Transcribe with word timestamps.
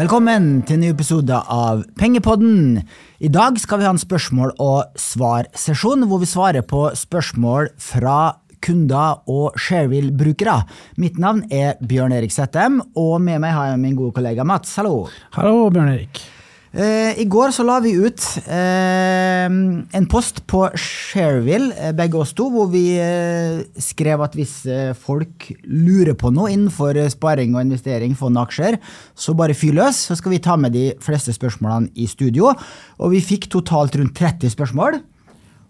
Velkommen 0.00 0.62
til 0.64 0.78
en 0.78 0.80
ny 0.80 0.90
episode 0.94 1.36
av 1.52 1.82
Pengepodden. 2.00 2.78
I 3.20 3.28
dag 3.28 3.58
skal 3.60 3.82
vi 3.82 3.84
ha 3.84 3.90
en 3.92 4.00
spørsmål- 4.00 4.54
og 4.56 4.94
svar-sesjon, 4.96 6.06
hvor 6.08 6.22
vi 6.22 6.28
svarer 6.30 6.64
på 6.64 6.86
spørsmål 6.96 7.68
fra 7.76 8.38
kunder 8.64 9.20
og 9.28 9.60
Sharewill-brukere. 9.60 10.56
Mitt 10.96 11.20
navn 11.20 11.44
er 11.52 11.76
Bjørn 11.84 12.16
Erik 12.16 12.32
Settem, 12.32 12.80
og 12.96 13.20
med 13.20 13.44
meg 13.44 13.52
har 13.52 13.74
jeg 13.74 13.84
min 13.84 13.98
gode 13.98 14.16
kollega 14.16 14.40
Mats. 14.40 14.72
Hallo. 14.80 15.10
Hallo, 15.36 15.68
Bjørn 15.68 15.92
Erik. 15.92 16.22
Eh, 16.70 17.18
I 17.18 17.24
går 17.26 17.50
så 17.50 17.64
la 17.66 17.80
vi 17.82 17.96
ut 17.98 18.22
eh, 18.46 19.46
en 19.50 20.04
post 20.10 20.44
på 20.50 20.60
Shareville, 20.78 21.72
eh, 21.74 21.90
begge 21.98 22.20
oss 22.20 22.30
to, 22.38 22.46
hvor 22.54 22.68
vi 22.70 22.94
eh, 22.94 23.64
skrev 23.82 24.22
at 24.22 24.36
hvis 24.38 24.52
eh, 24.70 24.92
folk 24.94 25.48
lurer 25.66 26.14
på 26.14 26.30
noe 26.30 26.52
innenfor 26.52 26.94
eh, 26.94 27.10
sparing 27.10 27.56
og 27.56 27.64
investering, 27.64 28.14
fond 28.14 28.38
og 28.38 28.46
aksjer, 28.46 28.78
så 29.18 29.34
bare 29.34 29.56
fyr 29.58 29.74
løs, 29.80 29.98
så 30.06 30.14
skal 30.20 30.36
vi 30.36 30.42
ta 30.44 30.54
med 30.62 30.76
de 30.78 30.86
fleste 31.02 31.34
spørsmålene 31.34 31.90
i 31.98 32.06
studio. 32.06 32.54
Og 33.02 33.16
vi 33.16 33.24
fikk 33.32 33.50
totalt 33.50 33.98
rundt 33.98 34.14
30 34.14 34.54
spørsmål. 34.54 35.02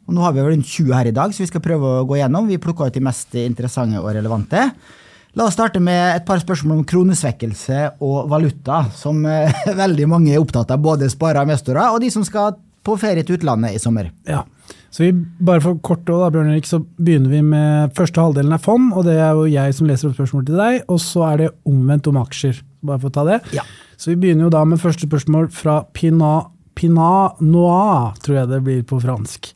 Og 0.05 0.17
nå 0.19 0.27
har 0.27 0.37
vi 0.37 0.45
rundt 0.45 0.69
20 0.69 0.93
her 0.99 1.09
i 1.09 1.17
dag, 1.17 1.33
så 1.33 1.47
vi 1.47 1.49
skal 1.49 1.65
prøve 1.65 1.97
å 1.97 2.09
gå 2.09 2.21
gjennom. 2.21 2.51
Vi 2.51 2.61
plukka 2.61 2.91
ut 2.91 2.99
de 2.99 3.09
mest 3.09 3.41
interessante 3.41 4.05
og 4.05 4.13
relevante. 4.13 4.69
La 5.39 5.47
oss 5.47 5.55
starte 5.55 5.79
med 5.83 6.17
et 6.17 6.25
par 6.27 6.41
spørsmål 6.43 6.81
om 6.81 6.87
kronesvekkelse 6.91 7.83
og 8.03 8.31
valuta, 8.33 8.83
som 8.97 9.23
eh, 9.29 9.63
veldig 9.83 10.09
mange 10.11 10.35
er 10.35 10.43
opptatt 10.43 10.73
av, 10.75 10.83
både 10.83 11.11
sparere 11.13 11.45
og 11.45 11.51
investorer, 11.51 11.93
og 11.95 12.03
de 12.03 12.11
som 12.11 12.27
skal 12.27 12.57
på 12.87 12.97
ferie 12.99 13.23
til 13.27 13.37
utlandet 13.37 13.77
i 13.77 13.83
sommer. 13.83 14.09
Ja, 14.27 14.43
så 14.91 15.05
vi, 15.05 15.13
bare 15.47 15.63
for 15.63 15.79
kort 15.87 16.03
da, 16.09 16.31
Bjørn 16.33 16.51
Erik, 16.51 16.67
så 16.67 16.81
begynner 16.99 17.31
vi 17.31 17.43
med 17.47 17.93
første 17.95 18.23
halvdelen 18.23 18.57
er 18.57 18.63
fond, 18.63 18.91
og 18.97 19.07
det 19.07 19.19
er 19.21 19.37
jo 19.39 19.47
jeg 19.47 19.77
som 19.77 19.87
leser 19.87 20.11
opp 20.11 20.17
spørsmål 20.19 20.49
til 20.49 20.59
deg, 20.59 20.81
og 20.91 20.99
så 21.03 21.27
er 21.29 21.45
det 21.45 21.51
omvendt 21.69 22.11
om 22.11 22.19
aksjer. 22.25 22.59
Bare 22.87 23.03
for 23.03 23.13
å 23.13 23.15
ta 23.15 23.27
det. 23.29 23.39
Ja. 23.55 23.63
Så 24.01 24.15
vi 24.15 24.19
begynner 24.23 24.49
jo 24.49 24.55
da 24.55 24.65
med 24.67 24.81
første 24.83 25.07
spørsmål 25.07 25.51
fra 25.55 25.83
Pinat, 25.95 26.51
Pina 26.81 27.35
Noir, 27.45 28.15
tror 28.25 28.39
jeg 28.39 28.49
det 28.49 28.61
blir 28.65 28.83
på 28.89 28.99
fransk. 29.03 29.51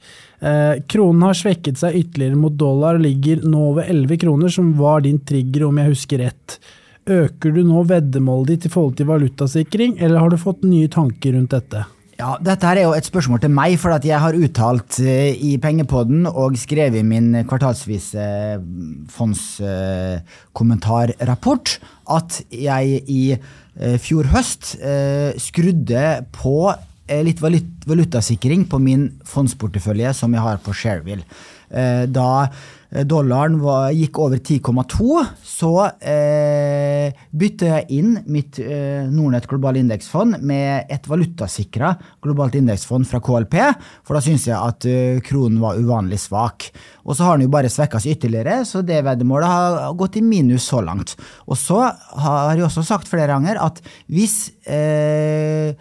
Eh, 0.45 0.83
kronen 0.91 1.25
har 1.25 1.37
svekket 1.39 1.79
seg 1.81 1.97
ytterligere 2.03 2.37
mot 2.37 2.57
dollar 2.61 2.99
og 2.99 3.07
ligger 3.07 3.47
nå 3.49 3.61
over 3.71 3.89
11 3.89 4.21
kroner, 4.27 4.53
som 4.53 4.75
var 4.77 5.01
din 5.07 5.23
trigger, 5.25 5.65
om 5.71 5.79
jeg 5.81 5.95
husker 5.95 6.21
rett. 6.27 6.59
Øker 7.09 7.53
du 7.53 7.63
nå 7.65 7.85
veddemålet 7.89 8.49
ditt 8.53 8.67
i 8.69 8.73
forhold 8.73 8.97
til 8.99 9.09
valutasikring, 9.09 9.97
eller 10.01 10.21
har 10.21 10.31
du 10.33 10.39
fått 10.41 10.63
nye 10.69 10.89
tanker 10.93 11.33
rundt 11.37 11.53
dette? 11.57 11.81
Ja, 12.15 12.37
Dette 12.39 12.69
her 12.69 12.79
er 12.79 12.85
jo 12.87 12.95
et 12.95 13.09
spørsmål 13.09 13.41
til 13.43 13.51
meg, 13.51 13.75
for 13.81 13.91
jeg 13.97 14.21
har 14.23 14.37
uttalt 14.39 15.01
eh, 15.03 15.35
i 15.35 15.59
Pengepodden 15.59 16.27
og 16.31 16.55
skrevet 16.61 17.01
i 17.01 17.07
min 17.07 17.45
kvartalsvise 17.49 18.27
fondskommentarrapport 19.17 21.79
at 22.15 22.43
jeg 22.55 23.03
i 23.11 23.35
eh, 23.35 23.99
fjor 23.99 24.25
høst 24.31 24.79
eh, 24.79 25.35
skrudde 25.43 26.23
på 26.37 26.71
eh, 26.71 26.79
litt 27.09 27.41
valutasikring 27.87 28.65
på 28.71 28.79
min 28.81 29.11
fondsportefølje 29.29 30.15
som 30.15 30.33
jeg 30.33 30.43
har 30.47 30.63
på 30.65 30.73
Shareville. 30.77 31.25
Eh, 31.71 32.07
Da 32.07 32.47
eh, 32.93 33.05
dollaren 33.05 33.57
var, 33.61 33.91
gikk 33.91 34.19
over 34.23 34.39
10,2, 34.39 35.25
så 35.43 35.71
eh, 36.01 37.11
bytte 37.35 37.67
jeg 37.67 37.87
inn 37.99 38.13
mitt 38.31 38.61
eh, 38.63 39.09
Nordnett 39.11 39.49
globale 39.51 39.81
indeksfond 39.83 40.39
med 40.47 40.87
et 40.93 41.09
valutasikra 41.11 41.95
globalt 42.23 42.55
indeksfond 42.61 43.09
fra 43.11 43.21
KLP, 43.25 43.59
for 44.07 44.15
da 44.15 44.23
syns 44.23 44.47
jeg 44.47 44.55
at 44.57 44.87
eh, 44.87 45.19
kronen 45.25 45.59
var 45.65 45.81
uvanlig 45.81 46.21
svak. 46.23 46.71
Og 47.05 47.17
så 47.19 47.27
har 47.27 47.37
den 47.41 47.49
jo 47.49 47.55
bare 47.57 47.73
svekka 47.73 47.99
seg 48.01 48.17
ytterligere, 48.17 48.63
så 48.69 48.85
det 48.87 49.03
veddemålet 49.05 49.51
har 49.51 49.99
gått 49.99 50.21
i 50.21 50.25
minus 50.25 50.69
så 50.71 50.81
langt. 50.85 51.17
Og 51.49 51.59
så 51.59 51.83
har 51.91 52.55
jeg 52.55 52.69
også 52.69 52.87
sagt 52.87 53.11
flere 53.11 53.33
ganger 53.35 53.59
at 53.61 53.83
hvis 54.07 54.53
eh, 54.69 55.75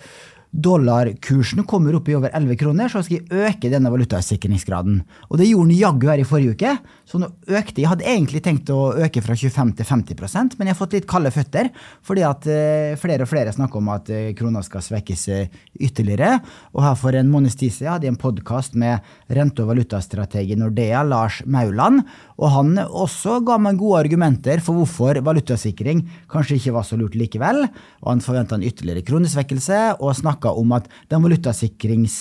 dollarkursen 0.53 1.65
kommer 1.65 1.95
opp 1.97 2.09
i 2.09 2.15
over 2.17 2.29
11 2.33 2.57
kroner, 2.61 2.91
så 2.91 3.01
skal 3.01 3.19
jeg 3.19 3.45
øke 3.49 3.71
denne 3.73 3.89
valutasikringsgraden. 3.89 5.01
Og 5.31 5.39
det 5.41 5.49
gjorde 5.49 5.71
den 5.71 5.79
jaggu 5.79 6.09
her 6.11 6.21
i 6.21 6.27
forrige 6.27 6.53
uke. 6.53 6.75
Så 7.03 7.19
nå 7.19 7.27
økte 7.51 7.83
Jeg 7.83 7.89
hadde 7.91 8.07
egentlig 8.07 8.39
tenkt 8.45 8.69
å 8.71 8.93
øke 8.95 9.21
fra 9.23 9.35
25 9.35 9.73
til 9.79 9.87
50% 9.89 10.55
men 10.57 10.69
jeg 10.69 10.73
har 10.73 10.79
fått 10.79 10.95
litt 10.95 11.07
kalde 11.09 11.31
føtter. 11.33 11.69
Fordi 12.05 12.23
at 12.27 12.47
eh, 12.49 12.95
flere 12.99 13.25
og 13.25 13.31
flere 13.31 13.53
snakker 13.53 13.81
om 13.81 13.89
at 13.93 14.09
eh, 14.13 14.31
krona 14.37 14.63
skal 14.65 14.83
svekkes 14.85 15.25
eh, 15.33 15.57
ytterligere. 15.83 16.37
Og 16.73 16.83
her 16.85 16.95
for 16.99 17.17
en 17.17 17.31
måneds 17.31 17.57
tid 17.59 17.73
siden 17.75 17.91
hadde 17.93 18.07
jeg 18.07 18.15
en 18.15 18.21
podkast 18.21 18.77
med 18.79 19.03
rente- 19.33 19.65
og 19.65 19.73
valutastrateg 19.73 20.53
i 20.53 20.59
Nordea, 20.59 21.03
Lars 21.07 21.41
Mauland. 21.43 22.03
Og 22.39 22.55
han 22.55 22.73
også 22.85 23.41
ga 23.45 23.59
meg 23.61 23.81
gode 23.81 24.03
argumenter 24.05 24.63
for 24.63 24.79
hvorfor 24.79 25.19
valutasikring 25.25 26.05
kanskje 26.31 26.59
ikke 26.59 26.77
var 26.77 26.87
så 26.87 26.99
lurt 26.99 27.17
likevel. 27.19 27.65
Og 28.03 28.11
han 28.13 28.23
forventa 28.23 28.57
en 28.57 28.65
ytterligere 28.65 29.05
kronesvekkelse, 29.07 29.83
og 29.99 30.15
snakka 30.17 30.55
om 30.59 30.75
at 30.77 30.89
den 31.11 31.23
valutasikrings 31.25 32.19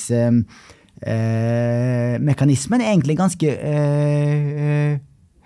eh, 1.06 2.18
mekanismen 2.22 2.80
er 2.82 2.90
egentlig 2.92 3.16
ganske 3.18 3.48
eh, 3.52 4.92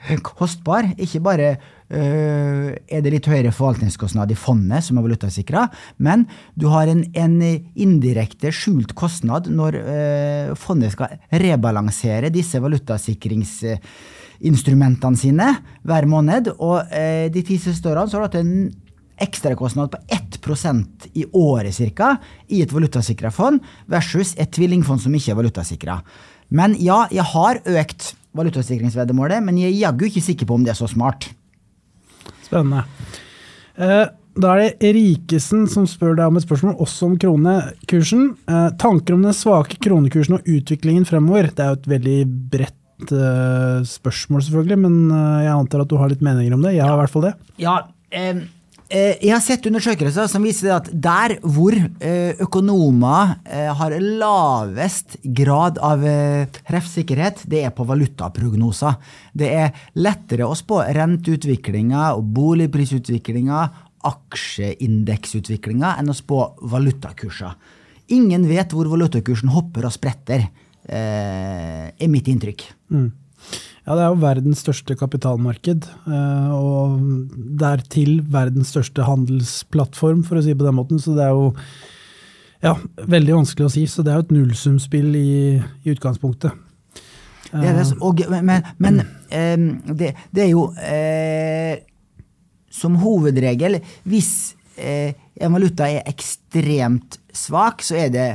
eh, 0.06 0.18
kostbar. 0.24 0.84
Ikke 1.02 1.20
bare 1.24 1.48
eh, 1.90 2.68
er 2.76 3.00
det 3.02 3.12
litt 3.14 3.26
høyere 3.30 3.52
forvaltningskostnad 3.54 4.30
i 4.32 4.36
fondet, 4.38 4.84
som 4.86 4.98
er 4.98 5.04
valutasikra, 5.06 5.62
men 5.98 6.26
du 6.54 6.66
har 6.72 6.86
en, 6.92 7.02
en 7.14 7.42
indirekte 7.74 8.52
skjult 8.54 8.94
kostnad 8.98 9.42
når 9.52 9.72
eh, 9.82 10.54
fondet 10.60 10.92
skal 10.94 11.08
rebalansere 11.42 12.34
disse 12.34 12.56
valutasikringsinstrumentene 12.62 15.16
sine 15.20 15.48
hver 15.86 16.04
måned. 16.10 16.44
Og 16.58 16.76
eh, 16.90 17.26
de 17.32 17.42
ti 17.46 17.56
siste 17.62 17.88
årene 17.90 18.08
så 18.10 18.16
har 18.18 18.24
du 18.26 18.28
hatt 18.30 18.44
en 18.44 18.56
ekstrakostnad 19.22 19.92
på 19.92 20.00
1% 20.12 21.08
i 21.14 21.24
året 21.32 21.74
cirka, 21.74 22.16
i 22.48 22.62
et 22.62 22.72
valutasikra 22.72 23.30
fond, 23.34 23.62
versus 23.90 24.34
et 24.36 24.52
tvillingfond 24.52 25.02
som 25.02 25.14
ikke 25.16 25.32
er 25.34 25.40
valutasikra. 25.40 26.00
Men 26.54 26.76
ja, 26.78 27.04
jeg 27.10 27.24
har 27.32 27.62
økt 27.64 28.12
valutasikringsveddemålet, 28.36 29.42
men 29.42 29.58
jeg 29.58 29.72
er 29.72 29.80
jaggu 29.86 30.06
ikke 30.10 30.24
sikker 30.24 30.46
på 30.48 30.58
om 30.58 30.66
det 30.66 30.74
er 30.74 30.78
så 30.78 30.90
smart. 30.90 31.30
Spennende. 32.46 32.84
Eh, 33.76 34.06
Da 34.36 34.50
er 34.52 34.74
det 34.76 34.90
Rikesen 34.92 35.62
som 35.64 35.86
spør 35.88 36.12
deg 36.18 36.28
om 36.28 36.36
et 36.36 36.44
spørsmål, 36.44 36.74
også 36.84 37.06
om 37.06 37.14
kronekursen. 37.16 38.26
Eh, 38.44 38.66
tanker 38.76 39.16
om 39.16 39.22
den 39.24 39.32
svake 39.32 39.78
kronekursen 39.80 40.36
og 40.36 40.44
utviklingen 40.44 41.06
fremover? 41.08 41.48
Det 41.48 41.64
er 41.64 41.70
jo 41.72 41.78
et 41.78 41.88
veldig 41.94 42.18
bredt 42.52 43.14
eh, 43.16 43.78
spørsmål, 43.88 44.44
selvfølgelig, 44.44 44.78
men 44.82 44.98
jeg 45.40 45.54
antar 45.54 45.86
at 45.86 45.88
du 45.88 45.96
har 45.96 46.12
litt 46.12 46.20
meninger 46.20 46.52
om 46.52 46.66
det. 46.68 46.74
Jeg 46.76 46.84
har 46.84 46.98
i 46.98 47.00
hvert 47.00 47.14
fall 47.14 47.24
det. 47.30 47.32
Ja, 47.64 47.78
eh, 48.12 48.44
jeg 48.86 49.32
har 49.32 49.42
sett 49.42 49.66
undersøkelser 49.66 50.28
som 50.30 50.44
viser 50.46 50.70
at 50.76 50.88
der 50.92 51.36
hvor 51.42 51.74
eh, 51.74 52.38
økonomer 52.44 53.32
eh, 53.42 53.70
har 53.74 53.96
lavest 53.98 55.16
grad 55.34 55.80
av 55.82 56.04
eh, 56.06 56.46
treffsikkerhet, 56.68 57.42
det 57.50 57.64
er 57.66 57.74
på 57.74 57.86
valutaprognoser. 57.88 58.94
Det 59.34 59.50
er 59.50 59.74
lettere 59.98 60.46
å 60.46 60.54
spå 60.54 60.84
renteutviklinga 60.94 62.12
og 62.14 62.30
boligprisutviklinga, 62.36 63.64
aksjeindeksutviklinga, 64.06 65.96
enn 65.98 66.12
å 66.12 66.16
spå 66.16 66.42
valutakurser. 66.70 67.58
Ingen 68.14 68.46
vet 68.46 68.70
hvor 68.70 68.86
valutakursen 68.92 69.50
hopper 69.50 69.88
og 69.88 69.96
spretter, 69.96 70.46
eh, 70.86 71.90
er 71.90 72.12
mitt 72.12 72.30
inntrykk. 72.30 72.68
Ja, 73.86 73.94
det 73.94 74.02
er 74.02 74.10
jo 74.10 74.18
verdens 74.18 74.64
største 74.64 74.96
kapitalmarked, 74.98 75.84
eh, 76.10 76.48
og 76.50 76.96
dertil 77.60 78.18
verdens 78.34 78.72
største 78.74 79.06
handelsplattform, 79.06 80.24
for 80.26 80.40
å 80.40 80.42
si 80.42 80.50
det 80.50 80.58
på 80.58 80.66
den 80.66 80.74
måten. 80.74 80.98
Så 80.98 81.14
det 81.14 81.22
er 81.28 81.36
jo 81.36 81.52
ja, 82.64 82.74
veldig 83.06 83.36
vanskelig 83.38 83.68
å 83.68 83.72
si. 83.76 83.84
Så 83.86 84.02
det 84.02 84.10
er 84.10 84.18
jo 84.18 84.26
et 84.26 84.34
nullsumspill 84.34 85.14
i, 85.20 85.34
i 85.86 85.94
utgangspunktet. 85.94 86.64
Det 87.46 87.72
det, 87.76 87.86
og, 88.02 88.20
men 88.42 88.64
men 88.82 89.68
det, 89.86 90.10
det 90.34 90.42
er 90.48 90.50
jo 90.50 90.64
eh, 90.82 91.78
som 92.74 92.96
hovedregel 92.98 93.78
Hvis 94.02 94.56
eh, 94.74 95.14
en 95.38 95.54
valuta 95.54 95.86
er 95.86 96.02
ekstremt 96.10 97.20
svak, 97.30 97.84
så 97.86 98.00
er 98.02 98.10
det 98.10 98.28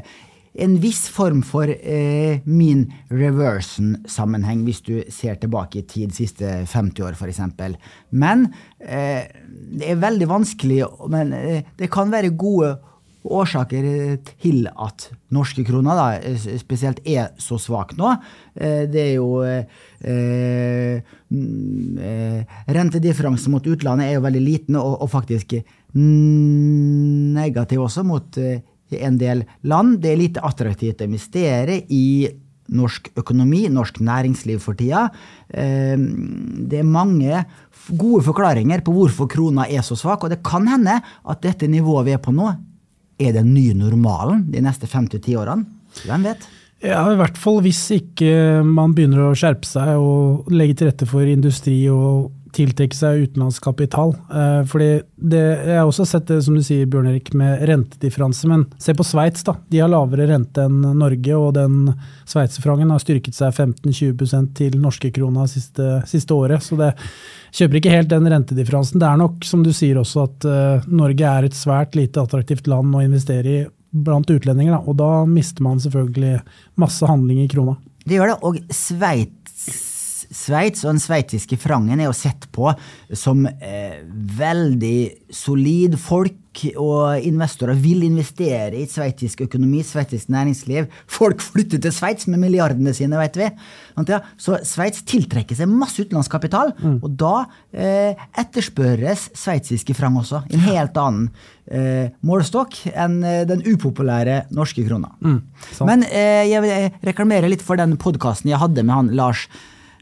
en 0.53 0.75
viss 0.83 1.05
form 1.09 1.41
for 1.47 1.69
eh, 1.71 2.41
min 2.43 2.85
reversion-sammenheng, 3.07 4.65
hvis 4.67 4.81
du 4.83 4.93
ser 5.13 5.39
tilbake 5.39 5.79
i 5.79 5.87
tid, 5.87 6.11
siste 6.15 6.65
50 6.67 7.05
år 7.07 7.15
f.eks. 7.15 7.39
Men 8.11 8.49
eh, 8.79 9.31
det 9.71 9.93
er 9.93 10.01
veldig 10.01 10.27
vanskelig 10.27 10.81
Men 11.11 11.31
eh, 11.37 11.63
det 11.79 11.91
kan 11.93 12.11
være 12.11 12.33
gode 12.35 12.75
årsaker 13.21 13.85
til 14.41 14.65
at 14.71 15.11
norske 15.33 15.63
kroner 15.67 15.95
da, 15.97 16.07
eh, 16.19 16.57
spesielt 16.59 16.99
er 17.05 17.29
så 17.39 17.59
svak 17.61 17.93
nå. 17.97 18.15
Eh, 18.55 18.87
Det 18.91 19.01
er 19.01 19.13
jo 19.15 19.43
eh, 19.45 21.01
mm, 21.29 21.97
eh, 22.01 22.43
Rentedifferansen 22.67 23.51
mot 23.53 23.63
utlandet 23.67 24.09
er 24.09 24.17
jo 24.17 24.25
veldig 24.25 24.41
liten, 24.43 24.75
og, 24.75 25.01
og 25.01 25.09
faktisk 25.13 25.55
negativ 25.93 27.81
også 27.83 28.03
mot 28.07 28.37
eh, 28.91 29.01
en 29.07 29.17
del 29.17 29.43
land. 29.63 29.99
Det 30.03 30.11
er 30.11 30.21
lite 30.21 30.43
attraktivt 30.45 31.01
å 31.01 31.09
investere 31.09 31.81
i 31.89 32.29
norsk 32.71 33.09
økonomi, 33.19 33.65
norsk 33.71 33.99
næringsliv 33.99 34.61
for 34.63 34.77
tida. 34.79 35.09
Eh, 35.49 35.97
Det 35.97 36.79
er 36.79 36.87
mange 36.87 37.45
gode 37.89 38.23
forklaringer 38.23 38.83
på 38.85 38.93
hvorfor 38.95 39.27
krona 39.27 39.65
er 39.67 39.81
så 39.81 39.97
svak, 39.97 40.23
og 40.23 40.29
det 40.29 40.43
kan 40.43 40.67
hende 40.67 41.01
at 41.01 41.41
dette 41.41 41.67
nivået 41.67 42.05
vi 42.05 42.13
er 42.13 42.21
på 42.23 42.31
nå, 42.31 42.53
er 43.19 43.33
den 43.33 43.53
nye 43.53 43.73
normalen 43.77 44.45
de 44.51 44.61
neste 44.61 44.87
fem 44.87 45.07
til 45.07 45.19
ti 45.19 45.35
årene? 45.37 45.65
Hvem 46.05 46.23
vet? 46.23 46.47
Ja, 46.81 47.03
I 47.11 47.17
hvert 47.19 47.37
fall 47.37 47.59
hvis 47.61 47.83
ikke 47.93 48.63
man 48.65 48.95
begynner 48.97 49.27
å 49.27 49.35
skjerpe 49.37 49.67
seg 49.69 49.99
og 50.01 50.47
legge 50.49 50.79
til 50.79 50.89
rette 50.89 51.05
for 51.09 51.27
industri 51.29 51.83
og 51.93 52.31
tiltrekke 52.55 52.97
seg 52.97 53.25
utenlandsk 53.25 53.63
kapital. 53.63 54.13
Eh, 54.31 54.61
fordi 54.69 54.89
det, 55.15 55.41
Jeg 55.41 55.77
har 55.77 55.87
også 55.87 56.05
sett 56.07 56.27
det 56.27 56.41
som 56.43 56.55
du 56.55 56.63
sier, 56.65 56.85
Bjørn 56.89 57.09
Erik, 57.11 57.33
med 57.33 57.63
rentedifferanse. 57.67 58.47
Men 58.47 58.65
se 58.77 58.93
på 58.93 59.05
Sveits. 59.07 59.43
da. 59.43 59.55
De 59.69 59.79
har 59.79 59.91
lavere 59.91 60.27
rente 60.27 60.65
enn 60.67 60.81
Norge, 60.97 61.35
og 61.35 61.53
den 61.55 61.93
sveitserfrangen 62.25 62.91
har 62.91 62.99
styrket 62.99 63.37
seg 63.37 63.53
15-20% 63.53 64.53
til 64.55 64.79
norske 64.79 65.11
krona 65.11 65.47
siste, 65.47 66.01
siste 66.05 66.33
året. 66.33 66.63
Så 66.63 66.77
det 66.79 66.93
kjøper 67.51 67.79
ikke 67.79 67.95
helt 67.95 68.09
den 68.09 68.27
rentedifferansen. 68.31 68.99
Det 68.99 69.07
er 69.07 69.21
nok, 69.21 69.43
som 69.47 69.63
du 69.63 69.71
sier 69.75 69.99
også, 70.01 70.27
at 70.29 70.47
uh, 70.47 70.89
Norge 70.91 71.27
er 71.27 71.47
et 71.47 71.57
svært 71.57 71.95
lite 71.95 72.21
attraktivt 72.21 72.67
land 72.67 72.95
å 72.95 73.03
investere 73.03 73.47
i 73.47 73.61
blant 73.91 74.29
utlendinger. 74.31 74.77
Da, 74.77 74.81
og 74.87 74.97
da 74.99 75.25
mister 75.27 75.63
man 75.63 75.79
selvfølgelig 75.83 76.39
masse 76.79 77.07
handling 77.07 77.43
i 77.43 77.49
krona. 77.51 77.75
Det 78.01 78.17
gjør 78.17 78.31
det, 78.31 78.37
og 78.47 78.57
Sveits 78.73 79.40
Sveits 80.31 80.85
og 80.85 80.93
den 80.93 81.01
sveitsiske 81.03 81.57
frangen 81.59 81.99
er 81.99 82.07
jo 82.07 82.15
sett 82.15 82.47
på 82.55 82.71
som 83.11 83.43
eh, 83.47 83.99
veldig 84.37 85.31
solid. 85.35 85.97
Folk 85.99 86.37
og 86.79 87.23
investorer 87.23 87.77
vil 87.79 88.03
investere 88.03 88.75
i 88.79 88.87
sveitsisk 88.89 89.43
økonomi, 89.45 89.81
sveitsisk 89.87 90.31
næringsliv. 90.31 90.87
Folk 91.07 91.43
flytter 91.43 91.79
til 91.83 91.93
Sveits 91.95 92.27
med 92.31 92.41
milliardene 92.43 92.93
sine, 92.95 93.19
vet 93.19 93.39
vi. 93.39 93.49
Så 94.39 94.59
Sveits 94.67 95.03
tiltrekker 95.07 95.57
seg 95.57 95.71
masse 95.71 96.03
utenlandskapital, 96.03 96.73
mm. 96.79 96.97
og 96.99 97.15
da 97.19 97.33
eh, 97.71 98.19
etterspørres 98.39 99.29
sveitsiske 99.39 99.95
frang 99.95 100.19
også. 100.19 100.43
En 100.51 100.63
helt 100.67 100.99
annen 100.99 101.27
eh, 101.71 102.11
målestokk 102.27 102.81
enn 102.91 103.19
eh, 103.23 103.43
den 103.47 103.63
upopulære 103.67 104.45
norske 104.55 104.83
krona. 104.87 105.13
Mm, 105.23 105.39
Men 105.87 106.07
eh, 106.07 106.47
jeg 106.51 106.63
vil 106.67 107.05
reklamere 107.11 107.51
litt 107.51 107.63
for 107.63 107.79
den 107.79 107.95
podkasten 107.99 108.51
jeg 108.51 108.59
hadde 108.63 108.83
med 108.83 108.95
han 108.95 109.15
Lars 109.15 109.47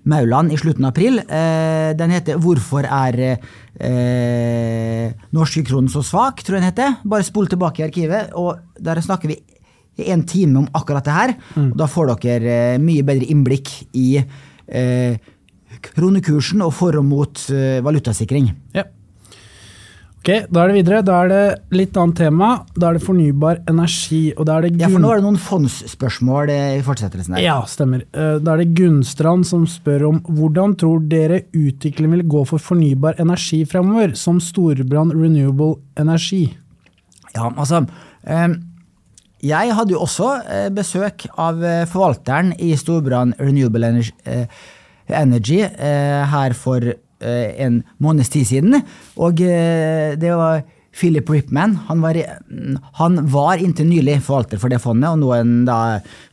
Mauland 0.10 0.54
i 0.54 0.60
slutten 0.60 0.86
av 0.88 0.94
april. 0.94 1.20
Eh, 1.20 1.94
den 1.98 2.12
heter 2.12 2.38
'Hvorfor 2.38 2.84
er 2.86 3.38
eh, 3.80 5.14
norske 5.32 5.64
kronen 5.64 5.90
så 5.90 6.02
svak?' 6.04 6.44
tror 6.44 6.58
jeg 6.58 6.62
den 6.62 6.72
heter. 6.72 6.98
Bare 7.06 7.24
spol 7.24 7.48
tilbake 7.48 7.80
i 7.80 7.88
arkivet, 7.88 8.34
og 8.34 8.60
der 8.80 9.02
snakker 9.02 9.28
vi 9.28 9.40
en 10.08 10.24
time 10.26 10.60
om 10.60 10.68
akkurat 10.74 11.06
det 11.06 11.14
her. 11.14 11.36
Mm. 11.56 11.72
og 11.72 11.78
Da 11.78 11.88
får 11.88 12.14
dere 12.22 12.76
eh, 12.76 12.80
mye 12.80 13.04
bedre 13.04 13.28
innblikk 13.30 13.70
i 13.94 14.24
eh, 14.68 15.18
kronekursen 15.82 16.62
og 16.66 16.74
for 16.74 16.98
og 17.00 17.06
mot 17.06 17.50
eh, 17.54 17.82
valutasikring. 17.86 18.52
Ja. 18.74 18.84
Ok, 20.20 20.30
Da 20.52 20.64
er 20.66 20.68
det 20.68 20.76
videre. 20.76 21.00
Da 21.06 21.22
er 21.24 21.30
det 21.32 21.44
litt 21.72 21.96
annet 21.98 22.18
tema. 22.20 22.50
Da 22.76 22.90
er 22.90 22.98
det 22.98 23.06
fornybar 23.06 23.62
energi. 23.72 24.34
og 24.36 24.46
da 24.46 24.58
er 24.58 24.62
det 24.68 24.80
Ja, 24.82 24.90
For 24.90 25.00
nå 25.00 25.12
er 25.12 25.16
det 25.22 25.24
noen 25.24 25.38
fondsspørsmål 25.40 26.50
i 26.52 26.82
fortsettelsen 26.84 27.36
her. 27.36 27.42
Ja, 27.42 27.62
stemmer. 27.64 28.04
Eh, 28.14 28.38
da 28.40 28.54
er 28.54 28.58
det 28.58 28.76
Gunnstrand 28.76 29.46
som 29.46 29.66
spør 29.66 30.10
om 30.10 30.20
hvordan 30.22 30.76
tror 30.78 31.00
dere 31.08 31.44
utviklingen 31.56 32.12
vil 32.12 32.28
gå 32.28 32.46
for 32.46 32.60
fornybar 32.60 33.16
energi 33.18 33.64
fremover, 33.66 34.16
som 34.16 34.40
Storbrann 34.40 35.12
Renewable 35.12 35.80
Energi? 35.98 36.58
Ja, 37.36 37.50
altså... 37.56 37.88
Jeg 39.42 39.72
hadde 39.72 39.94
jo 39.94 40.02
også 40.04 40.44
eh, 40.52 40.70
besøk 40.70 41.26
av 41.38 41.64
eh, 41.64 41.86
forvalteren 41.88 42.52
i 42.60 42.76
Storbrann 42.76 43.34
Renewable 43.40 43.88
Energy 45.08 45.62
her 45.64 46.54
for 46.54 46.82
Eh, 46.84 46.94
en 47.22 47.82
måneds 48.00 48.32
tid 48.34 48.48
siden. 48.48 48.82
Og 49.20 49.42
eh, 49.44 50.16
det 50.20 50.36
var 50.40 50.64
Philip 51.00 51.30
Ripman. 51.30 51.76
Han 51.88 52.02
var, 52.02 52.18
han 52.94 53.20
var, 53.32 53.62
inntil 53.62 53.88
nylig 53.90 54.18
forvalter 54.26 54.60
for 54.62 54.72
det 54.72 54.82
fondet, 54.84 55.12
og 55.12 55.22
nå 55.22 55.30
er 55.34 55.44
han 55.44 55.68
da 55.68 55.80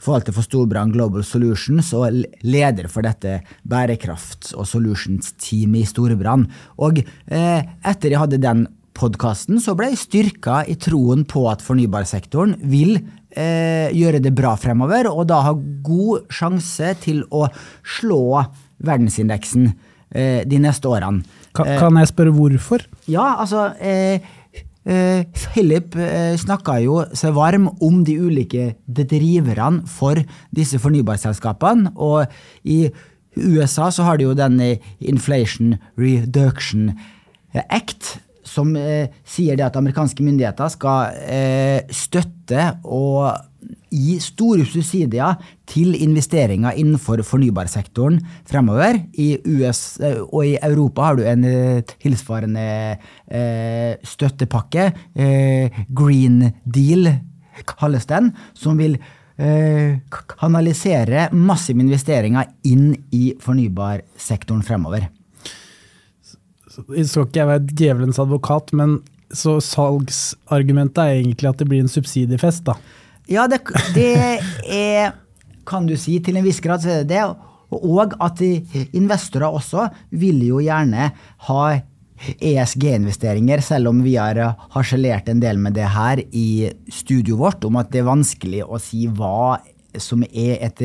forvalter 0.02 0.34
for 0.34 0.46
Storbrann 0.46 0.94
Global 0.94 1.24
Solutions 1.26 1.92
og 1.96 2.22
leder 2.46 2.88
for 2.92 3.06
dette 3.06 3.40
bærekrafts- 3.68 4.54
og 4.56 4.66
solutions-teamet 4.70 5.84
i 5.84 5.90
Storbrann. 5.90 6.48
Og 6.82 7.02
eh, 7.02 7.60
etter 7.86 8.14
jeg 8.14 8.22
hadde 8.22 8.42
den 8.42 8.66
podkasten, 8.96 9.60
så 9.60 9.76
ble 9.76 9.90
jeg 9.92 10.00
styrka 10.00 10.62
i 10.64 10.76
troen 10.80 11.26
på 11.28 11.44
at 11.50 11.60
fornybarsektoren 11.64 12.56
vil 12.64 12.96
eh, 12.96 13.92
gjøre 13.92 14.22
det 14.24 14.32
bra 14.36 14.54
fremover, 14.60 15.10
og 15.12 15.28
da 15.28 15.42
ha 15.50 15.52
god 15.86 16.32
sjanse 16.32 16.94
til 17.04 17.22
å 17.28 17.44
slå 17.98 18.40
verdensindeksen. 18.86 19.70
Eh, 20.14 20.44
de 20.46 20.58
neste 20.62 20.86
årene. 20.86 21.24
Kan, 21.54 21.66
eh, 21.66 21.78
kan 21.80 21.96
jeg 21.98 22.12
spørre 22.12 22.34
hvorfor? 22.34 22.84
Ja, 23.10 23.40
altså 23.42 23.72
eh, 23.80 24.20
eh, 24.86 25.24
Philip 25.34 25.96
eh, 25.98 26.36
snakka 26.38 26.78
jo 26.84 27.00
seg 27.16 27.34
varm 27.34 27.66
om 27.82 28.04
de 28.06 28.14
ulike 28.22 28.76
driverne 28.86 29.82
for 29.90 30.20
disse 30.54 30.78
fornybarselskapene. 30.78 31.90
Og 31.96 32.30
i 32.62 32.86
USA 33.36 33.90
så 33.90 34.06
har 34.06 34.16
de 34.16 34.28
jo 34.28 34.36
den 34.38 34.60
Inflation 35.00 35.74
Reduction 35.98 36.92
Act, 37.66 38.20
som 38.46 38.76
sier 39.26 39.58
det 39.58 39.64
at 39.66 39.76
amerikanske 39.76 40.22
myndigheter 40.22 40.70
skal 40.70 41.18
eh, 41.26 41.82
støtte 41.90 42.76
og 42.84 43.34
gi 43.92 44.16
store 44.22 44.64
subsidier 44.66 45.36
til 45.68 45.94
investeringer 45.94 46.76
innenfor 46.78 47.22
fornybarsektoren 47.26 48.18
fremover. 48.48 48.98
I 49.14 49.36
US 49.56 49.98
eh, 50.02 50.18
og 50.26 50.46
i 50.46 50.56
Europa 50.58 51.08
har 51.08 51.18
du 51.18 51.24
en 51.26 51.44
eh, 51.46 51.94
tilsvarende 52.02 52.66
eh, 52.96 53.94
støttepakke, 54.06 54.90
Green 55.16 56.52
Deal 56.64 57.08
kalles 57.66 58.04
den, 58.08 58.30
som 58.54 58.76
vil 58.78 58.98
kanalisere 59.36 61.26
massive 61.36 61.82
investeringer 61.84 62.48
inn 62.68 62.94
i 63.12 63.34
fornybarsektoren 63.42 64.62
fremover. 64.64 65.08
Jeg 66.92 67.08
skal 67.08 67.26
ikke 67.26 67.40
jeg 67.40 67.50
være 67.50 67.64
djevelens 67.72 68.20
advokat, 68.22 68.72
men 68.76 68.98
så 69.32 69.58
salgsargumentet 69.64 71.02
er 71.02 71.18
egentlig 71.18 71.50
at 71.50 71.60
det 71.60 71.68
blir 71.68 71.84
en 71.84 71.92
subsidiefest, 71.92 72.64
da? 72.68 72.76
Ja, 73.26 73.46
det, 73.50 73.64
det 73.94 74.40
er 74.70 75.14
Kan 75.66 75.88
du 75.88 75.96
si. 75.98 76.20
Til 76.22 76.38
en 76.38 76.46
viss 76.46 76.62
grad 76.62 76.84
så 76.84 76.92
er 76.92 77.02
det 77.02 77.16
det. 77.16 77.24
Og 77.74 78.12
at 78.22 78.40
investorer 78.94 79.50
også 79.50 79.88
vil 80.14 80.44
jo 80.46 80.60
gjerne 80.62 81.08
ha 81.48 81.62
ESG-investeringer, 82.16 83.60
selv 83.60 83.90
om 83.90 83.98
vi 84.04 84.14
har 84.16 84.38
harselert 84.72 85.28
en 85.28 85.42
del 85.42 85.58
med 85.60 85.74
det 85.76 85.88
her 85.92 86.22
i 86.30 86.70
studioet 86.88 87.40
vårt, 87.40 87.66
om 87.66 87.76
at 87.82 87.90
det 87.92 88.00
er 88.00 88.08
vanskelig 88.08 88.62
å 88.64 88.78
si 88.80 89.08
hva 89.10 89.58
som 90.00 90.22
er 90.30 90.62
et 90.68 90.84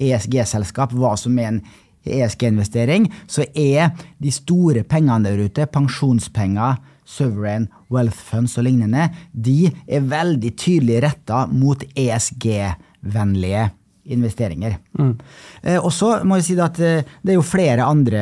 ESG-selskap, 0.00 0.96
hva 0.96 1.14
som 1.20 1.36
er 1.38 1.52
en 1.52 1.60
ESG-investering, 2.04 3.06
så 3.28 3.46
er 3.54 3.92
de 4.20 4.32
store 4.32 4.84
pengene 4.88 5.28
der 5.28 5.44
ute, 5.46 5.68
pensjonspenger, 5.70 6.80
sovereign 7.04 7.68
wealth 7.92 8.18
funds 8.32 8.56
og 8.58 8.66
lignende, 8.66 9.10
de 9.32 9.70
er 9.86 10.10
veldig 10.10 10.54
tydelig 10.58 11.02
retta 11.04 11.44
mot 11.52 11.84
ESG-vennlige 11.94 13.68
investeringer. 14.12 14.74
Mm. 14.98 15.14
Eh, 15.62 15.78
og 15.78 15.92
så 15.94 16.24
må 16.26 16.36
jeg 16.38 16.46
si 16.48 16.56
at 16.60 16.80
eh, 16.84 17.04
det 17.24 17.30
er 17.34 17.38
jo 17.38 17.46
flere 17.46 17.86
andre 17.88 18.20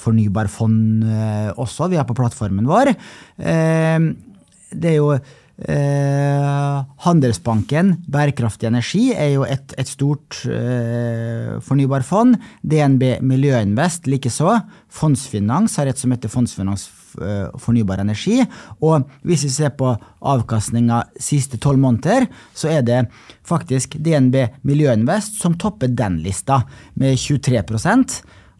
fornybarfond 0.00 1.04
eh, 1.06 1.50
også 1.60 1.88
vi 1.92 1.98
har 2.00 2.06
på 2.08 2.16
plattformen 2.18 2.66
vår. 2.70 2.86
Eh, 3.38 4.00
det 4.74 4.88
er 4.94 5.00
jo 5.00 5.16
Handelsbanken, 5.54 8.02
bærekraftig 8.10 8.66
energi, 8.66 9.14
er 9.14 9.36
jo 9.36 9.44
et, 9.46 9.70
et 9.78 9.86
stort 9.86 10.42
fornybarfond. 11.62 12.34
DNB 12.66 13.22
Miljøinvest 13.22 14.10
likeså. 14.10 14.50
Fondsfinans 14.90 15.78
har 15.78 15.86
et 15.86 15.94
som 16.02 16.10
heter 16.10 16.26
Fondsfinans 16.32 16.90
fornybar 17.60 18.02
energi. 18.02 18.40
Og 18.82 19.06
hvis 19.26 19.44
vi 19.46 19.52
ser 19.54 19.74
på 19.78 19.92
avkastninga 20.24 21.02
siste 21.20 21.60
tolv 21.62 21.80
måneder, 21.82 22.28
så 22.54 22.72
er 22.72 22.82
det 22.86 23.04
faktisk 23.46 23.98
DNB 23.98 24.36
Miljøinvest 24.66 25.40
som 25.42 25.56
topper 25.58 25.92
den 25.92 26.20
lista, 26.24 26.62
med 26.94 27.18
23 27.18 27.62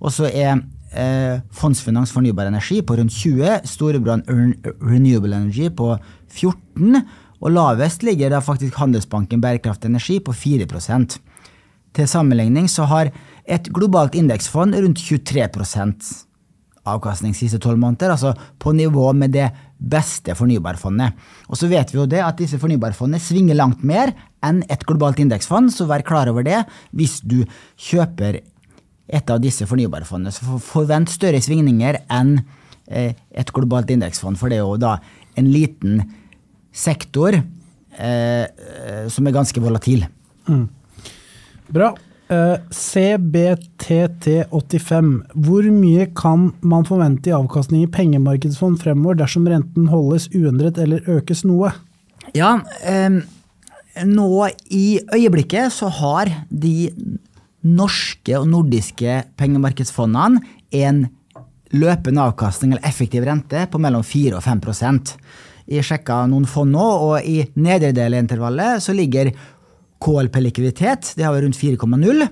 Og 0.01 0.13
så 0.13 0.29
er 0.29 0.61
eh, 0.95 1.41
Fondsfinans 1.53 2.13
fornybar 2.13 2.47
energi 2.47 2.81
på 2.83 2.97
rundt 2.97 3.13
20, 3.13 3.61
Storebrand 3.65 4.29
Renewable 4.83 5.37
Energy 5.37 5.71
på 5.71 5.95
14, 6.29 7.03
og 7.45 7.53
lavest 7.53 8.03
ligger 8.03 8.33
da 8.33 8.41
faktisk 8.41 8.77
Handelsbanken 8.81 9.43
Bærekraftig 9.43 9.91
energi 9.91 10.19
på 10.21 10.33
4 10.33 10.67
Til 11.95 12.09
sammenligning 12.09 12.69
så 12.69 12.85
har 12.85 13.13
et 13.47 13.69
globalt 13.73 14.15
indeksfond 14.15 14.75
rundt 14.75 14.99
23 14.99 16.34
avkastning 16.89 17.35
siste 17.37 17.61
tolv 17.63 17.81
måneder, 17.81 18.13
altså 18.15 18.35
på 18.61 18.75
nivå 18.77 19.11
med 19.17 19.35
det 19.35 19.49
beste 19.79 20.37
fornybarfondet. 20.37 21.15
Og 21.49 21.59
så 21.61 21.69
vet 21.71 21.93
vi 21.93 22.01
jo 22.01 22.09
det 22.11 22.23
at 22.25 22.39
disse 22.41 22.61
fornybarfondene 22.61 23.23
svinger 23.23 23.59
langt 23.59 23.85
mer 23.87 24.13
enn 24.45 24.63
et 24.73 24.85
globalt 24.87 25.21
indeksfond, 25.23 25.73
så 25.73 25.89
vær 25.89 26.05
klar 26.07 26.31
over 26.33 26.47
det 26.47 26.63
hvis 26.97 27.21
du 27.25 27.43
kjøper 27.81 28.43
et 29.05 29.31
av 29.33 29.41
disse 29.43 29.67
fornybarfondene. 29.69 30.33
Så 30.33 30.59
forvent 30.65 31.13
større 31.13 31.41
svingninger 31.45 32.03
enn 32.13 32.39
eh, 32.89 33.13
et 33.33 33.53
globalt 33.55 33.93
indeksfond, 33.93 34.41
for 34.41 34.53
det 34.53 34.61
er 34.61 34.65
jo 34.65 34.81
da 34.81 34.97
en 35.41 35.51
liten 35.51 36.03
sektor 36.75 37.37
eh, 37.37 38.45
eh, 38.45 39.05
som 39.13 39.27
er 39.27 39.37
ganske 39.37 39.63
volatil. 39.63 40.07
Bra. 41.75 41.95
Eh, 42.35 42.59
CBTT85. 42.71 45.23
Hvor 45.47 45.63
mye 45.75 46.07
kan 46.17 46.53
man 46.65 46.85
forvente 46.89 47.31
i 47.31 47.37
avkastning 47.37 47.83
i 47.85 47.93
pengemarkedsfond 47.93 48.83
fremover 48.83 49.15
dersom 49.21 49.49
renten 49.51 49.85
holdes 49.93 50.25
uendret 50.35 50.79
eller 50.81 51.01
økes 51.11 51.45
noe? 51.47 51.69
Ja, 52.35 52.61
nå 54.05 54.49
i 54.73 55.01
øyeblikket 55.13 55.73
så 55.75 55.89
har 56.01 56.27
de 56.51 56.93
norske 57.65 58.39
og 58.39 58.49
nordiske 58.51 59.23
pengemarkedsfondene 59.39 60.41
en 60.75 61.07
løpende 61.75 62.23
avkastning 62.25 62.73
eller 62.73 62.89
effektiv 62.89 63.23
rente 63.29 63.61
på 63.71 63.79
mellom 63.83 64.03
4 64.07 64.37
og 64.39 64.45
5% 64.45 65.15
Jeg 65.71 65.85
sjekka 65.87 66.27
noen 66.29 66.45
fond 66.45 66.71
nå, 66.75 66.85
og 66.85 67.25
i 67.25 67.47
nedre 67.57 67.93
del 67.97 68.15
intervallet 68.19 68.83
så 68.85 68.93
ligger 68.93 69.31
KLP-likviditet, 70.05 71.15
det 71.17 71.25
har 71.25 71.35
vi 71.35 71.45
rundt 71.47 71.61
4,0. 71.61 72.27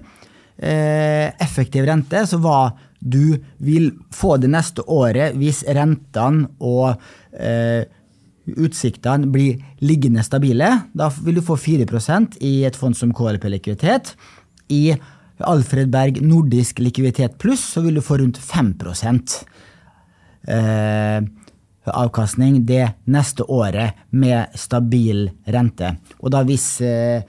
Eh, 0.63 1.29
effektiv 1.43 1.87
rente, 1.89 2.27
så 2.29 2.39
hva 2.39 2.73
du 3.03 3.41
vil 3.59 3.91
få 4.15 4.37
det 4.39 4.53
neste 4.53 4.85
året 4.87 5.35
hvis 5.41 5.65
rentene 5.67 6.47
og 6.63 7.01
eh, 7.35 7.83
utsiktene 8.47 9.31
blir 9.33 9.59
liggende 9.83 10.23
stabile. 10.27 10.69
Da 10.95 11.09
vil 11.23 11.41
du 11.41 11.43
få 11.47 11.57
4% 11.59 12.39
i 12.47 12.63
et 12.69 12.79
fond 12.79 12.97
som 12.97 13.15
KLP 13.15 13.49
likviditet. 13.57 14.15
I 14.71 14.95
Alfred 15.43 15.91
Berg 15.91 16.21
nordisk 16.23 16.79
likviditet 16.83 17.39
pluss 17.43 17.65
så 17.75 17.83
vil 17.83 17.99
du 17.99 18.05
få 18.05 18.21
rundt 18.21 18.39
5 18.39 18.75
eh, 20.49 21.23
avkastning 21.91 22.63
det 22.67 22.93
neste 23.11 23.43
året 23.43 23.99
med 24.11 24.55
stabil 24.55 25.31
rente. 25.47 25.97
Og 26.21 26.31
da 26.31 26.43
hvis 26.47 26.81
eh, 26.81 27.23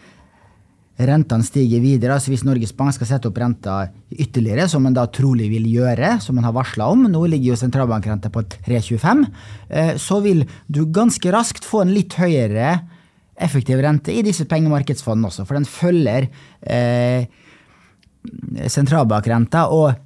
rentene 0.94 1.46
stiger 1.46 1.82
videre, 1.82 2.14
altså 2.14 2.30
hvis 2.30 2.44
Norges 2.46 2.74
Bank 2.78 2.94
skal 2.94 3.08
sette 3.10 3.30
opp 3.30 3.38
renta 3.42 3.88
ytterligere, 4.14 4.68
som 4.70 4.84
man 4.86 4.94
da 4.94 5.08
trolig 5.10 5.50
vil 5.50 5.66
gjøre, 5.72 6.20
som 6.22 6.38
man 6.38 6.46
har 6.46 6.54
varsla 6.54 6.86
om, 6.94 7.08
nå 7.10 7.22
ligger 7.32 7.54
jo 7.54 7.62
sentralbankrenta 7.64 8.30
på 8.34 8.44
3,25, 8.68 9.24
eh, 9.70 9.94
så 9.98 10.20
vil 10.26 10.46
du 10.70 10.86
ganske 10.94 11.34
raskt 11.34 11.66
få 11.66 11.82
en 11.84 11.96
litt 11.96 12.14
høyere 12.20 12.76
effektiv 13.44 13.82
rente 13.82 14.14
i 14.14 14.22
disse 14.26 14.46
pengemarkedsfondene 14.50 15.28
også, 15.32 15.48
for 15.50 15.58
den 15.58 15.66
følger 15.66 16.30
eh, 16.62 17.26
sentralbankrenta 18.70 19.66
og 19.74 19.98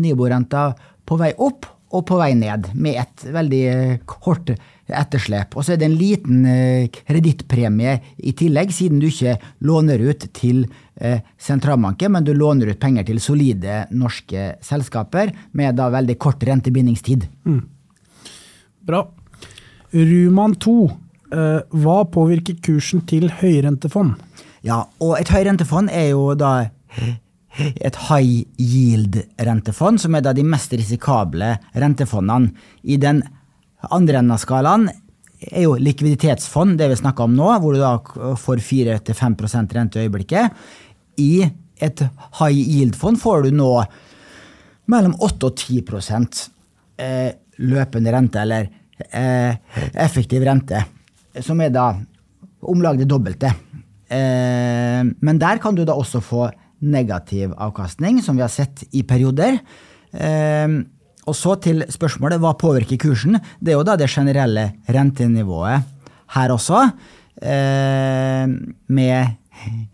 Nibo-renta 0.00 0.62
på 1.04 1.18
vei 1.20 1.34
opp 1.42 1.66
og 1.90 2.06
på 2.06 2.20
vei 2.20 2.34
ned, 2.38 2.70
med 2.78 3.00
et 3.02 3.24
veldig 3.34 3.64
eh, 3.66 3.98
kort 4.06 4.54
etterslep. 4.96 5.56
Og 5.56 5.66
så 5.66 5.74
er 5.74 5.80
det 5.80 5.88
en 5.88 5.98
liten 5.98 6.46
eh, 6.48 6.88
kredittpremie 6.94 7.96
i 8.18 8.34
tillegg, 8.36 8.72
siden 8.74 9.02
du 9.02 9.08
ikke 9.08 9.36
låner 9.66 10.02
ut 10.02 10.26
til 10.36 10.64
eh, 11.00 11.20
sentralbanken, 11.40 12.14
men 12.14 12.26
du 12.26 12.32
låner 12.36 12.72
ut 12.72 12.80
penger 12.80 13.08
til 13.08 13.20
solide 13.22 13.84
norske 13.90 14.54
selskaper 14.64 15.34
med 15.58 15.78
da 15.80 15.90
veldig 15.92 16.18
kort 16.20 16.42
rentebindingstid. 16.46 17.28
Mm. 17.48 17.62
Bra. 18.90 19.04
Ruman 19.94 20.56
2. 20.62 20.80
Hva 21.30 21.96
påvirker 22.10 22.56
kursen 22.64 23.04
til 23.06 23.28
høyrentefond? 23.38 24.16
Ja, 24.66 24.82
og 24.98 25.14
et 25.20 25.30
høyrentefond 25.30 25.92
er 25.94 26.08
jo 26.10 26.32
da 26.34 26.70
et 27.58 27.96
high 28.08 28.46
yield-rentefond, 28.60 30.00
som 30.00 30.14
er 30.14 30.24
da 30.24 30.32
de 30.36 30.44
mest 30.46 30.72
risikable 30.76 31.56
rentefondene. 31.74 32.52
I 32.82 32.96
den 33.00 33.22
andre 33.88 34.20
enden 34.20 34.34
av 34.34 34.42
skalaen 34.42 34.88
er 35.40 35.64
jo 35.64 35.76
likviditetsfond, 35.80 36.76
det 36.78 36.90
vi 36.90 36.98
snakker 37.00 37.24
om 37.24 37.36
nå, 37.36 37.48
hvor 37.62 37.74
du 37.74 37.80
da 37.80 37.94
får 38.36 38.60
4-5 38.64 39.36
rente 39.76 39.98
i 40.00 40.04
øyeblikket. 40.04 40.60
I 41.20 41.48
et 41.80 42.02
high 42.40 42.58
yield-fond 42.58 43.20
får 43.20 43.46
du 43.46 43.56
nå 43.56 43.70
mellom 44.90 45.14
8 45.22 45.48
og 45.48 45.56
10 45.56 45.80
eh, 47.00 47.30
løpende 47.64 48.12
rente, 48.12 48.42
eller 48.42 48.68
eh, 49.08 49.56
effektiv 49.94 50.44
rente, 50.44 50.84
som 51.40 51.60
er 51.60 51.72
da 51.72 51.94
om 52.60 52.82
lag 52.84 52.98
det 53.00 53.08
dobbelte. 53.08 53.54
Eh, 54.10 55.02
men 55.08 55.40
der 55.40 55.62
kan 55.62 55.76
du 55.76 55.86
da 55.88 55.96
også 55.96 56.20
få 56.20 56.50
negativ 56.80 57.52
avkastning, 57.56 58.20
som 58.24 58.36
vi 58.36 58.44
har 58.44 58.52
sett 58.52 58.84
i 58.96 59.04
perioder. 59.04 59.60
Og 61.30 61.36
så 61.38 61.54
til 61.62 61.84
spørsmålet 61.90 62.42
hva 62.42 62.56
påvirker 62.58 62.98
kursen. 63.00 63.38
Det 63.62 63.72
er 63.72 63.78
jo 63.78 63.86
da 63.86 63.96
det 63.98 64.10
generelle 64.10 64.72
rentenivået 64.90 65.86
her 66.34 66.54
også. 66.54 66.82
Eh, 67.40 68.50
med 68.90 69.36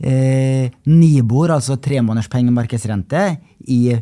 eh, 0.00 0.72
Nibor, 0.88 1.52
altså 1.54 1.76
tremåneders 1.76 2.30
pengemarkedsrente, 2.32 3.28
i 3.68 3.96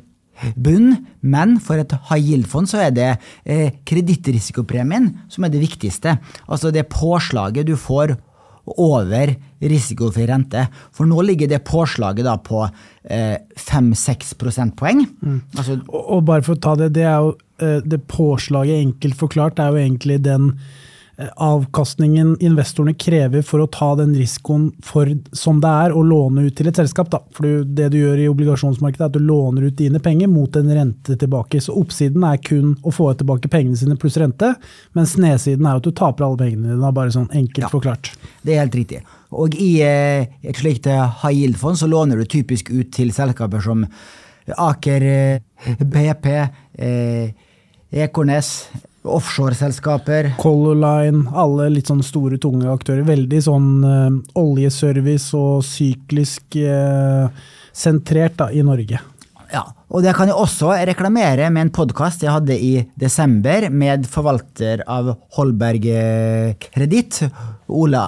bunn. 0.57 0.95
Men 1.23 1.59
for 1.63 1.81
et 1.81 1.95
high 2.11 2.31
yield-fond 2.31 2.71
så 2.71 2.85
er 2.87 2.95
det 2.95 3.11
eh, 3.45 3.75
kredittrisikopremien 3.87 5.11
som 5.33 5.47
er 5.47 5.53
det 5.55 5.63
viktigste. 5.63 6.17
Altså 6.49 6.73
det 6.75 6.89
påslaget 6.93 7.69
du 7.69 7.77
får 7.81 8.17
over 8.67 9.35
risikofri 9.65 10.27
rente. 10.29 10.67
For 10.95 11.09
nå 11.09 11.23
ligger 11.27 11.51
det 11.51 11.65
påslaget 11.69 12.27
da 12.27 12.37
på 12.41 12.63
eh, 12.65 13.37
5-6 13.61 14.35
prosentpoeng. 14.41 15.05
Mm. 15.21 15.41
Altså, 15.57 15.79
og, 15.89 16.03
og, 16.03 16.25
bare 16.31 16.47
for 16.47 16.57
å 16.57 16.63
ta 16.67 16.75
det, 16.81 16.93
det 16.97 17.07
er 17.09 17.21
jo 17.25 17.35
eh, 17.61 17.79
det 17.85 18.03
påslaget 18.11 18.81
enkelt 18.81 19.21
forklart 19.21 19.63
er 19.63 19.73
jo 19.73 19.85
egentlig 19.85 20.21
den 20.25 20.53
avkastningen 21.17 22.35
investorene 22.43 22.95
krever 22.99 23.43
for 23.47 23.63
å 23.63 23.69
ta 23.71 23.93
den 23.99 24.15
risikoen 24.19 24.67
for, 24.83 25.09
som 25.37 25.61
det 25.63 25.71
er 25.71 25.95
å 25.95 26.03
låne 26.03 26.47
ut 26.49 26.57
til 26.59 26.67
et 26.71 26.79
selskap. 26.79 27.11
Da. 27.13 27.21
For 27.35 27.63
det 27.65 27.91
du 27.93 27.99
gjør 28.01 28.23
i 28.25 28.29
obligasjonsmarkedet, 28.31 29.05
er 29.05 29.13
at 29.13 29.15
du 29.15 29.23
låner 29.23 29.69
ut 29.69 29.77
dine 29.79 30.01
penger 30.03 30.31
mot 30.33 30.57
en 30.59 30.73
rente 30.75 31.17
tilbake. 31.21 31.61
Så 31.63 31.77
oppsiden 31.79 32.27
er 32.27 32.41
kun 32.43 32.75
å 32.83 32.95
få 32.95 33.13
tilbake 33.19 33.51
pengene 33.53 33.79
sine 33.79 33.99
pluss 34.01 34.19
rente, 34.21 34.55
mens 34.99 35.15
nedsiden 35.21 35.69
er 35.69 35.79
at 35.79 35.87
du 35.87 35.95
taper 35.95 36.27
alle 36.27 36.41
pengene 36.41 36.75
dine. 36.75 36.95
Bare 36.95 37.15
sånn 37.15 37.31
enkelt 37.31 37.67
ja, 37.67 37.71
forklart. 37.71 38.11
Det 38.43 38.57
er 38.57 38.65
helt 38.65 38.79
riktig. 38.79 39.05
Og 39.35 39.55
i 39.59 39.71
eh, 39.87 40.27
et 40.43 40.59
slikt 40.59 40.89
eh, 40.91 41.23
high 41.23 41.45
yield-fond 41.45 41.79
så 41.79 41.91
låner 41.91 42.19
du 42.19 42.27
typisk 42.31 42.73
ut 42.75 42.91
til 42.95 43.15
selskaper 43.15 43.63
som 43.63 43.87
Aker, 44.45 45.05
BP, 45.81 46.27
Ekornes 47.97 48.51
Offshoreselskaper. 49.05 50.31
Color 50.41 50.79
Line, 50.81 51.27
alle 51.37 51.69
litt 51.75 51.91
sånn 51.91 52.01
store, 52.05 52.39
tunge 52.41 52.71
aktører. 52.73 53.05
Veldig 53.05 53.41
sånn 53.45 53.67
uh, 53.85 54.07
oljeservice 54.41 55.37
og 55.37 55.65
syklisk 55.69 56.57
uh, 56.65 57.29
sentrert 57.77 58.39
da, 58.41 58.49
i 58.49 58.63
Norge. 58.65 59.01
Ja, 59.53 59.63
og 59.93 60.03
det 60.03 60.15
kan 60.17 60.31
jeg 60.31 60.39
også 60.41 60.73
reklamere 60.89 61.51
med 61.53 61.67
en 61.67 61.75
podkast 61.77 62.25
jeg 62.25 62.33
hadde 62.33 62.57
i 62.57 62.73
desember 62.99 63.69
med 63.71 64.09
forvalter 64.11 64.81
av 64.91 65.13
Holberg 65.37 65.85
Kreditt, 66.65 67.21
Ola 67.69 68.07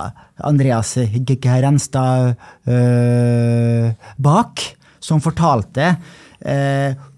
Andreas 0.49 0.97
Grenstad 1.29 2.33
uh, 2.67 3.93
Bak, 4.17 4.65
som 4.99 5.23
fortalte 5.23 5.93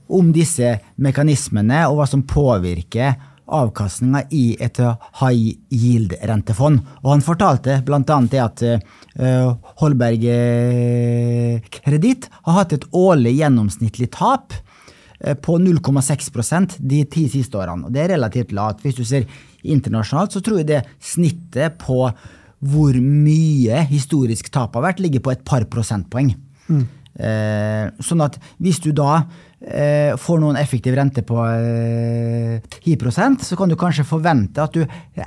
om 0.09 0.29
disse 0.33 0.77
mekanismene 1.03 1.83
og 1.89 1.99
hva 1.99 2.07
som 2.09 2.23
påvirker 2.25 3.17
avkastninga 3.49 4.25
i 4.35 4.57
et 4.61 4.79
high 5.21 5.55
yield-rentefond. 5.73 6.81
Og 7.03 7.11
han 7.13 7.25
fortalte 7.25 7.81
bl.a. 7.87 8.03
det 8.05 8.43
at 8.43 8.65
uh, 8.69 9.53
Holberg 9.83 10.25
eh, 10.31 11.69
Kreditt 11.79 12.29
har 12.45 12.61
hatt 12.61 12.75
et 12.77 12.89
årlig 12.97 13.37
gjennomsnittlig 13.39 14.11
tap 14.15 14.55
uh, 14.55 15.35
på 15.35 15.59
0,6% 15.63 16.79
de 16.79 17.03
ti 17.11 17.29
siste 17.33 17.61
årene. 17.61 17.89
Og 17.89 17.95
det 17.95 18.05
er 18.05 18.15
relativt 18.17 18.55
lavt. 18.57 18.85
Hvis 18.85 19.01
du 19.01 19.05
ser 19.09 19.29
internasjonalt, 19.63 20.37
så 20.37 20.45
tror 20.45 20.63
jeg 20.63 20.71
det 20.73 20.85
snittet 21.01 21.81
på 21.81 22.05
hvor 22.59 22.97
mye 22.99 23.85
historisk 23.87 24.49
tap 24.51 24.75
har 24.75 24.89
vært, 24.91 25.03
ligger 25.03 25.23
på 25.23 25.35
et 25.35 25.45
par 25.47 25.67
prosentpoeng. 25.71 26.33
Mm. 26.69 26.87
Uh, 27.19 27.85
sånn 28.05 28.23
at 28.23 28.37
hvis 28.63 28.79
du 28.85 28.93
da 28.95 29.25
Eh, 29.25 29.48
får 29.59 30.39
noen 30.39 30.57
effektiv 30.61 30.95
rente 30.95 31.25
på 31.27 31.35
10 31.43 32.95
eh, 32.95 33.39
så 33.43 33.57
kan 33.59 33.69
du 33.69 33.77
kanskje 33.77 34.07
forvente 34.07 34.63
at 34.63 34.77
du 34.77 34.85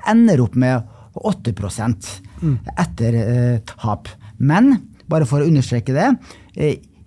ender 0.08 0.40
opp 0.42 0.56
med 0.56 0.88
8 1.14 1.52
mm. 1.52 2.56
etter 2.80 3.18
eh, 3.20 3.58
tap. 3.68 4.08
Men 4.38 4.78
bare 5.12 5.28
for 5.28 5.44
å 5.44 5.50
understreke 5.50 5.92
det, 5.92 6.08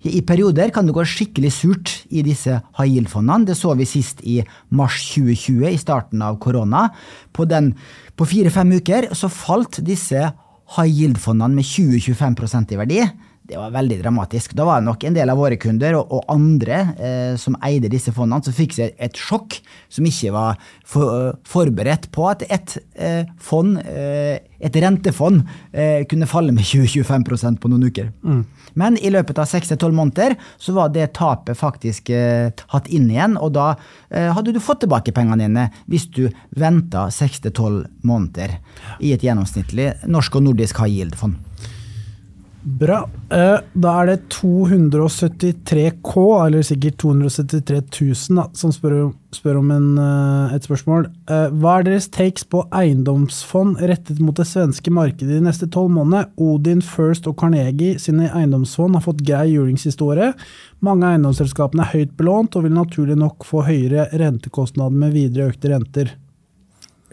i 0.05 0.21
perioder 0.21 0.69
kan 0.69 0.85
det 0.85 0.93
gå 0.93 1.01
skikkelig 1.01 1.49
surt 1.49 1.91
i 2.13 2.21
disse 2.21 2.59
high 2.77 2.91
yield-fondene. 2.91 3.47
Det 3.49 3.57
så 3.57 3.73
vi 3.73 3.87
sist 3.89 4.21
i 4.21 4.37
mars 4.69 4.99
2020, 5.15 5.65
i 5.71 5.79
starten 5.81 6.21
av 6.21 6.37
korona. 6.37 6.89
På, 7.33 7.47
på 7.49 8.27
fire-fem 8.29 8.75
uker 8.77 9.09
så 9.17 9.31
falt 9.33 9.81
disse 9.85 10.21
high 10.75 10.91
yield-fondene 10.91 11.57
med 11.57 11.65
20-25% 11.65 12.75
i 12.75 12.79
verdi. 12.83 13.01
Det 13.45 13.57
var 13.59 13.73
veldig 13.75 13.99
dramatisk. 14.01 14.55
Da 14.57 14.65
var 14.65 14.81
det 14.81 14.87
nok 14.87 15.03
en 15.05 15.15
del 15.17 15.29
av 15.29 15.37
våre 15.37 15.57
kunder 15.61 15.99
og, 15.99 16.13
og 16.17 16.31
andre 16.33 16.79
eh, 16.97 17.35
som 17.41 17.57
eide 17.65 17.91
disse 17.93 18.13
fondene, 18.15 18.41
som 18.45 18.55
fikk 18.55 18.73
seg 18.77 18.95
et 18.97 19.19
sjokk 19.19 19.59
som 19.93 20.07
ikke 20.09 20.33
var 20.33 20.57
for, 20.81 21.35
forberedt 21.47 22.09
på 22.15 22.25
at 22.31 22.45
et 22.49 22.77
eh, 22.97 23.29
fond, 23.41 23.77
eh, 23.85 24.41
et 24.65 24.79
rentefond, 24.81 25.43
eh, 25.77 26.01
kunne 26.09 26.29
falle 26.29 26.55
med 26.55 26.65
20-25% 26.71 27.61
på 27.61 27.71
noen 27.71 27.85
uker. 27.91 28.09
Mm. 28.25 28.43
Men 28.81 28.97
i 28.97 29.13
løpet 29.13 29.39
av 29.39 29.49
6-12 29.51 29.93
måneder 29.95 30.35
så 30.57 30.73
var 30.75 30.89
det 30.95 31.11
tapet 31.15 31.59
faktisk 31.59 32.09
eh, 32.09 32.49
hatt 32.73 32.89
inn 32.89 33.07
igjen, 33.13 33.37
og 33.37 33.53
da 33.55 33.71
eh, 34.09 34.31
hadde 34.33 34.55
du 34.55 34.61
fått 34.63 34.83
tilbake 34.83 35.13
pengene 35.15 35.45
dine 35.45 35.69
hvis 35.91 36.09
du 36.17 36.25
venta 36.57 37.07
6-12 37.13 37.83
måneder 38.07 38.57
i 38.99 39.13
et 39.13 39.23
gjennomsnittlig 39.23 39.91
norsk 40.09 40.41
og 40.41 40.49
nordisk 40.49 40.81
high 40.81 40.97
yield-fond. 40.97 41.37
Bra. 42.65 43.03
Eh, 43.29 43.59
da 43.77 43.91
er 44.01 44.07
det 44.09 44.29
273 44.33 45.83
K, 46.01 46.21
eller 46.47 46.63
sikkert 46.65 46.97
273 47.03 47.81
000, 48.01 48.39
da, 48.39 48.45
som 48.57 48.71
spør, 48.73 49.11
spør 49.37 49.59
om 49.59 49.69
en, 49.75 49.91
eh, 50.01 50.55
et 50.55 50.65
spørsmål. 50.65 51.05
Eh, 51.29 51.53
hva 51.61 51.75
er 51.77 51.85
deres 51.85 52.09
takes 52.09 52.43
på 52.49 52.63
eiendomsfond 52.73 53.77
rettet 53.85 54.19
mot 54.19 54.33
det 54.33 54.47
svenske 54.49 54.89
markedet 54.89 55.37
de 55.37 55.45
neste 55.45 55.69
tolv 55.69 55.93
månedene? 55.93 56.25
Odin, 56.41 56.81
First 56.81 57.29
og 57.29 57.37
Carnegie 57.37 57.99
sine 58.01 58.31
eiendomsfond 58.33 58.97
har 58.97 59.05
fått 59.05 59.21
grei 59.21 59.53
juling 59.53 59.77
siste 59.77 60.01
året. 60.01 60.33
Mange 60.81 61.05
av 61.05 61.19
eiendomsselskapene 61.19 61.85
er 61.85 61.93
høyt 61.93 62.17
belånt 62.17 62.57
og 62.57 62.65
vil 62.65 62.73
naturlig 62.73 63.15
nok 63.15 63.45
få 63.45 63.61
høyere 63.69 64.09
rentekostnader 64.09 64.89
med 65.05 65.13
videre 65.13 65.53
økte 65.53 65.69
renter. 65.69 66.15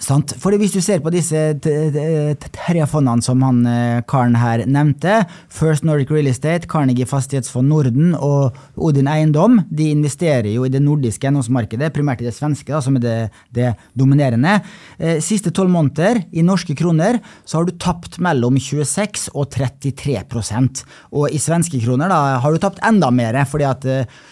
Sant? 0.03 0.35
Fordi 0.43 0.59
Hvis 0.59 0.75
du 0.75 0.81
ser 0.83 1.03
på 1.03 1.13
disse 1.15 1.39
tre 1.63 2.87
fondene 2.91 3.23
som 3.23 3.43
han 3.47 3.61
eh, 3.69 4.01
karen 4.09 4.35
her 4.39 4.65
nevnte, 4.67 5.21
First 5.53 5.87
Nordic 5.87 6.11
Real 6.11 6.27
Estate, 6.31 6.67
Carnegie 6.71 7.07
Fastighetsfond 7.07 7.71
Norden 7.71 8.17
og 8.19 8.59
Odin 8.75 9.11
Eiendom, 9.11 9.61
de 9.71 9.93
investerer 9.95 10.51
jo 10.51 10.67
i 10.67 10.73
det 10.73 10.83
nordiske 10.83 11.29
eiendomsmarkedet, 11.29 11.93
primært 11.95 12.23
i 12.25 12.27
det 12.27 12.35
svenske, 12.35 12.73
da, 12.73 12.83
som 12.83 12.99
er 12.99 13.07
det, 13.07 13.17
det 13.55 13.71
dominerende. 13.99 14.59
Eh, 14.99 15.23
siste 15.23 15.55
tolv 15.55 15.71
måneder, 15.71 16.25
i 16.33 16.43
norske 16.47 16.75
kroner, 16.79 17.21
så 17.47 17.61
har 17.61 17.69
du 17.69 17.75
tapt 17.79 18.19
mellom 18.23 18.59
26 18.59 19.31
og 19.35 19.51
33% 19.55 20.83
Og 21.11 21.31
i 21.31 21.39
svenske 21.43 21.79
kroner 21.83 22.11
da, 22.11 22.21
har 22.43 22.53
du 22.55 22.63
tapt 22.63 22.83
enda 22.87 23.11
mer, 23.15 23.39
fordi 23.47 23.67
at 23.71 23.87
eh, 23.87 24.23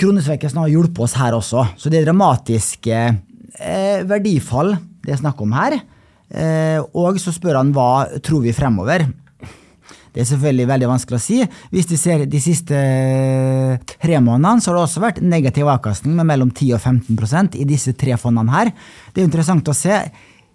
kronesvekkelsen 0.00 0.64
har 0.64 0.72
hjulpet 0.72 1.04
oss 1.04 1.16
her 1.20 1.36
også. 1.36 1.66
Så 1.76 1.92
det 1.92 2.00
er 2.00 2.08
dramatiske 2.08 3.00
eh, 3.60 4.00
verdifall 4.08 4.74
det 5.04 5.14
er 5.14 5.20
snakk 5.22 5.40
om 5.42 5.54
her. 5.56 5.78
Eh, 6.30 6.78
og 6.96 7.18
så 7.20 7.32
spør 7.34 7.60
han 7.60 7.72
hva 7.74 8.20
tror 8.22 8.44
vi 8.44 8.54
fremover. 8.54 9.06
Det 10.10 10.24
er 10.24 10.26
selvfølgelig 10.26 10.66
veldig 10.66 10.88
vanskelig 10.90 11.18
å 11.18 11.22
si. 11.22 11.38
Hvis 11.70 11.86
du 11.86 11.94
ser 11.98 12.24
de 12.30 12.40
siste 12.42 12.74
eh, 12.74 13.76
tre 14.02 14.18
månedene, 14.18 14.62
så 14.62 14.72
har 14.72 14.80
det 14.80 14.84
også 14.88 15.04
vært 15.04 15.22
negativ 15.22 15.70
avkastning 15.70 16.16
med 16.18 16.28
mellom 16.32 16.50
10 16.50 16.74
og 16.76 16.82
15% 16.82 17.58
i 17.60 17.66
disse 17.68 17.94
tre 17.98 18.18
fondene 18.18 18.54
her. 18.54 18.72
Det 19.14 19.22
er 19.22 19.30
interessant 19.30 19.70
å 19.70 19.76
se. 19.76 20.02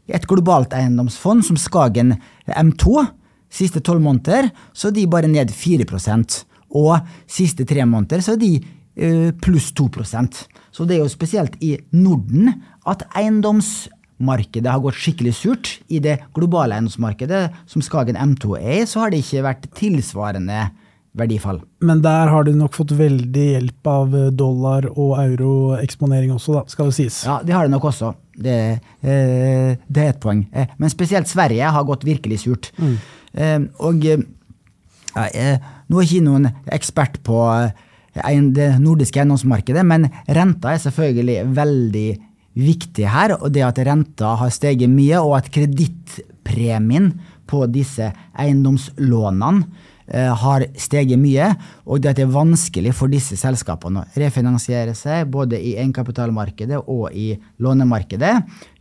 Et 0.05 0.27
globalt 0.29 0.75
eiendomsfond 0.75 1.45
som 1.47 1.57
Skagen 1.57 2.13
M2, 2.45 3.05
siste 3.49 3.81
tolv 3.81 4.03
måneder, 4.03 4.51
så 4.75 4.91
er 4.91 4.97
de 4.99 5.07
bare 5.09 5.31
ned 5.31 5.53
4% 5.55 6.43
Og 6.75 7.07
siste 7.31 7.63
tre 7.65 7.85
måneder 7.87 8.21
så 8.21 8.33
er 8.35 8.41
de 8.41 8.49
uh, 8.59 9.29
pluss 9.41 9.69
2% 9.77 10.41
Så 10.75 10.85
det 10.85 10.97
er 10.97 11.01
jo 11.01 11.09
spesielt 11.09 11.55
i 11.63 11.71
Norden 11.95 12.51
at 12.85 13.05
eiendomsmarkedet 13.17 14.71
har 14.71 14.81
gått 14.83 14.99
skikkelig 15.01 15.35
surt. 15.37 15.71
I 15.89 16.01
det 16.03 16.19
globale 16.37 16.77
eiendomsmarkedet 16.77 17.47
som 17.71 17.83
Skagen 17.85 18.19
M2 18.19 18.57
er 18.61 18.81
i, 18.81 18.89
så 18.89 19.03
har 19.03 19.13
det 19.13 19.23
ikke 19.23 19.45
vært 19.45 19.69
tilsvarende 19.77 20.67
verdifall. 21.15 21.61
Men 21.85 22.01
der 22.03 22.29
har 22.31 22.43
du 22.43 22.51
nok 22.55 22.75
fått 22.75 22.91
veldig 22.95 23.45
hjelp 23.53 23.87
av 23.87 24.15
dollar- 24.35 24.89
og 24.91 25.15
euroeksponering 25.21 26.33
også, 26.35 26.57
da, 26.57 26.63
skal 26.71 26.91
det 26.91 26.97
sies. 26.97 27.21
Ja, 27.27 27.39
det 27.45 27.55
har 27.55 27.67
det 27.67 27.73
nok 27.75 27.87
også. 27.91 28.11
Det, 28.35 28.57
eh, 29.01 29.77
det 29.87 30.03
er 30.03 30.11
et 30.11 30.19
poeng. 30.19 30.45
Eh, 30.51 30.67
men 30.77 30.91
spesielt 30.91 31.31
Sverige 31.31 31.71
har 31.71 31.87
gått 31.87 32.03
virkelig 32.03 32.41
surt. 32.43 32.71
Mm. 32.77 32.97
Eh, 33.33 33.59
og 33.79 34.05
eh, 34.11 35.57
nå 35.87 36.01
er 36.01 36.07
ikke 36.07 36.25
noen 36.27 36.49
ekspert 36.75 37.21
på 37.23 37.39
eh, 37.63 38.41
det 38.55 38.69
nordiske 38.83 39.19
eiendomsmarkedet, 39.19 39.85
men 39.87 40.09
renta 40.27 40.73
er 40.73 40.83
selvfølgelig 40.83 41.55
veldig 41.55 42.09
viktig 42.55 43.07
her, 43.11 43.35
og 43.37 43.51
det 43.53 43.65
at 43.67 43.81
renta 43.85 44.35
har 44.39 44.53
steget 44.53 44.91
mye, 44.91 45.19
og 45.19 45.37
at 45.39 45.51
kredittpremien 45.53 47.11
på 47.49 47.65
disse 47.69 48.07
eiendomslånene 48.39 49.65
eh, 50.07 50.31
har 50.31 50.65
steget 50.79 51.19
mye, 51.21 51.51
og 51.85 52.01
det 52.01 52.13
at 52.13 52.21
det 52.21 52.25
er 52.25 52.33
vanskelig 52.33 52.95
for 52.97 53.11
disse 53.11 53.37
selskapene 53.39 54.05
å 54.05 54.23
refinansiere 54.23 54.95
seg 54.97 55.29
både 55.33 55.59
i 55.59 55.75
egenkapitalmarkedet 55.75 56.81
og 56.81 57.09
i 57.13 57.33
lånemarkedet, 57.61 58.33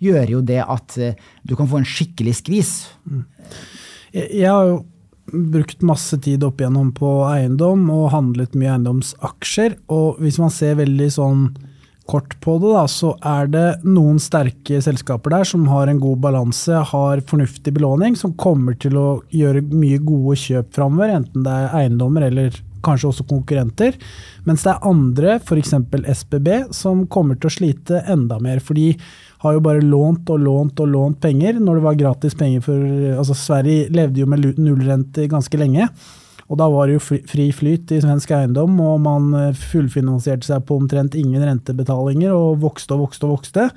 gjør 0.05 0.37
jo 0.39 0.43
det 0.47 0.63
at 0.65 0.99
eh, 0.99 1.21
du 1.43 1.57
kan 1.59 1.71
få 1.71 1.83
en 1.83 1.89
skikkelig 1.89 2.39
skvis. 2.41 2.75
Mm. 3.11 3.25
Jeg 4.15 4.49
har 4.49 4.69
jo 4.71 4.83
brukt 5.35 5.81
masse 5.83 6.17
tid 6.23 6.45
opp 6.47 6.61
igjennom 6.61 6.93
på 6.95 7.11
eiendom 7.27 7.89
og 7.91 8.11
handlet 8.15 8.55
mye 8.59 8.77
eiendomsaksjer, 8.77 9.81
og 9.91 10.21
hvis 10.23 10.39
man 10.39 10.53
ser 10.55 10.79
veldig 10.79 11.11
sånn 11.11 11.47
kort 12.11 12.37
på 12.45 12.59
det, 12.61 12.73
da, 12.75 12.85
så 12.91 13.15
er 13.25 13.49
det 13.53 13.65
noen 13.87 14.21
sterke 14.21 14.81
selskaper 14.85 15.33
der 15.33 15.49
som 15.49 15.65
har 15.71 15.89
en 15.89 16.03
god 16.03 16.21
balanse, 16.25 16.83
har 16.93 17.25
fornuftig 17.31 17.73
belåning, 17.77 18.17
som 18.21 18.37
kommer 18.37 18.77
til 18.81 18.99
å 19.01 19.09
gjøre 19.33 19.65
mye 19.73 20.03
gode 20.05 20.37
kjøp 20.43 20.73
framover, 20.77 21.15
enten 21.17 21.47
det 21.47 21.55
er 21.55 21.77
eiendommer 21.81 22.29
eller 22.29 22.57
kanskje 22.85 23.11
også 23.11 23.25
konkurrenter. 23.29 23.97
Mens 24.45 24.65
det 24.67 24.75
er 24.75 24.89
andre, 24.91 25.39
f.eks. 25.41 25.73
SBB, 26.21 26.51
som 26.77 27.07
kommer 27.09 27.39
til 27.39 27.49
å 27.49 27.55
slite 27.55 28.03
enda 28.13 28.37
mer. 28.43 28.61
For 28.61 28.77
de 28.77 28.91
har 29.45 29.57
jo 29.57 29.63
bare 29.65 29.85
lånt 29.85 30.29
og 30.33 30.45
lånt 30.45 30.81
og 30.81 30.91
lånt 30.93 31.21
penger 31.25 31.57
når 31.61 31.79
det 31.79 31.87
var 31.87 31.97
gratis 32.01 32.37
penger 32.39 32.65
for 32.65 32.85
altså 33.15 33.37
Sverige 33.37 33.89
levde 33.93 34.23
jo 34.23 34.29
med 34.29 34.45
nullrente 34.61 35.27
ganske 35.33 35.61
lenge. 35.61 35.89
Og 36.53 36.59
da 36.61 36.67
var 36.69 36.89
det 36.89 36.99
jo 36.99 37.19
fri 37.25 37.47
flyt 37.57 37.93
i 37.95 38.01
svensk 38.03 38.35
eiendom, 38.37 38.77
og 38.85 39.01
man 39.05 39.31
eh, 39.39 39.57
fullfinansierte 39.57 40.49
seg 40.49 40.67
på 40.69 40.77
omtrent 40.77 41.17
ingen 41.19 41.43
rentebetalinger 41.45 42.35
og 42.37 42.61
vokste 42.65 42.97
og 42.97 43.07
vokste 43.07 43.29
og 43.29 43.37
vokste. 43.39 43.69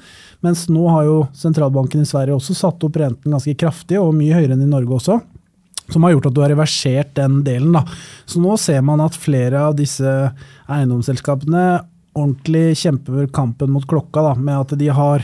Mens 0.45 0.65
nå 0.71 0.83
har 0.91 1.07
jo 1.07 1.17
sentralbanken 1.37 2.03
i 2.03 2.09
Sverige 2.09 2.35
også 2.35 2.57
satt 2.57 2.83
opp 2.83 2.99
renten 2.99 3.33
ganske 3.33 3.55
kraftig, 3.59 3.99
og 4.01 4.15
mye 4.17 4.35
høyere 4.35 4.57
enn 4.57 4.65
i 4.67 4.71
Norge 4.71 4.99
også. 4.99 5.19
Som 5.87 6.03
har 6.03 6.17
gjort 6.17 6.27
at 6.27 6.35
du 6.35 6.41
har 6.43 6.51
reversert 6.51 7.13
den 7.15 7.39
delen. 7.47 7.71
Da. 7.77 7.85
Så 8.27 8.41
nå 8.43 8.57
ser 8.59 8.81
man 8.83 8.99
at 9.05 9.15
flere 9.15 9.69
av 9.69 9.77
disse 9.79 10.09
eiendomsselskapene 10.67 11.67
ordentlig 12.17 12.73
kjemper 12.81 13.29
kampen 13.31 13.71
mot 13.71 13.85
klokka, 13.87 14.25
da, 14.25 14.33
med 14.35 14.65
at 14.65 14.75
de 14.79 14.89
har 14.91 15.23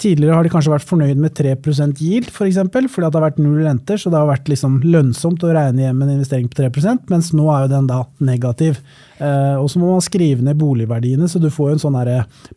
Tidligere 0.00 0.36
har 0.38 0.46
de 0.46 0.52
kanskje 0.52 0.72
vært 0.72 0.88
fornøyd 0.88 1.18
med 1.20 1.34
3 1.36 1.52
yield, 2.00 2.30
f.eks., 2.30 2.36
for 2.38 2.48
eksempel, 2.48 2.88
fordi 2.88 3.10
det 3.10 3.18
har 3.18 3.26
vært 3.26 3.40
null 3.42 3.60
renter, 3.66 4.00
så 4.00 4.08
det 4.08 4.16
har 4.16 4.30
vært 4.30 4.48
liksom 4.48 4.78
lønnsomt 4.86 5.44
å 5.44 5.52
regne 5.52 5.84
hjem 5.84 6.00
en 6.04 6.12
investering 6.14 6.48
på 6.48 6.56
3% 6.62 7.12
mens 7.12 7.30
nå 7.36 7.44
er 7.52 7.66
jo 7.66 7.72
den 7.74 7.90
da 7.90 7.98
negativ. 8.24 8.80
Eh, 9.20 9.56
og 9.60 9.68
så 9.68 9.80
må 9.82 9.90
man 9.92 10.04
skrive 10.04 10.44
ned 10.46 10.56
boligverdiene, 10.60 11.28
så 11.28 11.40
du 11.42 11.50
får 11.52 11.68
jo 11.68 11.76
en 11.76 11.82
sånn 11.82 11.98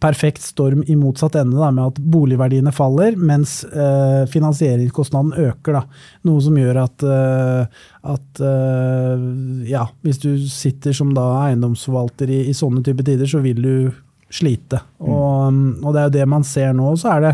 perfekt 0.03 0.45
storm 0.45 0.86
i 0.88 0.95
motsatt 0.95 1.36
ende, 1.41 1.60
da, 1.60 1.71
med 1.75 1.91
at 1.91 1.99
boligverdiene 2.13 2.71
faller, 2.75 3.17
mens 3.19 3.62
eh, 3.67 4.23
finansieringskostnaden 4.32 5.36
øker. 5.49 5.82
Da. 5.82 5.84
Noe 6.29 6.45
som 6.45 6.60
gjør 6.60 6.79
at, 6.86 7.03
eh, 7.03 7.84
at 8.13 8.41
ja, 9.67 9.84
hvis 10.03 10.19
du 10.23 10.32
sitter 10.51 10.95
som 10.95 11.13
da 11.15 11.23
eiendomsforvalter 11.45 12.32
i, 12.32 12.41
i 12.51 12.56
sånne 12.56 12.84
type 12.86 13.03
tider, 13.06 13.27
så 13.29 13.39
vil 13.43 13.62
du 13.63 13.75
slite. 14.34 14.82
Mm. 15.00 15.10
Og, 15.10 15.60
og, 15.84 15.89
det 15.93 16.02
er 16.02 16.08
jo 16.08 16.15
det 16.17 16.30
man 16.36 16.48
ser 16.48 16.74
nå. 16.78 16.93
Så 17.00 17.12
er 17.15 17.28
det, 17.28 17.34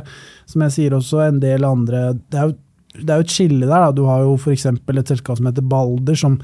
som 0.49 0.65
jeg 0.65 0.75
sier 0.75 0.97
også, 0.97 1.23
en 1.25 1.39
del 1.43 1.67
andre 1.67 2.09
Det 2.19 2.41
er 2.41 2.49
jo, 2.49 2.57
det 2.99 3.13
er 3.13 3.21
jo 3.21 3.27
et 3.27 3.37
skille 3.37 3.63
der. 3.65 3.87
Da. 3.87 3.95
Du 3.95 4.03
har 4.09 4.25
jo 4.25 4.35
f.eks. 4.35 4.67
et 4.73 5.13
selskap 5.13 5.39
som 5.39 5.49
heter 5.49 5.65
Balder, 5.65 6.17
som 6.19 6.39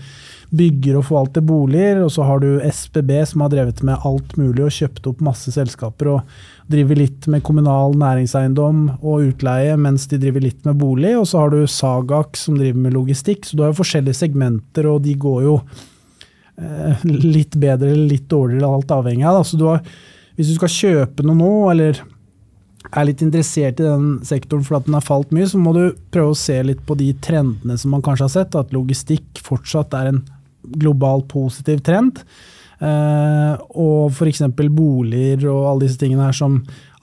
bygger 0.56 1.00
og 1.00 1.08
forvalter 1.10 1.44
boliger. 1.46 2.04
Og 2.06 2.12
så 2.16 2.26
har 2.28 2.44
du 2.44 2.60
SBB, 2.64 3.18
som 3.28 3.44
har 3.46 3.54
drevet 3.54 3.82
med 3.86 4.06
alt 4.08 4.38
mulig 4.40 4.66
og 4.66 4.76
kjøpt 4.76 5.10
opp 5.12 5.24
masse 5.26 5.52
selskaper. 5.56 6.14
og 6.18 6.38
driver 6.72 6.98
litt 6.98 7.28
med 7.30 7.44
kommunal 7.46 7.94
næringseiendom 8.00 8.86
og 8.96 9.28
utleie, 9.28 9.76
mens 9.78 10.08
de 10.10 10.18
driver 10.22 10.42
litt 10.48 10.64
med 10.66 10.80
bolig. 10.82 11.14
Og 11.20 11.28
så 11.30 11.44
har 11.44 11.54
du 11.54 11.68
Sagak, 11.70 12.38
som 12.40 12.58
driver 12.58 12.88
med 12.88 12.96
logistikk. 12.96 13.46
Så 13.46 13.58
du 13.58 13.64
har 13.66 13.74
jo 13.74 13.82
forskjellige 13.82 14.22
segmenter, 14.24 14.90
og 14.90 15.04
de 15.06 15.14
går 15.20 15.44
jo 15.46 15.56
eh, 16.58 17.06
litt 17.06 17.58
bedre 17.58 17.92
eller 17.92 18.16
litt 18.16 18.30
dårligere, 18.32 18.72
alt 18.72 18.96
avhengig 18.98 19.28
av. 19.28 19.42
Da. 19.42 19.48
Så 19.50 19.62
du 19.62 19.68
har 19.70 19.84
hvis 20.36 20.52
du 20.52 20.58
skal 20.58 20.72
kjøpe 20.72 21.26
noe 21.26 21.38
nå, 21.40 21.54
eller 21.72 22.02
er 22.92 23.08
litt 23.08 23.22
interessert 23.26 23.80
i 23.82 23.88
den 23.88 24.20
sektoren 24.26 24.64
fordi 24.66 24.90
den 24.90 24.98
har 24.98 25.06
falt 25.06 25.32
mye, 25.36 25.48
så 25.50 25.58
må 25.62 25.74
du 25.76 25.84
prøve 26.14 26.32
å 26.34 26.40
se 26.40 26.58
litt 26.64 26.82
på 26.86 26.94
de 27.00 27.14
trendene 27.24 27.78
som 27.82 27.90
man 27.96 28.04
kanskje 28.06 28.26
har 28.28 28.36
sett. 28.36 28.60
At 28.60 28.74
logistikk 28.76 29.26
fortsatt 29.46 29.92
er 29.98 30.06
en 30.12 30.22
global 30.82 31.20
positiv 31.30 31.78
trend. 31.86 32.14
Uh, 32.76 33.54
og 33.72 34.12
f.eks. 34.12 34.42
boliger 34.76 35.48
og 35.48 35.70
alle 35.70 35.86
disse 35.86 36.00
tingene 36.02 36.26
her 36.28 36.36
som 36.36 36.52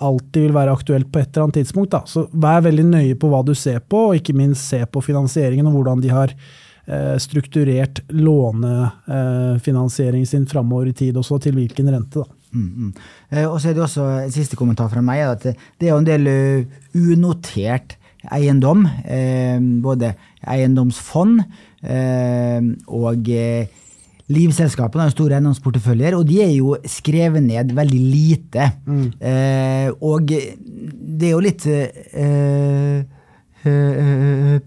alltid 0.02 0.40
vil 0.44 0.56
være 0.56 0.74
aktuelt 0.74 1.08
på 1.12 1.18
et 1.22 1.30
eller 1.30 1.42
annet 1.46 1.58
tidspunkt. 1.62 1.92
Da. 1.94 2.00
Så 2.06 2.20
vær 2.32 2.66
veldig 2.66 2.86
nøye 2.90 3.16
på 3.18 3.28
hva 3.32 3.40
du 3.46 3.54
ser 3.56 3.78
på, 3.80 3.98
og 4.10 4.16
ikke 4.18 4.36
minst 4.36 4.68
se 4.68 4.80
på 4.84 5.00
finansieringen 5.04 5.66
og 5.70 5.74
hvordan 5.78 6.00
de 6.04 6.10
har 6.12 6.28
uh, 6.34 7.16
strukturert 7.22 7.96
lånefinansieringen 8.12 10.28
sin 10.28 10.46
framover 10.50 10.86
i 10.92 10.98
tid, 11.04 11.14
også 11.16 11.34
til 11.46 11.54
hvilken 11.56 11.86
rente. 11.94 12.18
da. 12.20 12.26
Mm, 12.52 12.68
mm. 12.68 12.92
Eh, 13.32 13.46
og 13.48 13.58
så 13.60 13.70
er 13.70 13.76
det 13.76 13.84
også 13.86 14.06
en 14.26 14.34
siste 14.34 14.58
kommentar 14.60 14.90
fra 14.92 15.02
meg, 15.04 15.24
at 15.24 15.46
det, 15.52 15.86
er 15.86 15.92
jo 15.94 16.00
en 16.02 16.08
del 16.08 16.28
uh, 16.28 16.80
unotert 16.94 17.96
eiendom. 18.30 18.86
Eh, 19.04 19.58
både 19.82 20.14
eiendomsfond 20.52 21.40
eh, 21.82 22.60
og 22.86 23.30
eh, 23.30 23.78
Livselskapene 24.32 25.04
har 25.04 25.12
store 25.12 25.36
eiendomsporteføljer, 25.36 26.14
og 26.16 26.24
de 26.28 26.38
er 26.44 26.52
jo 26.54 26.76
skrevet 26.88 27.42
ned 27.44 27.74
veldig 27.76 27.98
lite. 28.00 28.68
Mm. 28.86 29.08
Eh, 29.18 29.88
og 30.00 30.30
det 30.30 31.26
er 31.26 31.34
jo 31.34 31.42
litt 31.42 31.66
eh, 31.68 33.02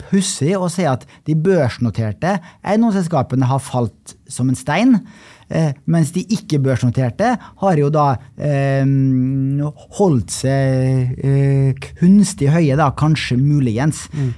pussig 0.05 0.53
å 0.59 0.69
si 0.71 0.85
at 0.87 1.07
de 1.27 1.37
børsnoterte 1.39 2.37
eiendomsselskapene 2.61 3.49
har 3.49 3.63
falt 3.63 4.15
som 4.29 4.51
en 4.51 4.59
stein. 4.59 4.99
Uh, 5.45 5.71
mens 5.91 6.11
de 6.15 6.23
ikke-børsnoterte 6.35 7.35
har 7.61 7.81
jo 7.81 7.91
da 7.93 8.05
uh, 8.17 9.83
holdt 9.99 10.33
seg 10.33 11.85
kunstig 11.99 12.49
høye, 12.53 12.77
da, 12.79 12.89
kanskje 12.97 13.37
muligens. 13.39 14.05
Mm. 14.15 14.31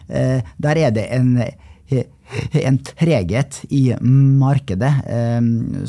der 0.62 0.80
er 0.80 0.92
det 0.96 1.06
en, 1.14 1.32
en 2.62 2.78
treghet 2.88 3.60
i 3.74 3.90
markedet. 4.02 4.92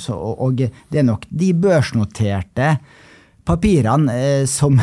Så, 0.00 0.14
og 0.14 0.58
det 0.58 1.00
er 1.00 1.06
nok 1.06 1.26
de 1.30 1.52
børsnoterte 1.54 2.72
papirene 3.48 4.46
som 4.50 4.78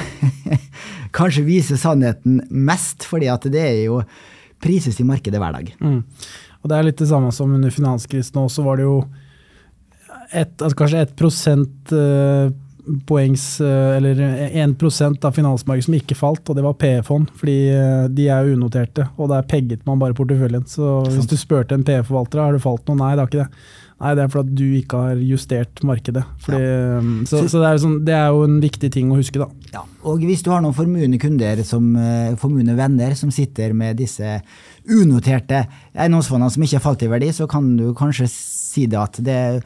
kanskje 1.17 1.45
viser 1.47 1.79
sannheten 1.79 2.41
mest, 2.49 3.05
fordi 3.07 3.29
at 3.31 3.45
det 3.51 3.61
er 3.61 3.83
jo 3.85 4.01
prises 4.61 4.99
i 4.99 5.07
markedet 5.07 5.41
hver 5.41 5.55
dag. 5.59 5.71
Mm. 5.79 6.01
Og 6.63 6.69
Det 6.69 6.77
er 6.77 6.87
litt 6.87 7.01
det 7.01 7.11
samme 7.11 7.29
som 7.35 7.53
under 7.53 7.73
finanskrisen 7.73 8.41
også, 8.41 8.65
var 8.65 8.79
det 8.79 8.87
jo 8.87 8.97
et, 10.31 10.53
altså 10.61 10.77
kanskje 10.79 11.03
et 11.05 11.15
prosent 11.19 11.93
uh, 11.95 12.51
eller 12.85 14.19
1% 14.51 15.25
av 15.25 15.33
finansmarkedet 15.33 15.87
som 15.87 15.95
ikke 15.97 16.17
falt, 16.17 16.43
og 16.49 16.57
det 16.57 16.65
var 16.65 16.77
PE-fond. 16.81 17.31
Fordi 17.39 17.57
uh, 17.73 18.05
de 18.13 18.27
er 18.29 18.45
jo 18.45 18.59
unoterte, 18.59 19.07
og 19.17 19.31
der 19.33 19.47
pegget 19.49 19.85
man 19.89 20.01
bare 20.01 20.17
porteføljen. 20.17 20.67
Så 20.69 20.99
hvis 21.09 21.29
du 21.29 21.37
spurte 21.39 21.77
en 21.77 21.87
PE-forvalter 21.87 22.43
har 22.43 22.53
det 22.53 22.63
falt 22.65 22.85
noe, 22.89 23.01
nei 23.01 23.15
det 23.15 23.25
har 23.25 23.31
ikke 23.31 23.43
det. 23.45 23.65
Nei, 23.95 24.11
det 24.11 24.25
er 24.25 24.31
fordi 24.31 24.55
du 24.59 24.63
ikke 24.75 25.01
har 25.05 25.19
justert 25.23 25.79
markedet. 25.87 26.21
Fordi, 26.43 26.57
ja. 26.59 27.01
Så, 27.29 27.45
så 27.47 27.61
det, 27.61 27.67
er 27.69 27.77
sånn, 27.79 27.99
det, 28.03 28.15
er 28.17 28.33
jo 28.35 28.41
en 28.43 28.57
viktig 28.59 28.89
ting 28.91 29.13
å 29.13 29.19
huske, 29.21 29.39
da. 29.39 29.47
Ja, 29.71 29.83
og 30.03 30.25
hvis 30.27 30.43
du 30.43 30.49
har 30.51 30.63
noen 30.63 30.75
formuende 30.75 31.19
kunder, 31.21 31.61
som, 31.67 31.93
eh, 31.95 32.33
formuende 32.41 32.75
venner, 32.75 33.15
som 33.15 33.31
sitter 33.31 33.71
med 33.77 33.95
disse 34.01 34.41
unoterte 34.91 35.63
eiendomsfondene 35.95 36.51
som 36.51 36.65
ikke 36.67 36.81
har 36.81 36.83
falt 36.83 37.05
i 37.07 37.11
verdi, 37.13 37.31
så 37.37 37.47
kan 37.49 37.71
du 37.79 37.87
kanskje 37.95 38.27
si 38.31 38.83
det 38.91 38.99
at 38.99 39.21
det 39.23 39.37
er 39.45 39.61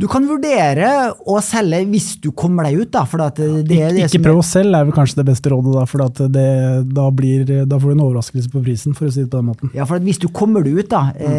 du 0.00 0.06
kan 0.08 0.24
vurdere 0.24 0.90
å 1.28 1.36
selge 1.44 1.82
hvis 1.90 2.08
du 2.24 2.30
kommer 2.36 2.68
deg 2.68 2.80
ut. 2.80 2.90
Da, 2.94 3.02
det, 3.36 3.48
det 3.68 3.80
ikke, 3.80 4.06
ikke 4.06 4.22
prøv 4.28 4.40
å 4.40 4.46
selge 4.46 4.78
er 4.78 4.86
vel 4.88 4.96
kanskje 4.96 5.20
det 5.20 5.26
beste 5.28 5.52
rådet, 5.52 5.74
da, 5.76 5.84
for 5.90 6.30
det, 6.32 6.46
da, 6.88 7.08
blir, 7.14 7.44
da, 7.68 7.80
får 7.80 7.92
du 7.92 7.96
en 7.96 8.04
overraskelse 8.06 8.52
på 8.52 8.62
prisen. 8.64 8.96
for 8.96 9.10
å 9.10 9.12
si 9.12 9.24
det 9.24 9.30
på 9.32 9.40
den 9.40 9.50
måten. 9.50 9.74
Ja, 9.76 9.86
for 9.88 10.00
Hvis 10.04 10.22
du 10.22 10.28
kommer 10.32 10.64
deg 10.64 10.80
ut 10.80 10.90
da, 10.92 11.02
mm. 11.12 11.36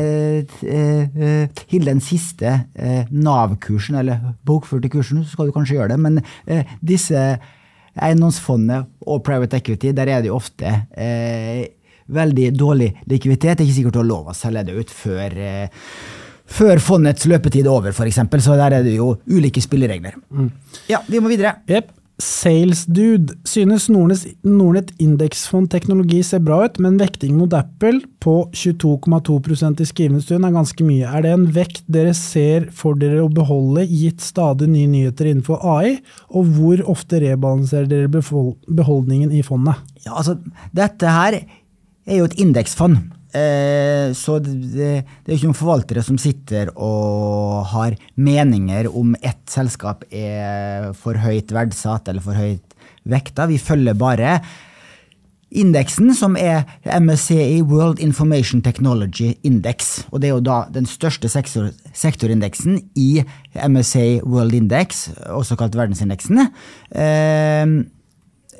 eh, 0.75 1.01
eh, 1.25 1.63
til 1.63 1.89
den 1.89 2.03
siste 2.05 2.53
eh, 2.75 3.09
Nav-kursen, 3.09 3.97
eller 4.03 4.31
bokførte 4.47 4.91
kursen, 4.93 5.25
så 5.25 5.35
skal 5.35 5.49
du 5.49 5.55
kanskje 5.55 5.79
gjøre 5.79 5.95
det. 5.95 5.99
Men 6.05 6.21
eh, 6.45 6.77
disse 6.85 7.25
eiendomsfondene 7.91 8.85
og 9.09 9.23
private 9.25 9.59
equity, 9.59 9.91
der 9.95 10.13
er 10.13 10.23
det 10.23 10.31
jo 10.31 10.37
ofte 10.37 10.69
eh, 10.93 11.65
veldig 12.11 12.51
dårlig 12.57 12.93
likviditet. 13.09 13.57
Det 13.57 13.63
er 13.63 13.69
ikke 13.69 13.79
sikkert 13.81 13.97
du 13.97 14.03
har 14.03 14.11
lov 14.11 14.31
å 14.31 14.37
selge 14.37 14.67
det 14.67 14.77
ut 14.77 14.93
før 14.93 15.37
eh, 15.39 15.85
før 16.51 16.81
fondets 16.83 17.25
løpetid 17.29 17.65
er 17.65 17.71
over, 17.71 17.95
f.eks. 17.95 18.21
Så 18.43 18.59
der 18.59 18.77
er 18.77 18.85
det 18.85 18.97
jo 18.97 19.15
ulike 19.31 19.63
spilleregler. 19.63 20.19
Mm. 20.29 20.51
Ja, 20.91 21.01
vi 21.07 21.23
må 21.23 21.31
videre. 21.31 21.59
Yep. 21.69 21.97
Salesdude 22.21 23.33
synes 23.49 23.87
Nordnett 23.89 24.91
indeksfond 25.01 25.71
teknologi 25.73 26.19
ser 26.25 26.43
bra 26.45 26.59
ut, 26.67 26.77
men 26.83 26.99
vekting 27.01 27.33
mot 27.37 27.53
Apple 27.57 28.03
på 28.21 28.35
22,2% 28.53 29.81
i 29.81 29.87
skrivende 29.89 30.21
stund 30.21 30.45
er 30.45 30.53
ganske 30.53 30.85
mye. 30.85 31.07
Er 31.09 31.25
det 31.25 31.31
en 31.33 31.47
vekt 31.55 31.81
dere 31.91 32.13
ser 32.17 32.67
for 32.77 32.99
dere 32.99 33.23
å 33.23 33.31
beholde, 33.33 33.87
gitt 33.89 34.21
stadig 34.21 34.69
nye 34.69 34.89
nyheter 34.91 35.31
innenfor 35.31 35.65
AI? 35.65 35.95
Og 36.29 36.51
hvor 36.57 36.83
ofte 36.93 37.23
rebalanserer 37.23 37.89
dere 37.89 38.11
beholdningen 38.11 39.33
i 39.33 39.41
fondet? 39.45 39.81
Ja, 40.05 40.19
altså, 40.19 40.37
dette 40.77 41.15
her 41.15 41.41
er 41.41 42.21
jo 42.21 42.29
et 42.29 42.37
indeksfond. 42.41 43.01
Eh, 43.31 44.11
så 44.17 44.39
det, 44.43 44.55
det, 44.75 45.27
er 45.27 45.37
ikke 45.37 45.51
noen 45.51 45.61
forvaltere 45.61 46.03
som 46.03 46.17
sitter 46.19 46.73
og 46.75 47.61
har 47.71 47.95
meninger 48.19 48.89
om 48.91 49.13
ett 49.21 49.43
selskap 49.51 50.03
er 50.11 50.91
for 50.99 51.19
høyt 51.21 51.53
verdsatt 51.55 52.11
eller 52.11 52.23
for 52.25 52.35
høyt 52.35 52.75
vekta. 53.07 53.47
Vi 53.47 53.61
følger 53.61 53.95
bare 53.97 54.41
indeksen, 55.51 56.13
som 56.15 56.37
er 56.39 56.63
MSCI 56.85 57.61
World 57.67 57.99
Information 57.99 58.61
Technology 58.63 59.33
Index. 59.43 60.05
Og 60.11 60.21
det 60.21 60.29
er 60.29 60.35
jo 60.37 60.45
da 60.45 60.61
den 60.71 60.87
største 60.87 61.29
sektor, 61.31 61.71
sektorindeksen 61.93 62.79
i 62.95 63.23
MSCI 63.55 64.21
World 64.23 64.55
Index, 64.55 65.09
også 65.27 65.59
kalt 65.59 65.75
verdensindeksen. 65.75 66.45
Eh, 66.95 67.75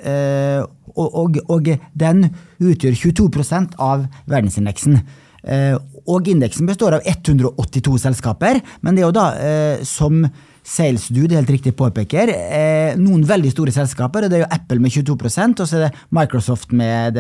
eh, 0.04 0.60
og, 0.96 1.16
og, 1.16 1.42
og, 1.52 1.68
den 1.94 2.26
utgjør 2.60 2.98
22% 2.98 3.78
av 3.82 4.08
verdensindeksen. 4.30 5.00
Eh, 5.42 5.76
og 6.06 6.28
indeksen 6.30 6.70
består 6.70 6.98
av 6.98 7.06
182 7.08 7.98
selskaper, 8.04 8.62
men 8.82 8.98
det 8.98 9.04
er 9.04 9.08
jo 9.08 9.16
da, 9.16 9.28
eh, 9.42 9.86
som 9.88 10.22
SalesDude 10.62 11.40
helt 11.40 11.50
riktig 11.50 11.74
påpeker, 11.78 12.30
eh, 12.30 12.98
noen 13.00 13.24
veldig 13.26 13.52
store 13.54 13.74
selskaper. 13.74 14.24
og 14.24 14.30
Det 14.30 14.38
er 14.38 14.46
jo 14.46 14.54
Apple 14.54 14.80
med 14.80 14.92
22 14.92 15.60
og 15.60 15.68
så 15.68 15.78
er 15.78 15.90
det 15.90 15.96
Microsoft 16.12 16.72
med 16.72 17.18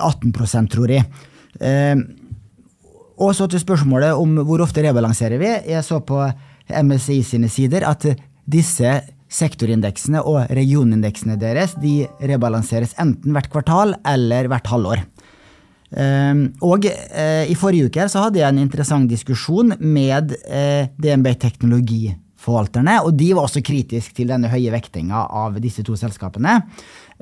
18% 0.00 0.70
tror 0.70 0.88
jeg. 0.88 1.04
Og 3.18 3.34
så 3.34 3.48
til 3.50 3.60
spørsmålet 3.60 4.14
om 4.14 4.36
hvor 4.46 4.62
ofte 4.62 4.82
rebalanserer 4.82 5.38
vi. 5.38 5.72
Jeg 5.72 5.84
så 5.84 6.00
på 6.00 6.22
MSI 6.68 7.22
sine 7.22 7.48
sider 7.48 7.84
at 7.88 8.06
disse 8.48 9.02
sektorindeksene 9.28 10.22
og 10.24 10.48
regionindeksene 10.56 11.36
deres 11.40 11.74
de 11.80 12.02
rebalanseres 12.20 12.94
enten 13.00 13.34
hvert 13.36 13.50
kvartal 13.52 13.94
eller 14.08 14.48
hvert 14.50 14.70
halvår. 14.72 15.04
Ehm, 15.96 16.42
og 16.64 16.84
eh, 16.88 17.48
i 17.48 17.56
forrige 17.56 17.88
uke 17.88 18.08
så 18.12 18.26
hadde 18.26 18.42
jeg 18.42 18.52
en 18.52 18.60
interessant 18.60 19.08
diskusjon 19.08 19.72
med 19.80 20.34
eh, 20.44 20.90
DNB 21.00 21.30
Teknologiforvalterne, 21.40 22.98
og 23.04 23.14
de 23.16 23.30
var 23.36 23.48
også 23.48 23.64
kritiske 23.64 24.16
til 24.16 24.32
denne 24.32 24.50
høye 24.52 24.72
vektinga 24.74 25.26
av 25.44 25.56
disse 25.62 25.84
to 25.86 25.96
selskapene. 25.96 26.60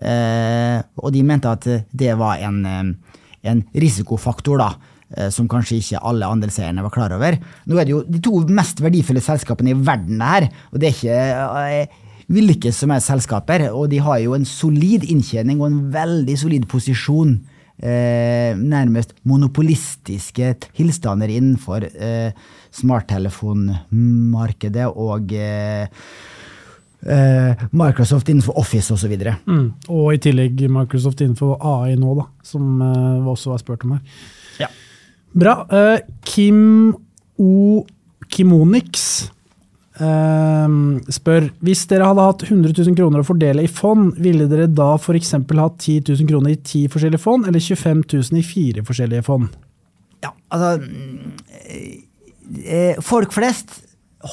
Eh, 0.02 0.78
og 1.02 1.14
de 1.14 1.22
mente 1.26 1.50
at 1.50 1.70
det 1.90 2.12
var 2.18 2.42
en, 2.42 2.62
en 3.46 3.64
risikofaktor, 3.74 4.62
da 4.62 4.95
som 5.30 5.46
kanskje 5.46 5.76
ikke 5.78 6.00
alle 6.02 6.26
andelseierne 6.26 6.82
var 6.82 6.90
klar 6.90 7.12
over. 7.14 7.36
Nå 7.70 7.76
er 7.78 7.86
det 7.86 7.92
jo 7.92 8.00
de 8.10 8.18
to 8.24 8.40
mest 8.50 8.80
verdifulle 8.82 9.22
selskapene 9.22 9.70
i 9.70 9.76
verden 9.78 10.24
her, 10.24 10.48
og 10.72 10.82
det 10.82 10.88
er 10.88 10.96
ikke 10.96 12.06
hvilke 12.32 12.72
som 12.74 12.90
er 12.94 13.00
selskaper. 13.04 13.68
Og 13.72 13.90
de 13.92 13.98
har 14.02 14.18
jo 14.22 14.34
en 14.36 14.44
solid 14.48 15.04
inntjening 15.06 15.60
og 15.60 15.66
en 15.70 15.92
veldig 15.94 16.36
solid 16.40 16.64
posisjon. 16.70 17.30
Eh, 17.76 18.52
nærmest 18.56 19.10
monopolistiske 19.28 20.54
tilstander 20.78 21.28
innenfor 21.28 21.84
eh, 21.84 22.32
smarttelefonmarkedet 22.72 24.86
og 24.88 25.32
eh, 25.36 25.84
eh 27.06 27.52
Microsoft 27.76 28.28
innenfor 28.32 28.56
Office 28.56 28.88
osv. 28.94 29.12
Og, 29.12 29.20
så 29.20 29.36
mm, 29.44 29.68
og 29.92 30.14
i 30.14 30.18
tillegg 30.24 30.56
Microsoft 30.72 31.20
innenfor 31.20 31.60
AI 31.60 32.00
nå, 32.00 32.14
da, 32.16 32.24
som 32.42 32.80
også 33.28 33.50
var 33.52 33.58
spurt 33.60 33.84
om 33.84 33.92
her. 33.98 34.02
Ja. 34.58 34.68
Bra. 35.36 35.60
Uh, 35.70 35.98
Kim 36.24 36.94
O. 37.38 37.84
Kimonix 38.32 39.30
Uh, 39.96 40.98
spør 41.08 41.46
hvis 41.64 41.86
dere 41.88 42.04
hadde 42.04 42.24
hatt 42.26 42.42
100 42.44 42.74
000 42.76 42.96
kroner 42.98 43.22
å 43.22 43.24
fordele 43.24 43.62
i 43.64 43.70
fond, 43.70 44.10
ville 44.20 44.44
dere 44.50 44.66
da 44.68 44.90
f.eks. 44.98 45.30
hatt 45.32 45.46
10 45.80 46.02
000 46.10 46.28
kroner 46.28 46.52
i 46.52 46.58
ti 46.60 46.82
forskjellige 46.92 47.22
fond, 47.22 47.46
eller 47.48 47.64
25 47.64 48.02
000 48.12 48.36
i 48.36 48.44
fire 48.44 48.84
forskjellige 48.84 49.24
fond? 49.24 49.48
Ja, 50.20 50.34
altså 50.52 50.84
eh, 52.60 53.00
Folk 53.04 53.32
flest 53.32 53.78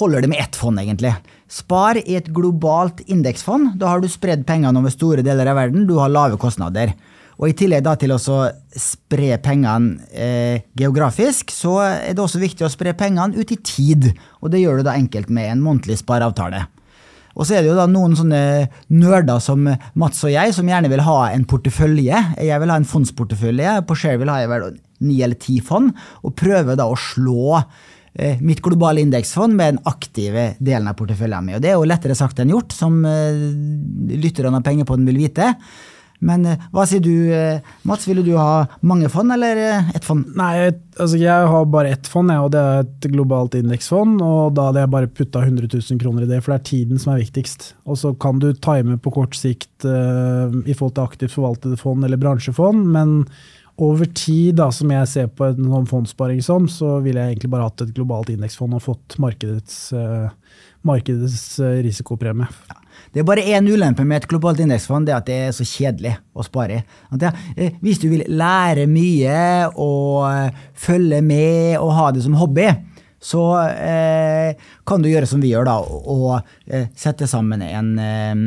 holder 0.02 0.26
det 0.26 0.34
med 0.34 0.44
ett 0.44 0.60
fond, 0.60 0.82
egentlig. 0.82 1.13
Spar 1.48 2.02
i 2.02 2.18
et 2.20 2.28
globalt 2.34 3.00
indeksfond. 3.08 3.78
Da 3.80 3.94
har 3.94 4.04
du 4.04 4.10
spredd 4.12 4.44
pengene 4.50 4.84
over 4.84 4.92
store 4.92 5.24
deler 5.24 5.48
av 5.48 5.62
verden, 5.62 5.88
du 5.88 5.96
har 6.02 6.12
lave 6.12 6.39
kostnader. 6.42 6.92
Og 7.39 7.50
I 7.50 7.56
tillegg 7.58 7.84
da 7.86 7.96
til 8.00 8.13
å 8.13 8.19
spre 8.19 9.38
pengene 9.43 10.06
eh, 10.12 10.62
geografisk, 10.78 11.52
så 11.54 11.80
er 11.86 12.13
det 12.13 12.24
også 12.24 12.41
viktig 12.43 12.67
å 12.67 12.72
spre 12.72 12.93
pengene 12.98 13.38
ut 13.38 13.54
i 13.54 13.60
tid. 13.60 14.12
Og 14.41 14.54
det 14.54 14.62
gjør 14.62 14.80
du 14.80 14.88
da 14.89 14.98
enkelt 15.00 15.34
med 15.34 15.52
en 15.52 15.63
månedlig 15.65 16.00
spareavtale. 16.04 16.65
Og 17.34 17.48
så 17.48 17.58
er 17.58 17.63
det 17.63 17.72
jo 17.72 17.78
da 17.78 17.88
noen 17.89 18.13
sånne 18.17 18.41
nerder 18.93 19.41
som 19.41 19.65
Mats 19.65 20.22
og 20.26 20.34
jeg, 20.34 20.54
som 20.54 20.67
gjerne 20.69 20.91
vil 20.91 21.02
ha 21.06 21.17
en 21.32 21.48
portefølje. 21.50 22.19
Jeg 22.38 22.62
vil 22.62 22.74
ha 22.74 22.78
en 22.78 22.89
fondsportefølje. 22.89 23.80
På 23.89 23.98
Share 23.98 24.19
vil 24.22 24.30
jeg 24.30 24.52
vel 24.52 24.67
ni 25.04 25.17
eller 25.26 25.39
ti 25.41 25.58
fond, 25.65 25.89
og 26.24 26.36
prøver 26.39 26.78
da 26.80 26.86
å 26.88 27.00
slå 27.00 27.58
eh, 27.58 28.38
mitt 28.39 28.62
globale 28.63 29.02
indeksfond 29.04 29.58
med 29.58 29.74
den 29.74 29.82
aktive 29.89 30.52
delen 30.63 30.88
av 30.88 30.96
porteføljen 31.00 31.50
min. 31.50 31.58
Og 31.58 31.65
det 31.65 31.74
er 31.74 31.80
jo 31.80 31.89
lettere 31.89 32.15
sagt 32.17 32.39
enn 32.39 32.54
gjort, 32.54 32.76
som 32.76 33.02
eh, 33.10 33.41
lytterne 34.13 34.62
av 34.62 34.67
Pengepodden 34.67 35.10
vil 35.10 35.19
vite. 35.26 35.50
Men 36.23 36.45
eh, 36.47 36.65
hva 36.73 36.86
sier 36.89 37.03
du, 37.03 37.13
eh, 37.33 37.63
Mats? 37.88 38.07
Ville 38.07 38.23
du 38.25 38.33
ha 38.39 38.65
mange 38.81 39.09
fond 39.12 39.33
eller 39.36 39.59
eh, 39.59 39.89
ett 39.95 40.05
fond? 40.07 40.25
Nei, 40.39 40.71
altså 40.97 41.19
jeg 41.19 41.49
har 41.53 41.65
bare 41.71 41.93
ett 41.95 42.09
fond, 42.09 42.31
og 42.33 42.51
det 42.53 42.62
er 42.62 42.83
et 42.86 43.07
globalt 43.13 43.57
indeksfond. 43.59 44.21
og 44.23 44.55
Da 44.57 44.69
hadde 44.69 44.86
jeg 44.86 44.93
bare 44.95 45.12
putta 45.19 45.43
100 45.43 45.69
000 45.73 46.01
kroner 46.01 46.25
i 46.25 46.29
det, 46.29 46.41
for 46.43 46.53
det 46.53 46.62
er 46.62 46.69
tiden 46.71 47.01
som 47.01 47.13
er 47.13 47.23
viktigst. 47.23 47.73
Og 47.88 47.99
så 47.99 48.13
kan 48.15 48.39
du 48.43 48.51
time 48.53 48.97
på 49.01 49.13
kort 49.13 49.36
sikt 49.38 49.88
uh, 49.88 50.47
i 50.63 50.75
forhold 50.75 50.95
til 50.97 51.07
aktivt 51.07 51.36
forvaltede 51.36 51.79
fond 51.79 52.05
eller 52.05 52.21
bransjefond, 52.21 52.86
men 52.93 53.23
over 53.81 54.05
tid, 54.05 54.59
da, 54.59 54.67
som 54.71 54.91
jeg 54.93 55.09
ser 55.09 55.31
på 55.33 55.47
en 55.47 55.65
sånn 55.65 55.89
fondssparing 55.89 56.43
som, 56.45 56.67
så 56.69 56.99
ville 57.01 57.21
jeg 57.21 57.33
egentlig 57.33 57.49
bare 57.55 57.65
hatt 57.65 57.81
et 57.81 57.95
globalt 57.95 58.29
indeksfond 58.29 58.77
og 58.77 58.86
fått 58.86 59.17
markedets, 59.21 59.77
uh, 59.97 60.29
markedets 60.86 61.57
uh, 61.63 61.79
risikopremie. 61.81 62.49
Ja. 62.69 62.83
Det 63.13 63.21
er 63.21 63.28
bare 63.28 63.45
én 63.45 63.67
ulempe 63.69 64.02
med 64.10 64.23
et 64.23 64.30
globalt 64.30 64.63
indeksfond, 64.63 65.06
det 65.06 65.13
er 65.13 65.19
at 65.19 65.28
det 65.28 65.36
er 65.38 65.52
så 65.54 65.65
kjedelig 65.67 66.15
å 66.34 66.45
spare 66.45 66.80
i. 66.80 66.86
Eh, 67.21 67.76
hvis 67.84 68.02
du 68.02 68.08
vil 68.10 68.26
lære 68.34 68.88
mye 68.89 69.36
og 69.69 70.26
eh, 70.32 70.63
følge 70.73 71.21
med 71.21 71.78
og 71.78 71.93
ha 71.93 72.08
det 72.15 72.26
som 72.26 72.39
hobby, 72.39 72.71
så 73.23 73.43
eh, 73.69 74.58
kan 74.88 75.04
du 75.04 75.12
gjøre 75.12 75.30
som 75.30 75.43
vi 75.43 75.54
gjør, 75.54 75.69
da, 75.69 75.78
og 75.86 76.41
eh, 76.67 76.89
sette 76.97 77.30
sammen 77.30 77.62
en 77.63 77.93
eh, 78.02 78.41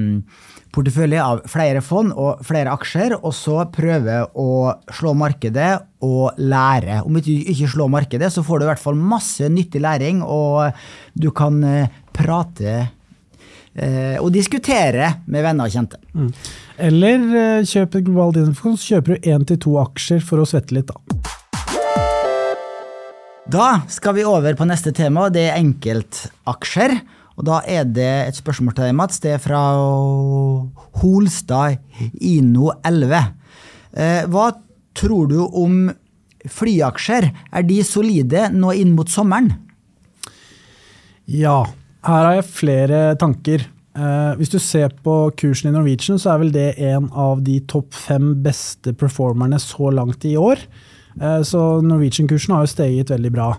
portefølje 0.76 1.22
av 1.22 1.44
flere 1.48 1.80
fond 1.84 2.12
og 2.12 2.42
flere 2.44 2.74
aksjer, 2.74 3.16
og 3.16 3.32
så 3.38 3.62
prøve 3.72 4.18
å 4.34 4.48
slå 4.92 5.14
markedet 5.16 5.70
og 6.04 6.36
lære. 6.42 7.00
Om 7.06 7.16
du 7.22 7.32
ikke 7.38 7.70
slår 7.72 7.94
markedet, 7.94 8.28
så 8.34 8.44
får 8.44 8.60
du 8.60 8.66
i 8.66 8.70
hvert 8.74 8.82
fall 8.82 8.98
masse 8.98 9.48
nyttig 9.48 9.80
læring, 9.86 10.20
og 10.26 10.76
du 11.16 11.30
kan 11.30 11.62
eh, 11.64 12.02
prate 12.16 12.82
og 13.76 14.30
diskutere 14.32 15.10
med 15.28 15.44
venner 15.44 15.68
og 15.68 15.74
kjente. 15.74 15.98
Mm. 16.16 16.30
Eller 16.88 17.26
eh, 17.40 17.66
kjøp 17.66 17.96
et 17.96 18.06
globalt 18.06 18.38
index, 18.40 18.60
så 18.60 18.96
kjøper 18.96 19.16
du 19.16 19.28
én 19.32 19.44
til 19.48 19.60
to 19.64 19.76
aksjer 19.80 20.24
for 20.24 20.42
å 20.42 20.48
svette 20.48 20.76
litt, 20.76 20.92
da. 20.92 20.96
Da 23.46 23.68
skal 23.92 24.16
vi 24.16 24.24
over 24.26 24.56
på 24.58 24.66
neste 24.66 24.90
tema, 24.96 25.28
det 25.30 25.46
er 25.48 25.60
enkeltaksjer. 25.60 26.96
Og 27.36 27.44
da 27.46 27.60
er 27.68 27.84
det 27.86 28.10
et 28.26 28.38
spørsmål 28.38 28.74
til 28.74 28.88
deg, 28.88 28.96
Mats. 28.96 29.20
Det 29.22 29.36
er 29.36 29.42
fra 29.42 29.60
Holstad 31.02 31.78
Ino11. 32.16 33.14
Eh, 33.92 34.22
hva 34.32 34.50
tror 34.96 35.30
du 35.30 35.38
om 35.44 35.86
flyaksjer? 36.48 37.28
Er 37.52 37.66
de 37.68 37.80
solide 37.86 38.48
nå 38.56 38.72
inn 38.80 38.96
mot 38.96 39.12
sommeren? 39.12 39.52
Ja, 41.26 41.64
her 42.06 42.28
har 42.28 42.36
jeg 42.38 42.50
flere 42.50 43.00
tanker. 43.18 43.64
Uh, 43.96 44.36
hvis 44.36 44.52
du 44.52 44.58
ser 44.60 44.92
på 45.04 45.14
kursen 45.40 45.70
i 45.70 45.74
Norwegian, 45.74 46.20
så 46.20 46.34
er 46.34 46.42
vel 46.42 46.52
det 46.52 46.68
en 46.84 47.08
av 47.16 47.40
de 47.44 47.58
topp 47.68 47.96
fem 47.96 48.34
beste 48.44 48.92
performerne 48.98 49.58
så 49.62 49.90
langt 49.94 50.26
i 50.28 50.36
år. 50.36 50.60
Uh, 51.16 51.40
så 51.46 51.80
Norwegian-kursen 51.84 52.54
har 52.54 52.66
jo 52.66 52.74
steget 52.74 53.12
veldig 53.14 53.32
bra. 53.32 53.50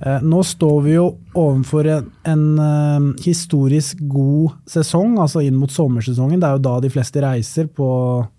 Eh, 0.00 0.22
nå 0.24 0.38
står 0.48 0.76
vi 0.86 0.92
jo 0.94 1.02
overfor 1.36 1.84
en, 1.92 2.06
en 2.24 3.10
historisk 3.20 3.98
god 4.08 4.54
sesong, 4.72 5.18
altså 5.20 5.42
inn 5.44 5.58
mot 5.60 5.72
sommersesongen. 5.72 6.40
Det 6.40 6.48
er 6.48 6.56
jo 6.56 6.62
da 6.64 6.76
de 6.80 6.90
fleste 6.92 7.20
reiser 7.20 7.68
på 7.68 7.88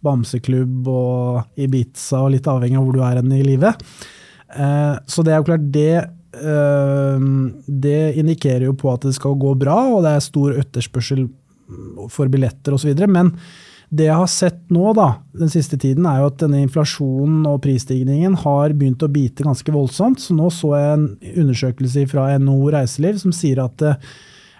bamseklubb 0.02 0.90
og 0.90 1.62
Ibiza, 1.62 2.24
og 2.24 2.32
litt 2.34 2.50
avhengig 2.50 2.80
av 2.82 2.88
hvor 2.88 2.98
du 2.98 3.04
er 3.06 3.22
i 3.22 3.44
livet. 3.46 3.86
Så 5.06 5.24
det 5.24 5.32
er 5.32 5.38
jo 5.38 5.46
klart 5.48 5.70
det 5.72 5.94
det 6.32 7.98
indikerer 8.22 8.63
jo 8.70 8.76
på 8.80 8.88
at 8.94 9.04
det 9.04 9.12
skal 9.17 9.36
gå 9.36 9.52
bra, 9.60 9.76
og 9.91 10.06
det 10.06 10.13
er 10.15 10.24
stor 10.24 10.54
etterspørsel 10.62 11.26
for 12.12 12.32
billetter 12.32 12.76
osv. 12.78 12.94
Men 13.12 13.34
det 13.91 14.08
jeg 14.08 14.15
har 14.15 14.30
sett 14.32 14.60
nå 14.72 14.94
da, 14.96 15.08
den 15.36 15.52
siste 15.52 15.76
tiden, 15.80 16.06
er 16.08 16.22
jo 16.22 16.30
at 16.30 16.39
denne 16.39 16.62
inflasjonen 16.63 17.44
og 17.50 17.60
prisstigningen 17.65 18.38
har 18.46 18.72
begynt 18.72 19.04
å 19.04 19.12
bite 19.12 19.44
ganske 19.44 19.74
voldsomt. 19.76 20.22
Så 20.24 20.36
nå 20.38 20.48
så 20.56 20.72
jeg 20.80 20.94
en 20.94 21.08
undersøkelse 21.44 22.06
fra 22.12 22.30
NHO 22.39 22.72
Reiseliv 22.72 23.20
som 23.20 23.36
sier 23.36 23.60
at 23.65 23.84
eh, 23.84 24.00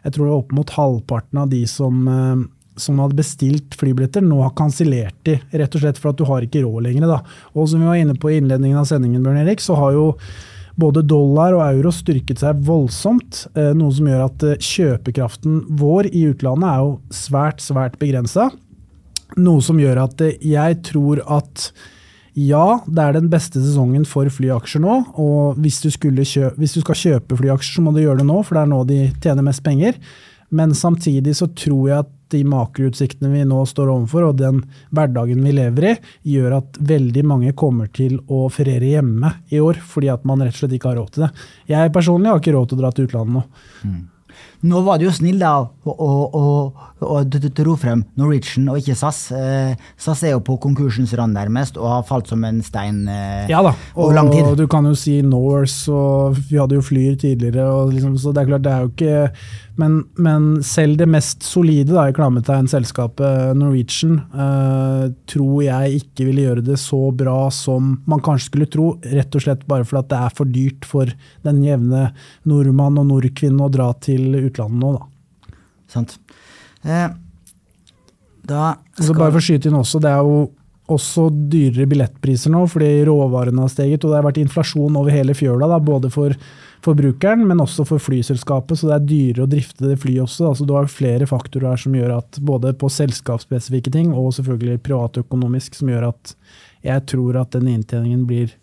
jeg 0.04 0.18
tror 0.18 0.28
det 0.28 0.34
er 0.34 0.42
opp 0.42 0.52
mot 0.58 0.76
halvparten 0.76 1.40
av 1.46 1.54
de 1.54 1.62
som, 1.70 2.04
eh, 2.12 2.44
som 2.76 3.00
hadde 3.00 3.20
bestilt 3.22 3.80
flybilletter, 3.80 4.26
nå 4.26 4.42
har 4.44 4.52
kansellert 4.60 5.16
de. 5.28 5.38
Rett 5.64 5.80
og 5.80 5.86
slett 5.86 6.02
for 6.02 6.12
at 6.12 6.20
du 6.20 6.28
har 6.28 6.44
ikke 6.44 6.66
råd 6.66 6.90
lenger. 6.90 7.08
Da. 7.14 7.22
Og 7.56 7.72
som 7.72 7.80
vi 7.80 7.88
var 7.88 8.04
inne 8.04 8.18
på 8.20 8.34
i 8.34 8.42
innledningen 8.42 8.84
av 8.84 8.90
sendingen, 8.92 9.24
Bjørn 9.24 9.46
Erik, 9.46 9.64
så 9.64 9.80
har 9.80 9.96
jo 9.96 10.10
både 10.82 11.04
dollar 11.08 11.56
og 11.58 11.64
euro 11.68 11.94
styrket 11.94 12.42
seg 12.42 12.60
voldsomt, 12.68 13.46
eh, 13.56 13.72
noe 13.78 13.94
som 13.96 14.10
gjør 14.10 14.26
at 14.26 14.46
eh, 14.48 14.60
kjøpekraften 14.62 15.64
vår 15.80 16.10
i 16.12 16.26
utlandet 16.32 16.68
er 16.72 16.84
jo 16.84 16.92
svært, 17.16 17.64
svært 17.64 17.98
begrensa. 18.02 18.50
Noe 19.40 19.64
som 19.64 19.80
gjør 19.80 20.04
at 20.08 20.24
eh, 20.26 20.38
jeg 20.52 20.82
tror 20.90 21.24
at 21.40 21.72
ja, 22.38 22.80
det 22.88 23.04
er 23.04 23.18
den 23.18 23.28
beste 23.32 23.60
sesongen 23.60 24.06
for 24.08 24.30
flyaksjer 24.32 24.84
nå. 24.84 24.98
Og 25.20 25.60
hvis 25.60 25.82
du, 25.84 25.90
kjøpe, 25.92 26.56
hvis 26.62 26.78
du 26.78 26.82
skal 26.84 27.00
kjøpe 27.00 27.38
flyaksjer, 27.42 27.76
så 27.76 27.84
må 27.84 27.92
du 27.96 28.02
gjøre 28.04 28.22
det 28.22 28.30
nå, 28.30 28.40
for 28.48 28.56
det 28.56 28.64
er 28.64 28.72
nå 28.72 28.84
de 28.88 29.00
tjener 29.24 29.46
mest 29.46 29.64
penger. 29.66 30.00
Men 30.52 30.76
samtidig 30.76 31.36
så 31.40 31.50
tror 31.52 31.90
jeg 31.90 32.06
at 32.06 32.12
de 32.34 32.44
makroutsiktene 32.48 33.32
vi 33.34 33.44
nå 33.48 33.64
står 33.70 33.92
overfor, 33.94 34.30
og 34.30 34.40
den 34.42 34.64
hverdagen 34.96 35.44
vi 35.46 35.56
lever 35.58 35.90
i, 35.92 35.96
gjør 36.36 36.60
at 36.62 36.80
veldig 36.92 37.26
mange 37.28 37.56
kommer 37.58 37.92
til 37.94 38.20
å 38.32 38.48
feriere 38.54 38.96
hjemme 38.96 39.36
i 39.52 39.62
år, 39.64 39.82
fordi 39.82 40.12
at 40.14 40.26
man 40.28 40.44
rett 40.44 40.56
og 40.56 40.64
slett 40.64 40.78
ikke 40.78 40.94
har 40.94 41.02
råd 41.02 41.14
til 41.16 41.28
det. 41.28 41.34
Jeg 41.74 41.94
personlig 41.96 42.32
har 42.32 42.42
ikke 42.42 42.56
råd 42.56 42.72
til 42.72 42.80
å 42.80 42.84
dra 42.86 42.96
til 42.96 43.10
utlandet 43.10 43.40
nå. 43.40 43.46
Mm. 43.86 44.02
Nå 44.62 44.82
var 44.86 45.00
du 45.00 45.08
jo 45.08 45.14
snill 45.14 45.40
da, 45.42 45.56
og, 45.90 46.02
og, 46.06 46.36
og, 46.38 46.82
og 47.02 47.38
dro 47.58 47.74
frem 47.82 48.04
Norwegian 48.20 48.70
og 48.70 48.78
ikke 48.78 48.94
SAS. 49.00 49.24
Eh, 49.34 49.72
SAS 49.98 50.22
er 50.28 50.36
jo 50.36 50.44
på 50.46 50.60
konkursens 50.62 51.16
rand 51.18 51.34
nærmest 51.38 51.80
og 51.82 51.90
har 51.90 52.06
falt 52.06 52.30
som 52.30 52.46
en 52.46 52.62
stein 52.66 53.04
eh, 53.10 53.50
ja 53.50 53.64
da. 53.66 53.74
over 53.96 54.14
lang 54.20 54.30
tid. 54.30 54.46
Og 54.52 54.60
du 54.60 54.68
kan 54.70 54.86
jo 54.86 54.94
si 54.98 55.18
Norse, 55.26 55.90
og 55.90 56.38
vi 56.38 56.62
hadde 56.62 56.78
jo 56.78 56.86
Flyr 56.86 57.18
tidligere, 57.22 57.66
liksom, 57.90 58.18
så 58.22 58.34
det 58.36 58.44
er 58.44 58.52
klart 58.52 58.66
det 58.68 58.76
er 58.76 58.86
jo 58.86 58.94
ikke 58.94 59.18
men, 59.80 60.02
men 60.20 60.48
selv 60.66 60.98
det 61.00 61.08
mest 61.10 61.46
solide 61.48 61.94
da, 61.96 62.08
i 62.10 62.16
klammetegn-selskapet 62.16 63.56
Norwegian 63.58 64.18
eh, 64.36 65.06
tror 65.32 65.64
jeg 65.64 66.02
ikke 66.02 66.28
ville 66.28 66.46
gjøre 66.46 66.66
det 66.68 66.78
så 66.82 67.00
bra 67.16 67.46
som 67.56 67.94
man 68.10 68.24
kanskje 68.24 68.50
skulle 68.50 68.70
tro, 68.72 68.88
rett 69.14 69.38
og 69.38 69.46
slett 69.46 69.66
bare 69.70 69.88
fordi 69.88 70.12
det 70.12 70.20
er 70.20 70.38
for 70.38 70.54
dyrt 70.58 70.88
for 70.88 71.14
den 71.48 71.64
jevne 71.64 72.10
nordmann 72.50 73.00
og 73.02 73.10
nordkvinne 73.14 73.68
å 73.68 73.72
dra 73.72 73.92
til 74.04 74.36
utlandet 74.44 74.82
nå. 74.84 74.94
Da. 74.98 75.54
Sant. 75.96 76.18
Eh, 76.84 77.08
da 78.52 78.74
skal... 78.98 79.16
bare 79.16 79.36
for 79.36 79.40
å 79.40 79.46
skyte 79.46 79.72
inn 79.72 79.80
også, 79.80 80.02
det 80.04 80.12
er 80.12 80.26
jo 80.26 80.42
også 80.92 81.30
dyrere 81.32 81.88
billettpriser 81.88 82.52
nå 82.52 82.66
fordi 82.68 82.90
råvarene 83.08 83.64
har 83.64 83.72
steget, 83.72 84.04
og 84.04 84.12
det 84.12 84.20
har 84.20 84.28
vært 84.28 84.42
inflasjon 84.42 85.00
over 85.00 85.14
hele 85.16 85.36
fjøla, 85.38 85.70
da, 85.72 85.80
både 85.80 86.12
for 86.12 86.36
forbrukeren, 86.86 87.44
men 87.48 87.62
også 87.64 87.86
for 87.88 88.02
flyselskapet. 88.02 88.80
Så 88.80 88.90
det 88.90 88.96
er 88.98 89.08
dyrere 89.10 89.46
å 89.46 89.52
drifte 89.52 89.88
det 89.88 90.00
flyet 90.02 90.26
også. 90.26 90.50
Altså, 90.52 90.68
du 90.68 90.76
har 90.78 90.90
flere 90.92 91.28
faktorer 91.30 91.72
her 91.74 91.84
som 91.84 91.98
gjør 91.98 92.18
at 92.18 92.42
både 92.46 92.74
på 92.78 92.90
selskapsspesifikke 92.92 93.94
ting 93.94 94.16
og 94.16 94.34
selvfølgelig 94.38 94.82
privatøkonomisk, 94.88 95.78
som 95.78 95.94
gjør 95.94 96.10
at 96.12 96.36
jeg 96.82 97.06
tror 97.12 97.38
at 97.44 97.54
den 97.54 97.70
inntjeningen 97.70 98.26
blir 98.30 98.56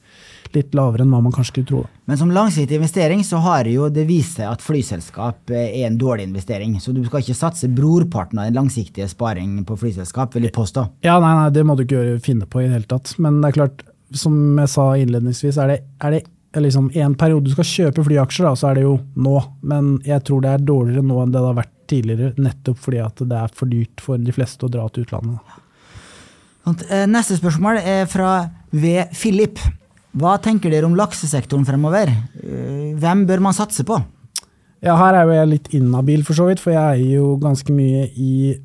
litt 0.54 0.72
lavere 0.76 1.04
enn 1.04 1.12
hva 1.12 1.20
man 1.22 1.34
kanskje 1.34 1.52
skulle 1.52 1.68
tro. 1.68 1.82
Men 2.08 2.18
som 2.20 2.30
langsiktig 2.32 2.78
investering 2.78 3.20
så 3.26 3.40
har 3.44 3.68
jo 3.68 3.90
det 3.92 4.06
vist 4.08 4.38
seg 4.38 4.48
at 4.48 4.64
flyselskap 4.64 5.52
er 5.52 5.84
en 5.86 5.98
dårlig 6.00 6.24
investering. 6.28 6.78
Så 6.80 6.94
du 6.96 7.02
skal 7.06 7.22
ikke 7.22 7.36
satse 7.36 7.68
brorparten 7.68 8.40
av 8.40 8.48
den 8.48 8.56
langsiktige 8.56 9.08
sparing 9.12 9.60
på 9.68 9.76
flyselskap, 9.78 10.32
vil 10.34 10.48
jeg 10.48 10.56
påstå. 10.56 10.86
Ja, 11.06 11.18
nei, 11.22 11.34
nei, 11.42 11.52
det 11.54 11.66
må 11.68 11.76
du 11.76 11.84
ikke 11.84 12.16
finne 12.24 12.48
på 12.48 12.62
i 12.62 12.66
det 12.66 12.78
hele 12.78 12.90
tatt. 12.90 13.12
Men 13.20 13.42
det 13.42 13.52
er 13.52 13.60
klart, 13.60 13.84
som 14.16 14.34
jeg 14.56 14.72
sa 14.72 14.88
innledningsvis, 14.96 15.60
er 15.60 15.74
det, 15.74 15.78
er 16.00 16.16
det 16.16 16.24
liksom 16.56 16.90
en 16.94 17.14
periode 17.18 17.48
du 17.48 17.52
skal 17.52 17.68
kjøpe 17.68 18.04
flyaksjer, 18.06 18.48
da, 18.48 18.54
så 18.56 18.70
er 18.70 18.78
det 18.78 18.84
jo 18.86 18.98
nå. 19.20 19.34
Men 19.68 19.96
jeg 20.06 20.24
tror 20.26 20.44
det 20.44 20.52
er 20.54 20.68
dårligere 20.68 21.04
nå 21.04 21.22
enn 21.22 21.32
det 21.32 21.40
det 21.40 21.50
har 21.50 21.58
vært 21.60 21.74
tidligere, 21.88 22.34
nettopp 22.40 22.78
fordi 22.84 23.00
at 23.00 23.22
det 23.24 23.40
er 23.40 23.56
for 23.56 23.70
dyrt 23.70 24.04
for 24.04 24.20
de 24.20 24.34
fleste 24.34 24.66
å 24.66 24.72
dra 24.72 24.86
til 24.92 25.06
utlandet. 25.06 25.58
Eh, 26.88 27.06
neste 27.08 27.38
spørsmål 27.38 27.80
er 27.80 28.08
fra 28.10 28.32
V. 28.72 28.94
Philip. 29.16 29.60
Hva 30.18 30.36
tenker 30.42 30.72
dere 30.72 30.88
om 30.88 30.96
laksesektoren 30.98 31.66
fremover? 31.68 32.10
Eh, 32.42 32.94
hvem 32.98 33.24
bør 33.28 33.44
man 33.48 33.56
satse 33.56 33.84
på? 33.88 34.00
Ja, 34.84 34.94
Her 34.96 35.16
er 35.16 35.26
jo 35.26 35.36
jeg 35.36 35.50
litt 35.52 35.68
inhabil, 35.74 36.24
for 36.26 36.38
så 36.38 36.46
vidt, 36.48 36.60
for 36.62 36.74
jeg 36.74 37.00
eier 37.00 37.18
jo 37.18 37.36
ganske 37.42 37.72
mye 37.74 38.06
i 38.14 38.56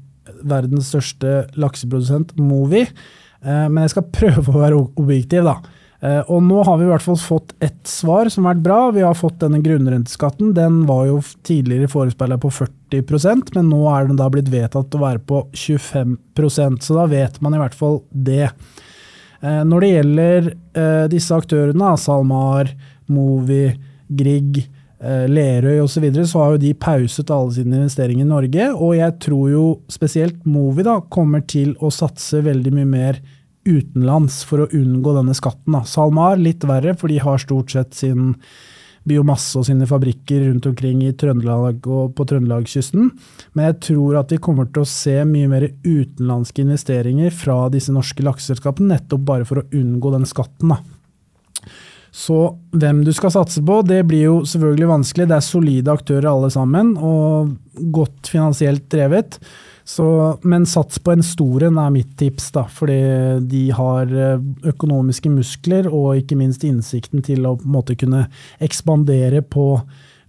verdens 0.43 0.91
største 0.91 1.47
lakseprodusent, 1.57 2.35
Movi. 2.37 2.83
Eh, 2.83 3.65
men 3.69 3.83
jeg 3.83 3.95
skal 3.95 4.09
prøve 4.19 4.51
å 4.51 4.61
være 4.61 4.81
objektiv, 4.83 5.47
da. 5.47 5.57
Eh, 6.03 6.19
og 6.27 6.41
nå 6.43 6.59
har 6.67 6.79
vi 6.79 6.83
i 6.83 6.91
hvert 6.91 7.05
fall 7.05 7.19
fått 7.19 7.53
ett 7.63 7.87
svar 7.87 8.27
som 8.31 8.43
har 8.43 8.57
vært 8.57 8.65
bra. 8.65 8.79
Vi 8.95 9.05
har 9.05 9.15
fått 9.15 9.39
denne 9.39 9.61
grunnrenteskatten. 9.63 10.51
Den 10.57 10.81
var 10.89 11.07
jo 11.07 11.21
tidligere 11.47 11.91
forespeila 11.91 12.37
på 12.41 12.51
40% 12.51 13.53
men 13.55 13.69
nå 13.71 13.85
er 13.93 14.09
den 14.09 14.19
da 14.19 14.27
blitt 14.31 14.51
vedtatt 14.51 14.93
å 14.93 15.03
være 15.03 15.23
på 15.23 15.45
25% 15.55 16.83
så 16.83 16.97
da 16.99 17.07
vet 17.09 17.39
man 17.41 17.55
i 17.55 17.61
hvert 17.61 17.77
fall 17.77 18.01
det. 18.11 18.51
Eh, 19.39 19.63
når 19.63 19.85
det 19.85 19.91
gjelder 19.93 20.49
eh, 20.51 21.05
disse 21.13 21.39
aktørene, 21.39 21.95
SalMar, 21.99 22.71
Movi, 23.11 23.65
Grieg, 24.11 24.65
Lerøy 25.03 25.81
osv., 25.83 25.97
så, 25.97 25.99
videre, 25.99 26.23
så 26.23 26.39
har 26.39 26.53
jo 26.53 26.59
de 26.61 26.69
pauset 26.79 27.31
alle 27.35 27.51
sine 27.51 27.75
investeringer 27.75 28.23
i 28.23 28.27
Norge. 28.29 28.67
Og 28.71 28.93
jeg 28.95 29.15
tror 29.25 29.49
jo 29.51 29.63
spesielt 29.91 30.45
Movi 30.47 30.85
da, 30.87 30.93
kommer 31.11 31.43
til 31.43 31.73
å 31.83 31.89
satse 31.91 32.39
veldig 32.45 32.71
mye 32.71 32.87
mer 32.87 33.19
utenlands 33.65 34.41
for 34.47 34.63
å 34.63 34.69
unngå 34.73 35.15
denne 35.17 35.36
skatten. 35.38 35.76
Da. 35.78 35.84
SalMar 35.88 36.39
litt 36.41 36.65
verre, 36.67 36.95
for 36.99 37.12
de 37.12 37.19
har 37.23 37.41
stort 37.41 37.73
sett 37.73 37.97
sin 37.97 38.34
biomasse 39.04 39.60
og 39.60 39.67
sine 39.67 39.88
fabrikker 39.88 40.45
rundt 40.45 40.67
omkring 40.69 41.02
i 41.04 41.12
Trøndelag 41.19 41.88
og 41.91 42.13
på 42.15 42.26
Trøndelagskysten. 42.30 43.10
Men 43.54 43.67
jeg 43.67 43.80
tror 43.89 44.21
at 44.21 44.32
vi 44.32 44.39
kommer 44.43 44.69
til 44.69 44.86
å 44.86 44.89
se 44.89 45.17
mye 45.28 45.49
mer 45.52 45.67
utenlandske 45.84 46.63
investeringer 46.63 47.34
fra 47.36 47.65
disse 47.73 47.91
norske 47.95 48.23
lakseselskapene, 48.23 48.95
nettopp 48.95 49.26
bare 49.28 49.47
for 49.49 49.60
å 49.60 49.67
unngå 49.76 50.13
den 50.15 50.30
skatten. 50.30 50.76
da. 50.76 50.80
Så 52.13 52.38
hvem 52.78 53.02
du 53.04 53.10
skal 53.15 53.34
satse 53.34 53.62
på, 53.65 53.80
det 53.89 54.04
blir 54.06 54.28
jo 54.28 54.34
selvfølgelig 54.45 54.89
vanskelig. 54.91 55.28
Det 55.32 55.38
er 55.39 55.45
solide 55.47 55.95
aktører 55.97 56.30
alle 56.30 56.52
sammen, 56.54 56.93
og 56.93 57.56
godt 57.95 58.30
finansielt 58.30 58.86
drevet. 58.93 59.39
Så, 59.93 60.06
men 60.41 60.65
sats 60.65 60.97
på 61.03 61.13
en 61.13 61.21
stor 61.25 61.67
en 61.67 61.77
er 61.77 61.91
mitt 61.93 62.15
tips, 62.17 62.47
da, 62.56 62.63
fordi 62.71 62.95
de 63.49 63.63
har 63.77 64.10
eh, 64.10 64.45
økonomiske 64.71 65.29
muskler 65.29 65.89
og 65.91 66.23
ikke 66.23 66.38
minst 66.39 66.63
innsikten 66.65 67.21
til 67.25 67.45
å 67.45 67.53
på 67.60 67.67
en 67.67 67.75
måte 67.75 67.97
kunne 67.99 68.23
ekspandere 68.63 69.43
på 69.45 69.67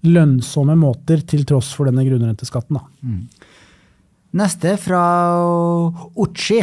lønnsomme 0.05 0.77
måter, 0.77 1.23
til 1.25 1.47
tross 1.49 1.71
for 1.73 1.89
denne 1.89 2.05
grunnrenteskatten. 2.05 2.83
Mm. 3.01 3.23
Neste 4.37 4.77
fra 4.83 5.05
Uchi. 6.21 6.61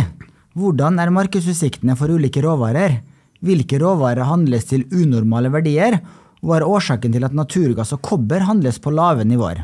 Hvordan 0.54 1.00
er 1.02 1.14
markedsutsiktene 1.16 1.96
for 1.98 2.12
ulike 2.12 2.44
råvarer? 2.44 3.00
Hvilke 3.42 3.80
råvarer 3.82 4.28
handles 4.30 4.68
til 4.70 4.86
unormale 4.94 5.50
verdier? 5.50 5.98
Hva 6.44 6.60
er 6.60 6.68
årsaken 6.68 7.16
til 7.16 7.26
at 7.26 7.34
naturgass 7.38 7.96
og 7.96 8.04
kobber 8.06 8.46
handles 8.46 8.78
på 8.84 8.94
lave 8.94 9.26
nivåer? 9.26 9.64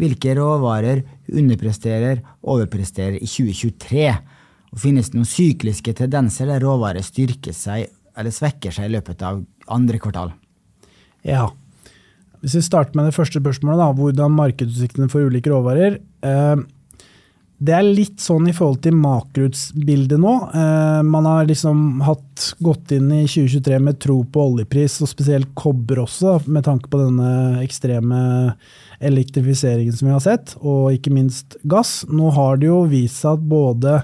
Hvilke 0.00 0.36
råvarer 0.38 1.02
underpresterer, 1.28 2.22
overpresterer 2.42 3.18
i 3.18 3.28
2023? 3.28 4.06
Og 4.72 4.80
finnes 4.80 5.10
det 5.10 5.18
noen 5.18 5.28
sykliske 5.28 5.92
tendenser 5.98 6.48
der 6.48 6.62
råvarer 6.64 7.04
styrker 7.04 7.56
seg 7.56 7.90
eller 8.16 8.32
svekker 8.32 8.72
seg 8.74 8.88
i 8.88 8.94
løpet 8.96 9.24
av 9.24 9.42
andre 9.72 10.00
kvartal? 10.00 10.32
Ja. 11.26 11.48
Hvis 12.42 12.56
vi 12.58 12.64
starter 12.66 12.98
med 12.98 13.08
det 13.08 13.16
første 13.16 13.40
spørsmålet, 13.40 13.80
da, 13.80 13.90
hvordan 13.96 14.38
markedsutsiktene 14.38 15.10
for 15.12 15.28
ulike 15.28 15.52
råvarer. 15.52 16.00
Eh, 16.26 16.62
det 17.62 17.74
er 17.76 17.86
litt 17.86 18.18
sånn 18.18 18.48
i 18.50 18.54
forhold 18.56 18.80
til 18.82 18.96
makrobildet 18.98 20.18
nå. 20.18 20.32
Eh, 20.50 21.02
man 21.06 21.28
har 21.28 21.46
liksom 21.46 22.00
hatt, 22.02 22.48
gått 22.58 22.94
inn 22.96 23.06
i 23.14 23.20
2023 23.30 23.78
med 23.84 24.00
tro 24.02 24.18
på 24.26 24.48
oljepris, 24.48 24.98
og 25.04 25.10
spesielt 25.12 25.52
kobber 25.54 26.02
også, 26.02 26.40
med 26.50 26.66
tanke 26.66 26.90
på 26.90 27.04
denne 27.04 27.62
ekstreme 27.62 28.22
elektrifiseringen 29.02 29.96
som 29.96 30.08
vi 30.08 30.14
har 30.14 30.22
sett, 30.24 30.54
og 30.60 30.92
ikke 30.94 31.12
minst 31.14 31.56
gass. 31.68 32.02
Nå 32.08 32.30
har 32.36 32.60
det 32.60 32.70
jo 32.70 32.82
vist 32.90 33.22
seg 33.22 33.38
at 33.38 33.48
både 33.50 33.96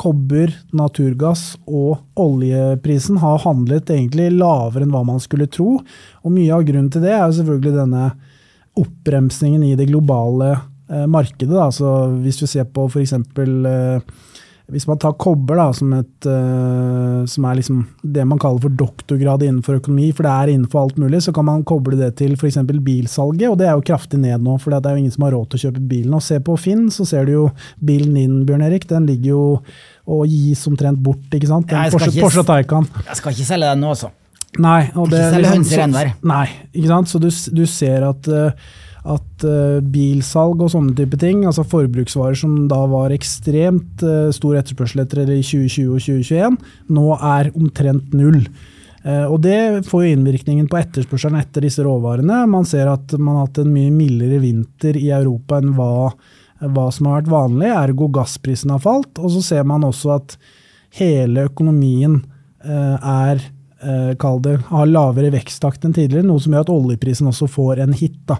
kobber, 0.00 0.52
naturgass 0.76 1.58
og 1.68 2.00
oljeprisen 2.20 3.20
har 3.20 3.42
handlet 3.44 3.90
egentlig 3.92 4.30
lavere 4.32 4.86
enn 4.86 4.94
hva 4.94 5.02
man 5.06 5.20
skulle 5.22 5.48
tro. 5.52 5.76
Og 6.24 6.34
mye 6.34 6.54
av 6.56 6.64
grunnen 6.68 6.90
til 6.92 7.04
det 7.04 7.12
er 7.12 7.26
jo 7.26 7.38
selvfølgelig 7.40 7.76
denne 7.76 8.06
oppbremsingen 8.80 9.66
i 9.66 9.76
det 9.76 9.90
globale 9.90 10.54
eh, 10.54 11.06
markedet. 11.10 11.52
Da. 11.52 11.68
Hvis 12.22 12.40
du 12.40 12.46
ser 12.48 12.68
på 12.72 12.86
f.eks. 12.88 13.12
Eh, 13.12 14.00
hvis 14.70 14.86
man 14.88 14.98
tar 15.02 15.16
kobber 15.20 15.58
da, 15.58 15.66
som, 15.76 15.92
et, 15.96 16.26
uh, 16.28 17.26
som 17.28 17.46
er 17.48 17.58
liksom 17.58 17.82
det 18.02 18.24
man 18.28 18.40
kaller 18.40 18.62
for 18.64 18.76
doktorgrad 18.82 19.44
innenfor 19.46 19.80
økonomi, 19.80 20.10
for 20.16 20.26
det 20.26 20.32
er 20.32 20.52
innenfor 20.54 20.82
alt 20.84 21.00
mulig, 21.02 21.22
så 21.24 21.34
kan 21.36 21.48
man 21.48 21.64
koble 21.66 21.98
det 21.98 22.12
til 22.20 22.36
f.eks. 22.38 22.60
bilsalget, 22.86 23.48
og 23.50 23.58
det 23.60 23.68
er 23.68 23.76
jo 23.78 23.86
kraftig 23.90 24.20
ned 24.22 24.44
nå. 24.46 24.56
For 24.62 24.72
det 24.72 24.82
er 24.84 24.96
jo 24.96 25.04
ingen 25.04 25.14
som 25.14 25.26
har 25.26 25.34
råd 25.36 25.50
til 25.50 25.60
å 25.60 25.64
kjøpe 25.66 25.86
bilen. 25.92 26.16
Og 26.16 26.24
se 26.24 26.40
på 26.44 26.58
Finn, 26.60 26.86
så 26.94 27.06
ser 27.08 27.28
du 27.28 27.34
jo 27.34 27.46
bilen 27.84 28.14
din, 28.18 28.38
Bjørn 28.48 28.66
Erik. 28.68 28.86
Den 28.90 29.08
ligger 29.10 29.34
jo 29.34 29.44
og 30.10 30.24
gis 30.26 30.62
omtrent 30.66 30.98
bort, 31.02 31.26
ikke 31.36 31.48
sant? 31.50 31.68
Den 31.70 31.92
Porsche, 31.92 32.10
ikke, 32.10 32.24
Porsche 32.24 32.46
Taycan. 32.46 32.88
Jeg 33.06 33.18
skal 33.20 33.36
ikke 33.36 33.46
selge 33.52 33.68
den 33.74 33.84
nå, 33.84 33.92
altså. 33.94 34.10
Nei. 34.58 34.80
Og 34.98 35.10
det, 35.12 35.20
ikke 35.20 35.34
selge 35.34 35.42
liksom, 35.42 35.58
hønser 35.60 35.84
ennå. 35.84 36.04
Nei, 36.32 36.46
ikke 36.72 36.90
sant. 36.90 37.12
Så 37.12 37.20
du, 37.22 37.28
du 37.30 37.62
ser 37.70 38.06
at 38.08 38.30
uh, 38.32 38.70
at 39.08 39.44
uh, 39.48 39.78
bilsalg 39.80 40.60
og 40.60 40.72
sånne 40.74 40.92
type 40.98 41.16
ting, 41.20 41.44
altså 41.48 41.64
forbruksvarer 41.68 42.36
som 42.36 42.66
da 42.70 42.80
var 42.90 43.14
ekstremt 43.14 44.04
uh, 44.04 44.28
stor 44.34 44.58
etterspørsel 44.60 45.04
etter 45.04 45.22
i 45.24 45.40
2020 45.40 45.94
og 45.94 46.04
2021, 46.04 46.58
nå 46.96 47.06
er 47.16 47.50
omtrent 47.54 48.12
null. 48.16 48.42
Uh, 49.00 49.24
og 49.30 49.38
Det 49.46 49.86
får 49.88 50.04
jo 50.04 50.12
innvirkningen 50.16 50.68
på 50.68 50.80
etterspørselen 50.82 51.40
etter 51.40 51.64
disse 51.64 51.84
råvarene. 51.86 52.42
Man 52.50 52.68
ser 52.68 52.90
at 52.92 53.14
man 53.16 53.38
har 53.38 53.48
hatt 53.48 53.62
en 53.62 53.72
mye 53.72 53.94
mildere 53.94 54.42
vinter 54.42 54.98
i 55.00 55.08
Europa 55.16 55.62
enn 55.62 55.72
hva, 55.78 56.10
hva 56.60 56.88
som 56.92 57.08
har 57.08 57.22
vært 57.22 57.32
vanlig, 57.32 57.70
ergo 57.72 58.10
gassprisen 58.12 58.74
har 58.74 58.84
falt. 58.84 59.14
Og 59.16 59.32
så 59.38 59.46
ser 59.46 59.64
man 59.68 59.86
også 59.88 60.12
at 60.18 60.36
hele 61.00 61.46
økonomien 61.48 62.20
er 62.60 63.40
kall 64.20 64.42
det, 64.44 64.58
har 64.68 64.90
lavere 64.90 65.30
veksttakt 65.32 65.86
enn 65.86 65.94
tidligere, 65.96 66.26
noe 66.28 66.42
som 66.42 66.52
gjør 66.52 66.66
at 66.66 66.72
oljeprisen 66.74 67.30
også 67.30 67.46
får 67.48 67.80
en 67.80 67.94
hit. 67.96 68.18
da. 68.28 68.36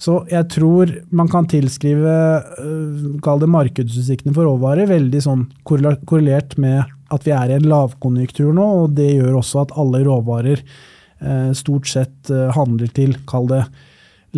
Så 0.00 0.22
jeg 0.30 0.48
tror 0.54 0.94
man 1.12 1.28
kan 1.28 1.48
tilskrive 1.50 2.14
eh, 2.40 3.02
kall 3.24 3.42
det 3.42 3.50
markedsutsiktene 3.52 4.32
for 4.36 4.48
råvarer 4.48 4.88
veldig 4.88 5.20
sånn 5.26 5.44
korrelert 5.68 6.56
med 6.60 6.88
at 7.12 7.26
vi 7.26 7.34
er 7.36 7.52
i 7.52 7.58
en 7.58 7.68
lavkonjunktur 7.68 8.54
nå, 8.56 8.66
og 8.84 8.96
det 8.96 9.10
gjør 9.12 9.40
også 9.42 9.64
at 9.66 9.76
alle 9.82 10.00
råvarer 10.06 10.62
eh, 10.62 11.50
stort 11.58 11.90
sett 11.90 12.32
øh, 12.32 12.48
handler 12.56 12.92
til, 12.96 13.18
kall 13.28 13.50
det, 13.50 13.64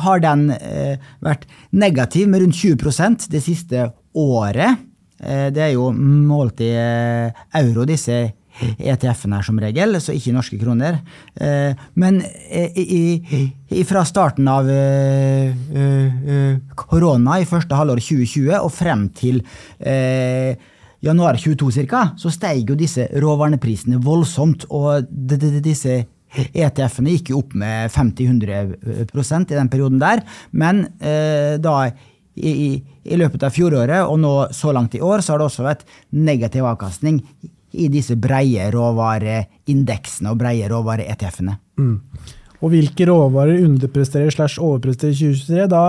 har 0.08 0.20
den 0.24 0.52
eh, 0.56 0.98
vært 1.24 1.48
negativ 1.72 2.28
med 2.32 2.42
rundt 2.46 2.56
20% 2.60 3.30
det 3.32 3.42
siste 3.44 3.92
året. 4.16 4.76
Eh, 5.20 5.50
det 5.52 5.62
er 5.68 5.74
jo 5.76 5.92
målt 5.92 6.62
i 6.64 6.72
euro, 7.60 7.84
disse 7.88 8.39
ETF-en 8.60 9.36
her 9.38 9.46
som 9.46 9.60
regel, 9.62 9.98
så 10.02 10.16
ikke 10.16 10.34
norske 10.36 10.60
kroner. 10.62 11.00
Eh, 11.40 11.78
men 12.00 12.22
eh, 12.50 13.84
fra 13.88 14.04
starten 14.08 14.50
av 14.52 14.70
eh, 14.72 15.54
korona 16.80 17.40
i 17.40 17.48
første 17.50 17.78
halvår 17.78 18.02
2020 18.04 18.54
og 18.60 18.72
frem 18.74 19.08
til 19.16 19.42
januar 21.00 21.40
22 21.40 21.86
ca., 21.88 22.04
så 22.20 22.32
steig 22.34 22.70
jo 22.70 22.78
disse 22.80 23.08
råvareprisene 23.24 24.02
voldsomt. 24.04 24.68
Og 24.76 25.08
disse 25.64 26.02
ETF-ene 26.52 27.16
gikk 27.16 27.32
jo 27.32 27.44
opp 27.44 27.56
med 27.58 27.94
50-100 27.94 29.54
i 29.54 29.56
den 29.56 29.72
perioden 29.72 30.02
der. 30.02 30.26
Men 30.52 30.86
da 31.00 31.76
i, 32.40 32.52
i, 33.04 33.16
løpet 33.20 33.44
av 33.44 33.56
fjoråret 33.56 34.08
og 34.08 34.20
nå 34.22 34.34
så 34.56 34.74
langt 34.76 34.96
i 34.96 35.02
år, 35.04 35.24
så 35.24 35.34
har 35.34 35.42
det 35.42 35.48
også 35.50 35.66
vært 35.66 35.88
negativ 36.16 36.68
avkastning 36.68 37.24
i 37.72 37.88
disse 37.92 38.16
breie 38.20 38.70
råvareindeksene 38.74 40.32
og 40.32 40.40
breie 40.42 40.70
råvare-ETF-ene. 40.72 41.58
Mm. 41.80 41.98
Og 42.60 42.74
hvilke 42.74 43.08
råvarer 43.08 43.64
underpresterer 43.64 44.34
slash 44.34 44.60
overpresterer 44.60 45.14
i 45.14 45.20
2023? 45.20 45.68
Da 45.72 45.84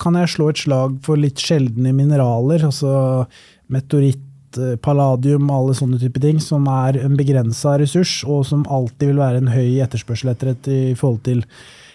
kan 0.00 0.16
jeg 0.16 0.32
slå 0.34 0.50
et 0.52 0.60
slag 0.60 0.98
for 1.04 1.20
litt 1.20 1.40
sjeldne 1.40 1.92
mineraler, 1.96 2.64
altså 2.68 3.26
meteoritt, 3.72 4.22
eh, 4.58 4.76
palladium, 4.82 5.50
alle 5.52 5.76
sånne 5.76 6.00
type 6.00 6.20
ting, 6.22 6.40
som 6.40 6.66
er 6.68 7.00
en 7.04 7.16
begrensa 7.16 7.76
ressurs, 7.80 8.22
og 8.26 8.44
som 8.46 8.66
alltid 8.68 9.12
vil 9.12 9.22
være 9.22 9.42
en 9.42 9.52
høy 9.52 9.80
etterspørsel 9.84 10.32
etter 10.32 10.54
et 10.54 10.72
i 10.72 10.80
forhold 10.98 11.22
til 11.28 11.44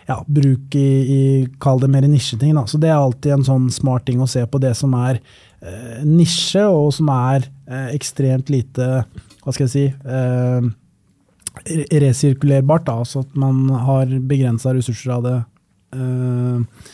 ja, 0.07 0.19
bruk 0.27 0.75
i, 0.77 0.89
i 1.17 1.21
kall 1.61 1.81
det 1.81 1.89
mer 1.89 2.05
nisjeting. 2.07 2.53
Da. 2.57 2.65
Så 2.69 2.79
det 2.81 2.91
er 2.91 2.99
alltid 2.99 3.39
en 3.39 3.47
sånn 3.47 3.69
smart 3.73 4.05
ting 4.05 4.21
å 4.21 4.29
se 4.29 4.43
på 4.45 4.61
det 4.61 4.75
som 4.77 4.93
er 4.99 5.19
eh, 5.19 6.03
nisje, 6.05 6.65
og 6.65 6.93
som 6.93 7.09
er 7.13 7.47
eh, 7.65 7.89
ekstremt 7.95 8.51
lite 8.53 9.05
hva 9.45 9.53
skal 9.53 9.67
jeg 9.67 9.73
si 9.75 9.85
eh, 10.09 10.67
resirkulerbart. 12.03 12.87
Da, 12.89 12.99
altså 13.05 13.23
at 13.23 13.35
man 13.39 13.69
har 13.69 14.09
begrensa 14.27 14.73
ressurser 14.75 15.15
av 15.15 15.25
det. 15.25 15.39
Eh, 15.95 16.93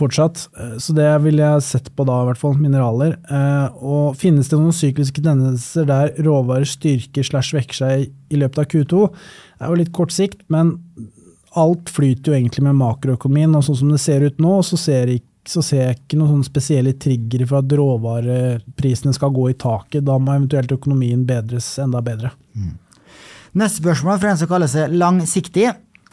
fortsatt. 0.00 0.48
Eh, 0.58 0.76
så 0.78 0.94
det 0.96 1.08
ville 1.24 1.44
jeg 1.44 1.66
sett 1.66 1.90
på 1.96 2.06
da, 2.08 2.20
i 2.22 2.30
hvert 2.30 2.40
fall. 2.40 2.58
Mineraler. 2.60 3.16
Eh, 3.30 3.80
og 3.80 4.18
finnes 4.20 4.50
det 4.50 4.58
noen 4.58 4.76
sykliske 4.76 5.24
tendenser 5.24 5.88
der 5.88 6.12
råvarer 6.24 6.68
styrker 6.68 7.26
slash 7.26 7.56
vekker 7.56 7.80
seg 7.82 8.10
i 8.10 8.40
løpet 8.40 8.62
av 8.62 8.68
Q2? 8.70 9.08
Det 9.10 9.66
er 9.66 9.72
jo 9.72 9.80
litt 9.80 9.96
kort 9.96 10.14
sikt, 10.14 10.44
men 10.52 10.76
alt 11.58 11.90
flyter 11.90 12.30
jo 12.30 12.38
egentlig 12.38 12.64
med 12.68 12.78
makroøkonomien. 12.78 13.56
Og 13.58 13.66
sånn 13.66 13.82
som 13.82 13.92
det 13.92 14.02
ser 14.02 14.24
ut 14.26 14.38
nå, 14.42 14.60
så 14.66 14.78
ser, 14.80 15.10
jeg, 15.10 15.24
så 15.48 15.62
ser 15.64 15.82
jeg 15.82 15.98
ikke 15.98 16.18
noen 16.20 16.42
spesielle 16.44 16.92
triggere 17.00 17.46
for 17.48 17.62
at 17.62 17.72
råvareprisene 17.78 19.14
skal 19.16 19.32
gå 19.34 19.48
i 19.50 19.56
taket. 19.58 20.04
Da 20.06 20.18
må 20.20 20.34
eventuelt 20.36 20.72
økonomien 20.76 21.24
bedres 21.28 21.72
enda 21.82 22.02
bedre. 22.04 22.32
Mm. 22.54 22.74
Neste 23.60 23.82
spørsmål 23.82 24.20
fra 24.20 24.32
en 24.32 24.40
som 24.40 24.50
kaller 24.50 24.70
seg 24.70 24.92
langsiktig. 24.94 25.70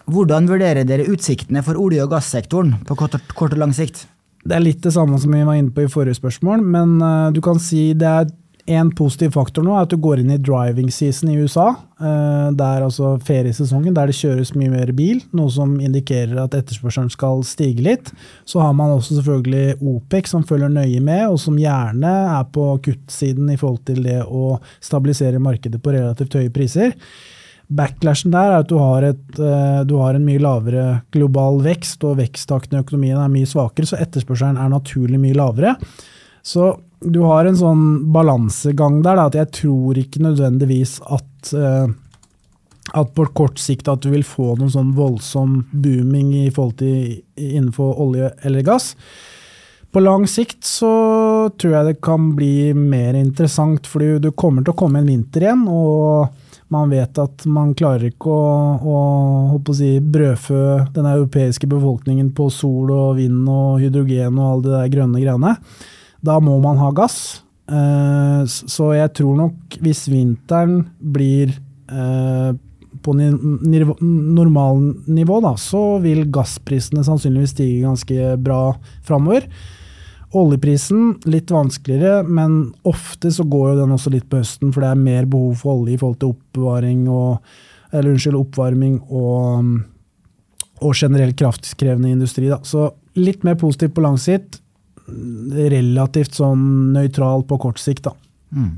Hvordan 0.07 0.47
vurderer 0.47 0.87
dere 0.87 1.09
utsiktene 1.11 1.61
for 1.65 1.77
olje- 1.77 2.05
og 2.05 2.13
gassektoren 2.15 2.77
på 2.87 2.95
kort 2.95 3.19
og, 3.19 3.57
lang 3.59 3.75
sikt? 3.75 4.05
Det 4.47 4.55
er 4.55 4.63
litt 4.63 4.79
det 4.85 4.93
samme 4.95 5.19
som 5.19 5.33
vi 5.35 5.43
var 5.43 5.59
inne 5.59 5.73
på 5.75 5.83
i 5.83 5.91
forrige 5.91 6.15
spørsmål, 6.21 6.63
men 6.63 6.95
uh, 7.03 7.27
du 7.35 7.41
kan 7.43 7.59
si 7.59 7.91
det 7.97 8.07
er 8.07 8.29
en 8.67 8.89
positiv 8.91 9.31
faktor 9.37 9.63
nå 9.63 9.71
er 9.75 9.85
at 9.85 9.91
du 9.93 9.99
går 10.03 10.19
inn 10.19 10.31
i 10.33 10.39
driving 10.43 10.89
season 10.91 11.29
i 11.31 11.37
USA. 11.39 11.69
Det 11.97 12.65
er 12.65 12.83
altså 12.83 13.13
feriesesongen, 13.23 13.93
der 13.95 14.11
det 14.11 14.17
kjøres 14.17 14.51
mye 14.59 14.73
mer 14.73 14.91
bil, 14.97 15.21
noe 15.35 15.51
som 15.53 15.77
indikerer 15.79 16.35
at 16.43 16.57
etterspørselen 16.57 17.07
skal 17.13 17.45
stige 17.47 17.85
litt. 17.85 18.11
Så 18.43 18.59
har 18.59 18.75
man 18.75 18.91
også 18.97 19.21
selvfølgelig 19.21 19.79
OPEC 19.79 20.27
som 20.33 20.43
følger 20.47 20.73
nøye 20.73 20.99
med, 20.99 21.23
og 21.31 21.39
som 21.41 21.55
gjerne 21.61 22.11
er 22.35 22.51
på 22.51 22.67
kuttsiden 22.89 23.53
i 23.53 23.57
forhold 23.57 23.85
til 23.87 24.03
det 24.03 24.19
å 24.27 24.57
stabilisere 24.83 25.41
markedet 25.41 25.79
på 25.81 25.95
relativt 25.95 26.35
høye 26.35 26.51
priser. 26.53 26.93
Backlashen 27.67 28.31
der 28.31 28.51
er 28.51 28.61
at 28.61 28.69
du 28.69 28.77
har, 28.79 29.03
et, 29.03 29.39
eh, 29.39 29.79
du 29.87 29.97
har, 29.99 30.15
en 30.15 30.27
mye 30.27 30.39
lavere 30.43 30.85
global 31.11 31.59
vekst, 31.65 32.03
og 32.07 32.19
veksttakten 32.21 32.77
i 32.77 32.83
økonomien 32.83 33.19
er 33.19 33.31
mye 33.31 33.47
svakere, 33.47 33.87
så 33.87 33.99
etterspørselen 33.99 34.59
er 34.59 34.71
naturlig 34.71 35.19
mye 35.19 35.35
lavere. 35.35 35.75
Så 36.47 36.69
du 36.99 37.21
har 37.27 37.45
en 37.45 37.57
sånn 37.57 37.85
balansegang 38.13 39.01
der, 39.05 39.19
da, 39.19 39.27
at 39.29 39.37
jeg 39.37 39.53
tror 39.61 39.99
ikke 40.01 40.23
nødvendigvis 40.25 40.97
at, 41.05 41.53
uh, 41.53 41.87
at 42.97 43.13
på 43.15 43.27
kort 43.37 43.61
sikt 43.61 43.89
at 43.91 44.01
du 44.05 44.11
vil 44.13 44.25
få 44.25 44.55
noen 44.57 44.73
sånn 44.73 44.93
voldsom 44.97 45.59
booming 45.71 46.33
i 46.45 46.49
forhold 46.49 46.79
til 46.81 47.19
innenfor 47.35 47.99
olje 48.01 48.31
eller 48.47 48.65
gass. 48.65 48.95
På 49.93 50.01
lang 50.03 50.25
sikt 50.29 50.65
så 50.67 50.89
tror 51.55 51.73
jeg 51.73 51.87
det 51.87 52.01
kan 52.03 52.33
bli 52.35 52.73
mer 52.75 53.15
interessant, 53.15 53.87
fordi 53.87 54.17
du 54.21 54.33
kommer 54.35 54.65
til 54.65 54.73
å 54.73 54.79
komme 54.81 55.01
en 55.01 55.09
vinter 55.09 55.47
igjen. 55.47 55.63
og 55.69 56.43
man 56.67 56.89
vet 56.91 57.15
at 57.21 57.45
man 57.47 57.71
klarer 57.77 58.09
ikke 58.09 58.27
å, 58.27 58.47
å, 58.75 58.97
å 59.55 59.75
si, 59.75 59.93
brødfø 60.03 60.89
den 60.95 61.05
europeiske 61.07 61.67
befolkningen 61.71 62.33
på 62.35 62.49
sol 62.51 62.91
og 62.91 63.13
vind 63.21 63.47
og 63.47 63.77
hydrogen 63.79 64.35
og 64.35 64.49
alle 64.49 64.65
de 64.65 64.73
der 64.73 64.91
grønne 64.97 65.21
greiene. 65.23 65.53
Da 66.25 66.39
må 66.43 66.57
man 66.63 66.79
ha 66.81 66.91
gass. 66.95 67.43
Eh, 67.67 68.43
så 68.47 68.93
jeg 68.95 69.13
tror 69.19 69.35
nok 69.41 69.77
hvis 69.83 70.05
vinteren 70.11 70.85
blir 70.99 71.51
eh, 71.91 72.51
på 73.03 73.13
normalnivå, 73.13 75.39
da, 75.43 75.53
så 75.59 75.81
vil 76.03 76.25
gassprisene 76.33 77.03
sannsynligvis 77.05 77.53
stige 77.55 77.83
ganske 77.85 78.37
bra 78.41 78.61
framover. 79.05 79.47
Oljeprisen 80.35 81.13
litt 81.29 81.51
vanskeligere, 81.53 82.23
men 82.27 82.73
ofte 82.87 83.31
så 83.31 83.45
går 83.47 83.71
jo 83.71 83.79
den 83.83 83.95
også 83.95 84.11
litt 84.11 84.27
på 84.27 84.41
høsten, 84.41 84.73
for 84.75 84.83
det 84.83 84.91
er 84.91 85.07
mer 85.07 85.29
behov 85.29 85.61
for 85.61 85.77
olje 85.77 85.95
i 85.95 86.01
forhold 86.01 86.19
til 86.23 86.33
oppvaring 86.33 87.05
og 87.07 87.31
eller 87.93 88.11
unnskyld, 88.11 88.35
oppvarming 88.35 88.97
og, 89.15 89.69
og 90.83 90.97
generell 90.97 91.31
kraftkrevende 91.37 92.11
industri. 92.11 92.49
Da. 92.51 92.59
Så 92.67 92.89
litt 93.15 93.45
mer 93.47 93.55
positivt 93.59 93.95
på 93.95 94.03
lang 94.03 94.17
sikt, 94.21 94.59
relativt 95.07 96.37
sånn 96.37 96.93
nøytral 96.95 97.45
på 97.47 97.59
kort 97.61 97.79
sikt. 97.81 98.07
Da. 98.09 98.13
Mm. 98.55 98.73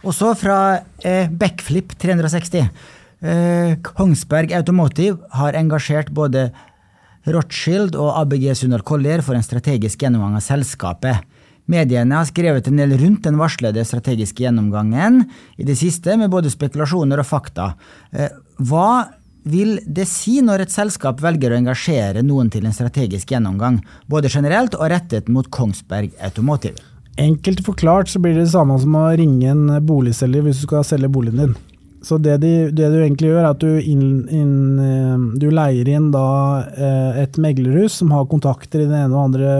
Og 0.00 0.16
så 0.16 0.32
fra 0.38 0.58
eh, 1.04 1.28
Backflip 1.28 1.94
360. 2.00 2.70
Eh, 3.20 3.76
Kongsberg 3.84 4.54
Automotive 4.56 5.20
har 5.36 5.58
engasjert 5.58 6.12
både 6.16 6.48
Rothschild 7.28 7.98
og 8.00 8.14
ABG 8.22 8.48
Sundal 8.56 8.84
Collier 8.86 9.20
for 9.24 9.36
en 9.36 9.44
strategisk 9.44 10.00
gjennomgang 10.02 10.38
av 10.38 10.44
selskapet. 10.44 11.20
Mediene 11.70 12.16
har 12.16 12.26
skrevet 12.26 12.66
en 12.66 12.80
del 12.80 12.96
rundt 12.98 13.26
den 13.28 13.38
varslede 13.38 13.84
strategiske 13.86 14.42
gjennomgangen 14.42 15.22
i 15.60 15.66
det 15.68 15.76
siste, 15.78 16.16
med 16.18 16.32
både 16.32 16.50
spekulasjoner 16.50 17.20
og 17.20 17.28
fakta. 17.28 17.74
Eh, 18.10 18.32
hva 18.66 19.19
vil 19.42 19.78
det 19.86 20.06
si 20.10 20.40
når 20.44 20.64
et 20.64 20.74
selskap 20.74 21.22
velger 21.22 21.52
å 21.52 21.58
engasjere 21.60 22.24
noen 22.26 22.50
til 22.52 22.66
en 22.66 22.76
strategisk 22.76 23.32
gjennomgang, 23.32 23.80
både 24.10 24.32
generelt 24.32 24.76
og 24.78 24.90
rettet 24.92 25.30
mot 25.32 25.48
Kongsberg 25.50 26.12
Automotive? 26.20 26.80
Enkelt 27.20 27.64
forklart 27.66 28.08
så 28.08 28.20
blir 28.22 28.36
det 28.36 28.46
det 28.46 28.54
samme 28.54 28.78
som 28.80 28.94
å 28.96 29.08
ringe 29.18 29.50
en 29.50 29.66
boligselger 29.84 30.46
hvis 30.46 30.62
du 30.62 30.68
skal 30.68 30.86
selge 30.86 31.10
boligen 31.12 31.42
din. 31.42 31.58
Så 32.02 32.16
det, 32.18 32.38
de, 32.40 32.70
det, 32.72 32.86
du 32.88 32.96
egentlig 33.02 33.28
gjør, 33.28 33.42
er 33.42 33.50
at 33.50 33.60
du, 33.60 33.74
inn, 33.76 34.04
inn, 34.32 34.54
eh, 34.80 35.24
du 35.36 35.50
leier 35.52 35.88
inn 35.92 36.08
eh, 36.16 37.20
et 37.26 37.36
meglerhus 37.36 37.98
som 38.00 38.14
har 38.16 38.28
kontakter 38.30 38.80
i 38.80 38.88
den 38.88 38.96
ene 39.02 39.12
og 39.12 39.26
andre 39.26 39.50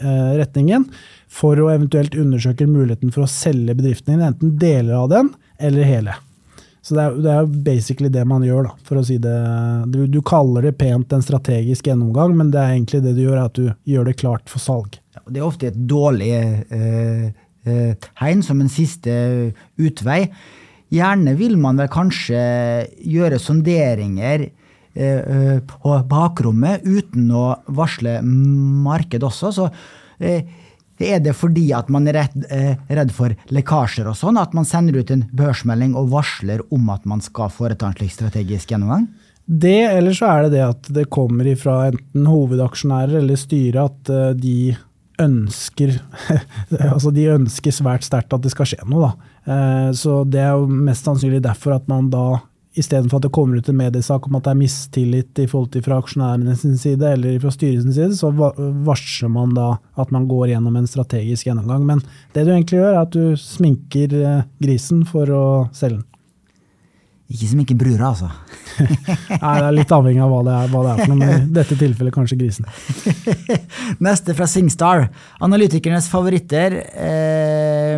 eh, 0.00 0.30
retningen, 0.40 0.86
for 1.30 1.60
å 1.60 1.68
eventuelt 1.70 2.16
undersøke 2.18 2.66
muligheten 2.66 3.12
for 3.14 3.26
å 3.26 3.30
selge 3.30 3.76
bedriften 3.76 4.16
din, 4.16 4.24
enten 4.24 4.56
deler 4.58 4.96
av 5.02 5.12
den 5.12 5.30
eller 5.60 5.86
hele. 5.86 6.16
Så 6.90 6.96
det 6.96 7.02
er, 7.04 7.18
det 7.22 7.34
er 7.38 7.50
basically 7.68 8.08
det 8.10 8.24
man 8.26 8.42
gjør, 8.42 8.64
da, 8.66 8.72
for 8.82 8.98
å 8.98 9.04
si 9.06 9.14
det. 9.22 9.34
Du, 9.94 10.00
du, 10.10 10.16
kaller 10.26 10.64
det 10.66 10.72
pent 10.80 11.12
en 11.14 11.22
strategisk 11.22 11.86
gjennomgang, 11.86 12.32
men 12.34 12.48
det 12.50 12.58
er 12.58 12.72
egentlig 12.72 12.98
det 13.04 13.12
du 13.14 13.20
gjør, 13.22 13.36
er 13.36 13.44
at 13.44 13.60
du 13.60 13.92
gjør 13.92 14.08
det 14.08 14.16
klart 14.18 14.50
for 14.50 14.58
salg. 14.58 14.98
Ja, 15.14 15.22
det 15.28 15.38
er 15.38 15.46
ofte 15.46 15.68
et 15.70 15.78
dårlig 15.86 16.32
eh, 16.34 17.28
eh, 17.62 18.40
som 18.42 18.58
en 18.64 18.72
siste 18.74 19.14
utvei. 19.78 20.24
Gjerne 20.90 21.36
vil 21.38 21.54
man 21.62 21.78
vel 21.78 21.92
kanskje 21.94 22.42
gjøre 23.06 23.38
sonderinger 23.38 24.48
eh, 24.48 25.22
eh, 25.22 25.56
på 25.62 25.94
bakrommet 26.10 26.82
uten 26.90 27.30
å 27.30 27.44
varsle 27.70 28.18
marked 28.26 29.30
også. 29.30 29.54
Så 29.54 29.70
eh, 30.18 30.42
er 31.00 31.22
det 31.24 31.34
fordi 31.38 31.70
at 31.76 31.88
man 31.92 32.08
er 32.10 32.20
redd, 32.20 32.44
redd 32.90 33.14
for 33.16 33.34
lekkasjer 33.54 34.10
og 34.10 34.18
sånn, 34.18 34.40
at 34.40 34.54
man 34.56 34.68
sender 34.68 35.00
ut 35.00 35.12
en 35.14 35.24
børsmelding 35.36 35.96
og 35.98 36.12
varsler 36.12 36.62
om 36.74 36.92
at 36.92 37.08
man 37.08 37.24
skal 37.24 37.52
foreta 37.52 37.88
en 37.88 37.96
slik 37.96 38.12
strategisk 38.14 38.74
gjennomgang? 38.74 39.08
Det, 39.50 39.80
eller 39.96 40.14
så 40.14 40.28
er 40.30 40.44
det 40.44 40.52
det 40.58 40.62
at 40.66 40.92
det 40.94 41.08
kommer 41.10 41.48
ifra 41.50 41.88
enten 41.88 42.28
hovedaksjonærer 42.28 43.18
eller 43.22 43.40
styret 43.40 43.80
at 43.82 44.38
de 44.38 44.76
ønsker 45.20 45.96
altså 46.94 47.12
de 47.14 47.26
ønsker 47.34 47.74
svært 47.74 48.06
sterkt 48.06 48.34
at 48.36 48.44
det 48.44 48.52
skal 48.54 48.68
skje 48.70 48.86
noe. 48.88 49.10
Da. 49.10 49.32
Eh, 49.50 49.90
så 49.96 50.22
det 50.28 50.42
er 50.44 50.54
jo 50.56 50.68
mest 50.70 51.08
sannsynlig 51.08 51.42
derfor 51.44 51.76
at 51.76 51.88
man 51.90 52.10
da 52.12 52.40
istedenfor 52.78 53.18
at 53.18 53.26
det 53.26 53.32
kommer 53.34 53.58
ut 53.58 53.68
en 53.68 53.78
mediesak 53.78 54.26
om 54.26 54.36
at 54.38 54.46
det 54.46 54.52
er 54.52 54.60
mistillit 54.60 55.40
i 55.42 55.46
forhold 55.50 55.72
til 55.74 55.82
fra 55.86 55.98
aksjonærene 56.02 56.54
sin 56.58 56.76
side 56.78 57.14
eller 57.16 57.40
fra 57.42 57.50
styrelsens 57.54 57.98
side, 57.98 58.18
så 58.18 58.30
varsler 58.86 59.32
man 59.32 59.56
da 59.56 59.72
at 60.00 60.12
man 60.14 60.28
går 60.30 60.52
gjennom 60.52 60.78
en 60.78 60.90
strategisk 60.90 61.48
gjennomgang. 61.48 61.86
Men 61.88 62.04
det 62.34 62.46
du 62.46 62.52
egentlig 62.54 62.78
gjør, 62.78 62.92
er 62.94 63.02
at 63.02 63.16
du 63.16 63.34
sminker 63.40 64.14
eh, 64.20 64.46
grisen 64.62 65.02
for 65.08 65.34
å 65.34 65.44
selge 65.74 65.98
den. 65.98 66.09
Ikke 67.30 67.46
som 67.46 67.60
ikke 67.62 67.76
brura, 67.78 68.08
altså. 68.10 68.26
Nei, 68.80 69.36
Det 69.38 69.66
er 69.68 69.74
litt 69.76 69.92
avhengig 69.94 70.22
av 70.24 70.32
hva 70.32 70.40
det 70.48 70.54
er, 70.56 70.70
hva 70.72 70.80
det 70.82 70.90
er 70.90 71.02
for 71.04 71.12
noe, 71.12 71.18
men 71.20 71.44
i 71.44 71.52
dette 71.60 71.76
tilfellet 71.78 72.16
kanskje 72.16 72.38
grisen. 72.40 72.66
Neste 74.06 74.34
fra 74.34 74.48
Singstar. 74.50 75.04
Analytikernes 75.46 76.08
favoritter, 76.10 76.74
eh, 76.90 77.94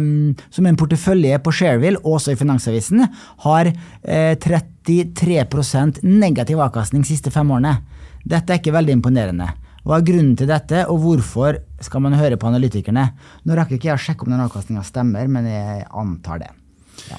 som 0.53 0.69
en 0.69 0.79
portefølje 0.83 1.41
på 1.41 1.57
Shareville, 1.63 2.03
også 2.05 2.35
i 2.35 2.39
Finansavisen, 2.43 3.07
har 3.47 3.73
eh, 3.73 4.37
33% 4.45 6.03
negativ 6.05 6.61
avkastning 6.61 7.07
de 7.07 7.15
siste 7.15 7.33
fem 7.33 7.57
årene. 7.57 7.79
Dette 8.29 8.53
er 8.53 8.61
ikke 8.61 8.77
veldig 8.77 9.01
imponerende. 9.01 9.49
Hva 9.83 9.97
er 9.97 10.07
grunnen 10.13 10.37
til 10.39 10.53
dette, 10.53 10.85
og 10.93 11.01
hvorfor 11.03 11.57
skal 11.83 12.05
man 12.05 12.21
høre 12.21 12.37
på 12.39 12.53
analytikerne? 12.53 13.09
Nå 13.49 13.57
rakk 13.57 13.73
ikke 13.79 13.95
jeg 13.95 13.97
å 13.97 14.07
sjekke 14.11 14.29
om 14.29 14.37
den 14.37 14.45
avkastninga 14.45 14.85
stemmer, 14.87 15.25
men 15.33 15.49
jeg 15.49 15.87
antar 15.89 16.45
det. 16.45 16.53
Ja, 17.09 17.17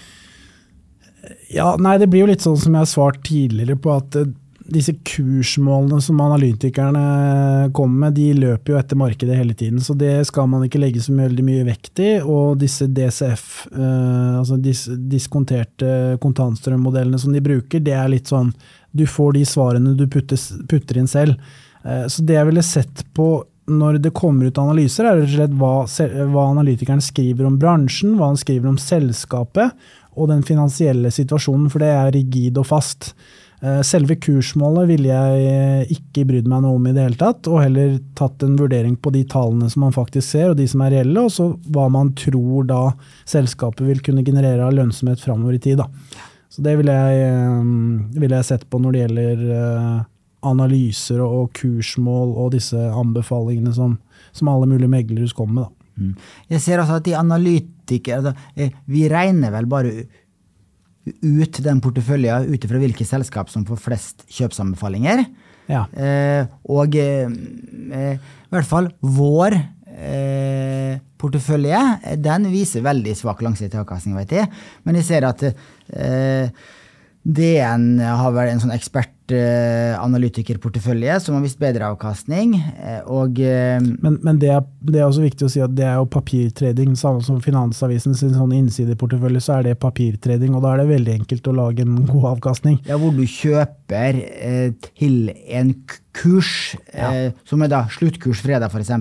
nei, 1.79 1.97
Det 2.01 2.07
blir 2.07 2.25
jo 2.25 2.31
litt 2.31 2.45
sånn 2.45 2.57
som 2.59 2.73
jeg 2.73 2.85
har 2.85 2.89
svart 2.89 3.21
tidligere 3.27 3.77
på 3.79 3.91
at 3.93 4.17
eh, 4.19 4.31
disse 4.73 4.93
kursmålene 5.05 5.99
som 6.01 6.21
analytikerne 6.23 7.69
kommer 7.75 8.05
med, 8.05 8.15
de 8.15 8.29
løper 8.37 8.73
jo 8.73 8.79
etter 8.79 8.99
markedet 8.99 9.37
hele 9.37 9.55
tiden. 9.57 9.81
Så 9.83 9.95
det 9.97 10.15
skal 10.29 10.47
man 10.49 10.63
ikke 10.65 10.81
legge 10.81 11.03
så 11.03 11.15
veldig 11.17 11.45
mye 11.45 11.65
vekt 11.67 11.99
i. 12.03 12.11
Og 12.21 12.57
disse 12.61 12.87
DCF, 12.87 13.47
eh, 13.73 14.39
altså 14.39 14.57
dis 14.61 14.85
diskonterte 15.11 16.19
kontantstrømmodellene 16.23 17.19
som 17.19 17.35
de 17.35 17.43
bruker, 17.43 17.83
det 17.83 17.97
er 17.97 18.11
litt 18.13 18.31
sånn 18.31 18.53
Du 18.93 19.07
får 19.09 19.33
de 19.33 19.45
svarene 19.49 19.95
du 19.97 20.05
putter, 20.07 20.37
putter 20.69 20.99
inn 21.01 21.09
selv. 21.09 21.39
Eh, 21.83 22.05
så 22.07 22.23
det 22.23 22.37
jeg 22.37 22.49
ville 22.51 22.63
sett 22.65 23.05
på 23.13 23.43
når 23.65 23.97
det 24.03 24.11
kommer 24.11 24.49
ut 24.51 24.59
analyser, 24.59 25.07
er 25.07 25.21
rett 25.21 25.29
og 25.29 25.35
slett 25.37 25.53
hva, 25.59 26.27
hva 26.33 26.47
analytikeren 26.51 27.01
skriver 27.03 27.47
om 27.47 27.55
bransjen, 27.59 28.17
hva 28.19 28.33
han 28.33 28.39
skriver 28.39 28.67
om 28.67 28.79
selskapet, 28.81 29.71
og 30.13 30.29
den 30.31 30.43
finansielle 30.45 31.11
situasjonen, 31.13 31.69
for 31.71 31.83
det 31.83 31.89
er 31.93 32.13
rigid 32.15 32.59
og 32.61 32.67
fast. 32.69 33.13
Eh, 33.63 33.79
selve 33.87 34.17
kursmålet 34.19 34.89
ville 34.89 35.07
jeg 35.07 35.43
eh, 35.47 35.91
ikke 35.95 36.25
brydd 36.27 36.49
meg 36.51 36.65
noe 36.65 36.75
om 36.75 36.87
i 36.89 36.91
det 36.95 37.05
hele 37.05 37.19
tatt, 37.19 37.47
og 37.47 37.61
heller 37.63 37.95
tatt 38.17 38.43
en 38.43 38.57
vurdering 38.59 38.97
på 38.99 39.13
de 39.15 39.21
tallene 39.29 39.69
som 39.71 39.85
man 39.85 39.95
faktisk 39.95 40.27
ser, 40.33 40.49
og 40.51 40.57
de 40.59 40.67
som 40.67 40.83
er 40.83 40.97
reelle, 40.97 41.23
og 41.23 41.31
så 41.31 41.47
hva 41.71 41.87
man 41.93 42.11
tror 42.19 42.67
da 42.67 42.81
selskapet 43.23 43.85
vil 43.87 44.01
kunne 44.03 44.25
generere 44.27 44.67
av 44.67 44.75
lønnsomhet 44.75 45.23
framover 45.23 45.55
i 45.55 45.61
tid. 45.63 45.79
Da. 45.79 45.87
Så 46.51 46.65
det 46.65 46.75
ville 46.81 46.97
jeg, 46.97 47.29
eh, 47.29 48.17
ville 48.19 48.41
jeg 48.41 48.49
sett 48.51 48.67
på 48.67 48.81
når 48.83 48.97
det 48.97 49.05
gjelder 49.05 49.45
analyser 50.43 51.21
og 51.23 51.53
kursmål 51.55 52.33
og 52.35 52.51
disse 52.57 52.75
anbefalingene 52.75 53.71
som, 53.71 53.95
som 54.35 54.51
alle 54.51 54.67
mulige 54.67 54.91
meglere 54.91 55.31
kommer 55.37 55.61
med. 55.61 55.69
Da. 55.69 55.82
Mm. 55.99 56.13
Jeg 56.49 56.63
ser 56.63 56.81
altså 56.81 56.97
at 56.97 57.05
de 57.05 57.13
analytikere 57.13 58.33
Vi 58.89 59.03
regner 59.11 59.51
vel 59.53 59.67
bare 59.69 59.91
ut 61.03 61.59
den 61.65 61.81
porteføljen 61.83 62.47
ut 62.47 62.65
ifra 62.65 62.79
hvilke 62.79 63.05
selskap 63.05 63.49
som 63.51 63.65
får 63.67 63.81
flest 63.83 64.23
kjøpsanbefalinger. 64.31 65.25
Ja. 65.67 65.85
Eh, 65.91 66.47
og 66.71 66.95
eh, 66.99 67.27
eh, 67.27 68.13
i 68.15 68.53
hvert 68.55 68.69
fall 68.69 68.87
vår 69.03 69.57
eh, 69.57 71.01
portefølje 71.19 71.81
den 72.23 72.47
viser 72.51 72.85
veldig 72.85 73.15
svak 73.19 73.43
langsiktig 73.43 73.79
avkastning, 73.81 74.15
vet 74.19 74.37
jeg. 74.39 74.63
Men 74.87 74.99
jeg 74.99 75.09
ser 75.09 75.27
at 75.27 75.43
eh, 75.47 76.49
DN 77.23 78.01
har 78.03 78.33
vel 78.35 78.49
en 78.51 78.59
sånn 78.59 78.73
ekspertanalytikerportefølje 78.75 81.13
som 81.23 81.37
har 81.37 81.43
vist 81.45 81.61
bedre 81.61 81.87
avkastning. 81.93 82.57
Eh, 82.59 82.99
og, 83.07 83.39
eh, 83.39 83.79
men, 83.79 84.19
men 84.25 84.39
det, 84.41 84.49
er, 84.51 84.59
det, 84.83 84.99
er, 84.99 85.07
også 85.07 85.21
viktig 85.23 85.45
å 85.47 85.51
si 85.53 85.61
at 85.63 85.71
det 85.77 85.85
er 85.87 85.95
jo 86.01 86.05
papirtrading. 86.11 86.95
Samme 86.99 87.21
som 87.23 87.39
Finansavisen 87.43 88.15
sin 88.19 88.35
sånn 88.35 88.57
innsideportefølje, 88.59 89.41
så 89.45 89.51
er 89.57 89.61
det 89.69 89.83
papirtrading. 89.83 90.51
Og 90.51 90.61
da 90.65 90.69
er 90.73 90.79
det 90.83 90.91
veldig 90.91 91.13
enkelt 91.21 91.43
å 91.47 91.57
lage 91.61 91.81
en 91.87 91.95
god 92.09 92.25
avkastning. 92.35 92.75
Ja, 92.89 92.95
hvor 92.99 93.13
du 93.15 93.23
kjøper 93.23 94.11
eh, 94.19 94.69
til 94.91 95.15
en 95.47 95.69
kurs, 96.13 96.75
ja. 96.91 97.09
eh, 97.09 97.31
som 97.47 97.63
er 97.63 97.69
da 97.71 97.87
sluttkurs 97.93 98.39
fredag 98.43 98.69
f.eks. 98.73 98.91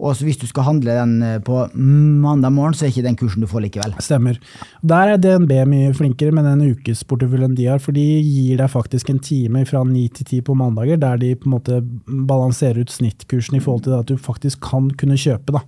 Og 0.00 0.16
hvis 0.24 0.38
du 0.40 0.46
skal 0.48 0.64
handle 0.64 0.96
den 0.96 1.14
eh, 1.22 1.38
på 1.44 1.66
mandag 1.76 2.54
morgen, 2.56 2.76
så 2.76 2.86
er 2.86 2.92
ikke 2.92 3.04
den 3.04 3.18
kursen 3.20 3.44
du 3.44 3.48
får 3.50 3.66
likevel. 3.66 3.94
Stemmer. 4.00 4.38
Der 4.80 5.14
er 5.14 5.20
DNB 5.20 5.52
mye 5.68 5.94
flinkere 5.96 6.34
med 6.36 6.48
den 6.48 6.74
ukesporteføljen 6.74 7.56
de 7.58 7.68
har, 7.68 7.82
for 7.84 7.96
de 7.96 8.04
gir 8.24 8.60
deg 8.60 8.72
faktisk 8.72 9.12
en 9.12 9.20
time 9.22 9.64
fra 9.68 9.84
ni 9.84 10.06
til 10.08 10.28
ti 10.28 10.42
på 10.44 10.56
mandager, 10.56 11.00
der 11.00 11.20
de 11.20 11.34
på 11.36 11.50
en 11.50 11.56
måte 11.58 11.82
balanserer 12.06 12.80
ut 12.80 12.92
snittkursen 12.92 13.58
i 13.58 13.64
forhold 13.64 13.84
til 13.86 13.98
at 13.98 14.08
du 14.08 14.16
faktisk 14.20 14.62
kan 14.70 14.88
kunne 15.00 15.20
kjøpe. 15.20 15.58
da. 15.58 15.64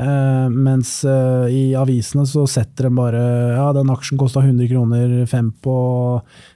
Uh, 0.00 0.46
mens 0.48 1.02
uh, 1.04 1.44
i 1.52 1.74
avisene 1.76 2.22
så 2.24 2.46
setter 2.48 2.86
de 2.86 2.90
bare 2.96 3.20
ja, 3.52 3.66
den 3.76 3.90
aksjen 3.92 4.16
kosta 4.20 4.40
100 4.40 4.70
kroner, 4.70 5.12
fem 5.28 5.50
på, 5.60 5.74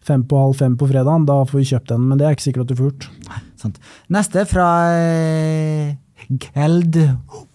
fem 0.07 0.23
på 0.25 0.39
halv 0.41 0.57
fem 0.63 0.79
på 0.81 0.89
fredagen, 0.89 1.27
da 1.29 1.43
får 1.45 1.61
vi 1.61 1.67
kjøpt 1.75 1.93
den. 1.93 2.07
Men 2.09 2.21
det 2.21 2.29
er 2.29 2.39
ikke 2.39 2.47
sikkert 2.47 2.65
at 2.65 2.73
du 2.73 2.81
får 2.81 2.95
gjort. 2.95 3.11
Neste 4.13 4.47
fra 4.49 4.71
Geld 6.29 6.99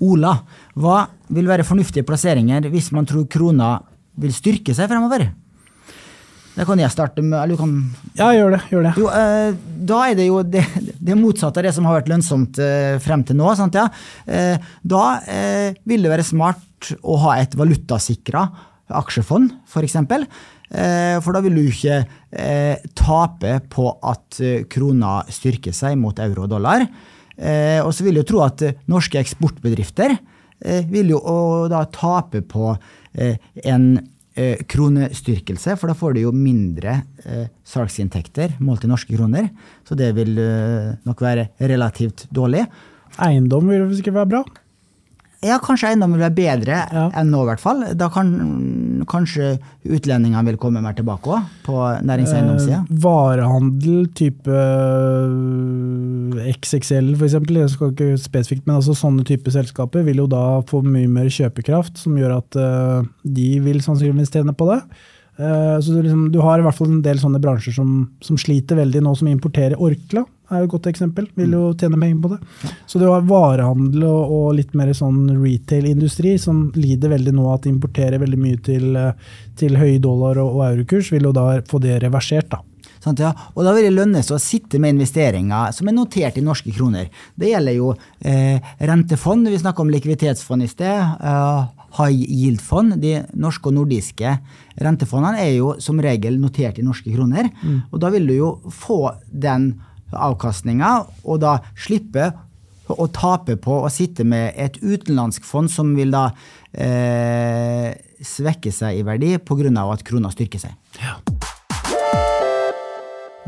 Ola. 0.06 0.34
Hva 0.80 1.04
vil 1.36 1.50
være 1.50 1.68
fornuftige 1.68 2.08
plasseringer 2.08 2.70
hvis 2.72 2.92
man 2.96 3.08
tror 3.10 3.28
krona 3.32 3.78
vil 4.20 4.34
styrke 4.36 4.76
seg 4.76 4.90
fremover? 4.92 5.30
Det 6.60 6.66
kan 6.68 6.80
jeg 6.82 6.92
starte 6.92 7.24
med. 7.24 7.38
eller 7.40 7.56
du 7.56 7.62
kan... 7.62 7.74
Ja, 8.20 8.34
gjør 8.36 8.58
det. 8.58 8.62
Gjør 8.74 8.86
det. 8.90 8.94
Jo, 9.00 9.10
eh, 9.16 9.52
da 9.88 10.00
er 10.10 10.16
det 10.20 10.26
jo 10.28 10.42
det, 10.44 10.64
det, 11.00 11.16
motsatte 11.16 11.62
av 11.62 11.70
det 11.70 11.72
som 11.76 11.88
har 11.88 12.00
vært 12.00 12.10
lønnsomt 12.12 12.60
eh, 12.60 12.98
frem 13.04 13.24
til 13.24 13.40
nå. 13.40 13.54
Sant, 13.56 13.78
ja? 13.80 13.86
eh, 14.28 14.72
da 14.84 15.04
vil 15.88 16.04
det 16.04 16.12
være 16.12 16.28
smart 16.28 16.92
å 17.00 17.16
ha 17.24 17.38
et 17.40 17.56
valutasikra 17.60 18.44
aksjefond, 19.00 19.54
f.eks. 19.70 19.96
For, 20.02 20.28
eh, 20.82 21.16
for 21.24 21.38
da 21.38 21.44
vil 21.46 21.62
du 21.62 21.64
ikke 21.70 22.02
eh, 22.02 22.84
tape 22.98 23.56
på 23.72 23.88
at 24.12 24.42
krona 24.74 25.22
styrker 25.32 25.76
seg 25.76 25.96
mot 26.02 26.20
euro 26.26 26.44
og 26.44 26.54
dollar. 26.58 26.84
Eh, 27.40 27.80
og 27.80 27.94
så 27.96 28.04
vil 28.04 28.18
jeg 28.18 28.26
jo 28.26 28.30
tro 28.34 28.44
at 28.44 28.64
eh, 28.68 28.78
norske 28.92 29.20
eksportbedrifter 29.22 30.18
eh, 30.18 30.86
vil 30.92 31.14
jo 31.14 31.20
da 31.72 31.86
tape 31.94 32.42
på 32.44 32.74
eh, 33.16 33.40
en 33.64 33.94
eh, 34.36 34.60
kronestyrkelse, 34.68 35.78
for 35.80 35.92
da 35.92 35.96
får 35.98 36.18
de 36.18 36.26
jo 36.26 36.36
mindre 36.36 36.98
eh, 37.24 37.48
salgsinntekter 37.64 38.58
målt 38.60 38.84
i 38.84 38.92
norske 38.92 39.16
kroner. 39.16 39.48
Så 39.88 39.96
det 40.00 40.12
vil 40.20 40.36
nok 41.08 41.24
være 41.24 41.52
relativt 41.72 42.28
dårlig. 42.36 42.66
Eiendom 43.24 43.72
vil 43.72 43.88
sikkert 43.96 44.20
være 44.20 44.34
bra? 44.36 44.44
Ja, 45.46 45.56
kanskje 45.64 45.94
eiendom 45.94 46.18
vil 46.18 46.26
være 46.26 46.36
bedre 46.36 46.82
ja. 46.92 47.06
enn 47.16 47.32
nå, 47.32 47.46
i 47.46 47.50
hvert 47.54 47.64
fall. 47.64 47.86
Da 47.96 48.10
kan 48.12 48.34
kanskje 49.10 49.54
utlendingene 49.88 50.43
vil 50.50 50.60
komme 50.62 50.82
mer 50.84 50.95
tilbake 50.97 51.32
òg, 51.32 51.47
på 51.66 51.76
næringseiendomssida. 52.08 52.82
Eh, 52.84 52.97
varehandel 53.06 54.10
type 54.18 54.60
XXL 56.56 57.14
f.eks., 57.16 57.38
jeg 57.60 57.74
skal 57.76 57.93
ikke 57.93 58.10
spesifikt, 58.20 58.66
men 58.68 58.80
altså 58.80 58.97
sånne 58.97 59.26
type 59.28 59.52
selskaper 59.54 60.04
vil 60.08 60.24
jo 60.24 60.28
da 60.32 60.43
få 60.70 60.82
mye 60.86 61.10
mer 61.12 61.30
kjøpekraft, 61.34 62.00
som 62.02 62.18
gjør 62.20 62.39
at 62.39 62.60
eh, 62.60 63.08
de 63.39 63.50
vil 63.66 63.82
sannsynligvis 63.86 64.34
tjene 64.36 64.56
på 64.58 64.70
det. 64.72 64.82
Uh, 65.40 65.78
så 65.80 65.94
du, 65.94 66.02
liksom, 66.04 66.26
du, 66.34 66.42
har 66.44 66.60
i 66.60 66.66
hvert 66.66 66.76
fall 66.76 66.90
en 66.92 67.04
del 67.06 67.22
sånne 67.22 67.40
bransjer 67.40 67.76
som, 67.78 68.02
som 68.20 68.40
sliter 68.40 68.80
veldig 68.80 69.06
nå, 69.06 69.14
som 69.16 69.30
importerer 69.32 69.80
Orkla 69.80 70.26
er 70.50 70.64
jo 70.64 70.68
et 70.68 70.74
godt 70.74 70.88
eksempel. 70.90 71.28
Vil 71.38 71.54
jo 71.54 71.64
tjene 71.78 72.00
penger 72.02 72.22
på 72.24 72.32
det. 72.34 72.72
Så 72.90 73.02
du 73.02 73.06
har 73.08 73.28
varehandel 73.30 74.06
og, 74.08 74.34
og 74.36 74.48
litt 74.58 74.74
mer 74.78 74.92
sånn 74.98 75.28
retail-industri 75.38 76.36
som 76.42 76.68
lider 76.78 77.14
veldig 77.14 77.36
nå 77.38 77.46
at 77.54 77.68
de 77.68 77.74
importerer 77.74 78.22
veldig 78.22 78.40
mye 78.42 78.62
til, 78.66 78.98
til 79.60 79.78
høy 79.80 80.00
dollar 80.04 80.42
og, 80.42 80.58
og 80.58 80.66
eurokurs, 80.72 81.14
vil 81.14 81.30
jo 81.30 81.36
da 81.36 81.52
få 81.70 81.82
det 81.84 82.00
reversert. 82.04 82.50
da. 82.56 82.64
Sant, 83.00 83.22
ja. 83.24 83.32
Og 83.56 83.64
da 83.64 83.74
vil 83.76 83.88
det 83.88 83.96
lønne 83.96 84.22
seg 84.26 84.36
å 84.36 84.44
sitte 84.44 84.80
med 84.82 84.98
investeringer 84.98 85.76
som 85.76 85.88
er 85.88 85.96
notert 85.96 86.40
i 86.40 86.44
norske 86.44 86.74
kroner. 86.76 87.08
Det 87.40 87.54
gjelder 87.54 87.78
jo 87.78 87.94
eh, 88.20 88.60
rentefond, 88.90 89.48
vi 89.48 89.60
snakka 89.62 89.86
om 89.86 89.94
likviditetsfond 89.94 90.66
i 90.66 90.72
sted. 90.72 90.98
Eh, 91.00 91.79
high 91.98 92.14
yield-fond. 92.14 92.98
De 93.02 93.20
norske 93.40 93.72
og 93.72 93.78
nordiske 93.80 94.36
rentefondene 94.80 95.42
er 95.42 95.56
jo 95.58 95.74
som 95.82 96.02
regel 96.04 96.40
notert 96.42 96.80
i 96.80 96.86
norske 96.86 97.14
kroner. 97.16 97.50
Mm. 97.64 97.80
Og 97.92 98.04
da 98.04 98.12
vil 98.14 98.28
du 98.30 98.36
jo 98.38 98.52
få 98.74 99.02
den 99.30 99.74
avkastninga, 100.10 100.94
og 101.24 101.42
da 101.44 101.60
slippe 101.78 102.32
å 102.90 103.06
tape 103.14 103.54
på 103.62 103.76
å 103.84 103.90
sitte 103.94 104.26
med 104.26 104.56
et 104.58 104.80
utenlandsk 104.82 105.46
fond 105.46 105.70
som 105.70 105.92
vil 105.98 106.10
da 106.14 106.30
eh, 106.74 107.94
svekke 108.18 108.74
seg 108.74 108.98
i 108.98 109.06
verdi 109.06 109.36
pga. 109.38 109.70
at 109.94 110.04
krona 110.04 110.32
styrker 110.34 110.60
seg. 110.60 110.74
Ja. 110.98 111.20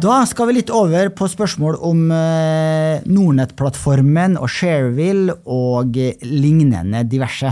Da 0.02 0.22
skal 0.26 0.48
vi 0.50 0.56
litt 0.56 0.72
over 0.74 1.12
på 1.14 1.28
spørsmål 1.30 1.76
om 1.86 2.08
eh, 2.16 3.04
Nordnett-plattformen 3.06 4.38
og 4.40 4.50
Shareville 4.50 5.36
og 5.46 5.98
lignende 6.26 7.04
diverse. 7.06 7.52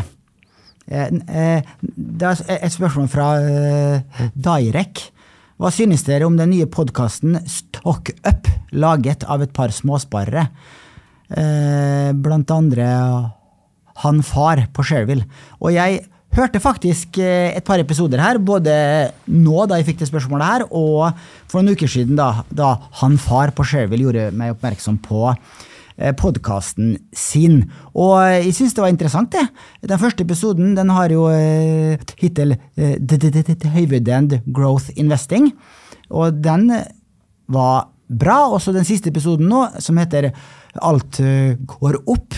Eh, 0.89 1.13
eh, 1.29 1.71
det 1.81 2.27
er 2.33 2.59
et 2.59 2.73
spørsmål 2.73 3.07
fra 3.11 3.29
Dairek. 3.39 4.33
Direk. 4.35 5.07
Hva 5.59 5.73
synes 5.75 6.05
dere 6.07 6.23
om 6.23 6.37
den 6.39 6.53
nye 6.53 6.69
podkasten 6.71 7.35
Stock 7.51 8.13
Up, 8.23 8.47
laget 8.71 9.25
av 9.27 9.41
et 9.43 9.51
par 9.51 9.73
småsparere? 9.75 10.45
Eh, 11.29 12.11
blant 12.15 12.53
andre 12.55 12.87
han 14.05 14.21
far 14.23 14.63
på 14.71 14.85
Sherville. 14.87 15.27
Og 15.59 15.75
jeg 15.75 16.05
hørte 16.37 16.61
faktisk 16.63 17.19
eh, 17.19 17.51
et 17.57 17.65
par 17.67 17.83
episoder 17.83 18.23
her, 18.23 18.39
både 18.39 18.71
nå 19.27 19.65
da 19.67 19.81
jeg 19.81 19.89
fikk 19.91 19.99
det 20.05 20.09
spørsmålet 20.13 20.47
her, 20.47 20.67
og 20.71 21.11
for 21.51 21.59
noen 21.59 21.75
uker 21.75 21.91
siden 21.91 22.15
da, 22.15 22.45
da 22.47 22.77
han 23.01 23.19
far 23.19 23.51
på 23.51 23.67
Sherville 23.67 24.07
gjorde 24.07 24.29
meg 24.39 24.55
oppmerksom 24.55 25.01
på 25.03 25.27
Eh, 25.27 25.68
podkasten 26.19 26.93
sin. 27.15 27.63
Og 27.93 28.15
jeg 28.23 28.53
syns 28.55 28.75
det 28.75 28.83
var 28.83 28.93
interessant, 28.93 29.31
det. 29.33 29.45
Den 29.89 30.01
første 30.01 30.23
episoden 30.23 30.75
den 30.77 30.93
har 30.95 31.11
jo 31.13 31.27
eh, 31.33 31.99
hittil 32.21 32.55
Dividend 32.77 34.37
eh, 34.37 34.45
Growth 34.47 34.93
Investing. 34.95 35.51
Og 36.09 36.39
den 36.43 36.69
var 37.51 37.89
bra. 38.07 38.39
Også 38.55 38.73
den 38.75 38.87
siste 38.87 39.11
episoden 39.11 39.51
nå, 39.51 39.65
som 39.83 39.99
heter 39.99 40.31
Alt 40.85 41.17
går 41.65 41.95
opp. 42.07 42.37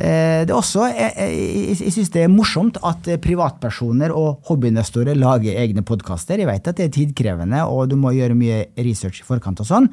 Det 0.00 0.48
er 0.48 0.52
også, 0.54 0.86
jeg, 0.92 1.76
jeg 1.80 1.92
synes 1.92 2.10
det 2.14 2.22
er 2.22 2.32
morsomt 2.32 2.78
at 2.86 3.08
privatpersoner 3.20 4.12
og 4.16 4.46
hobbyinvestorer 4.48 5.18
lager 5.18 5.58
egne 5.60 5.82
podkaster. 5.84 6.40
Jeg 6.40 6.48
vet 6.48 6.68
at 6.70 6.78
det 6.78 6.86
er 6.86 6.94
tidkrevende, 6.94 7.64
og 7.68 7.90
du 7.90 7.96
må 8.00 8.12
gjøre 8.16 8.36
mye 8.38 8.62
research 8.80 9.24
i 9.24 9.26
forkant 9.28 9.60
og 9.64 9.68
sånn. 9.68 9.90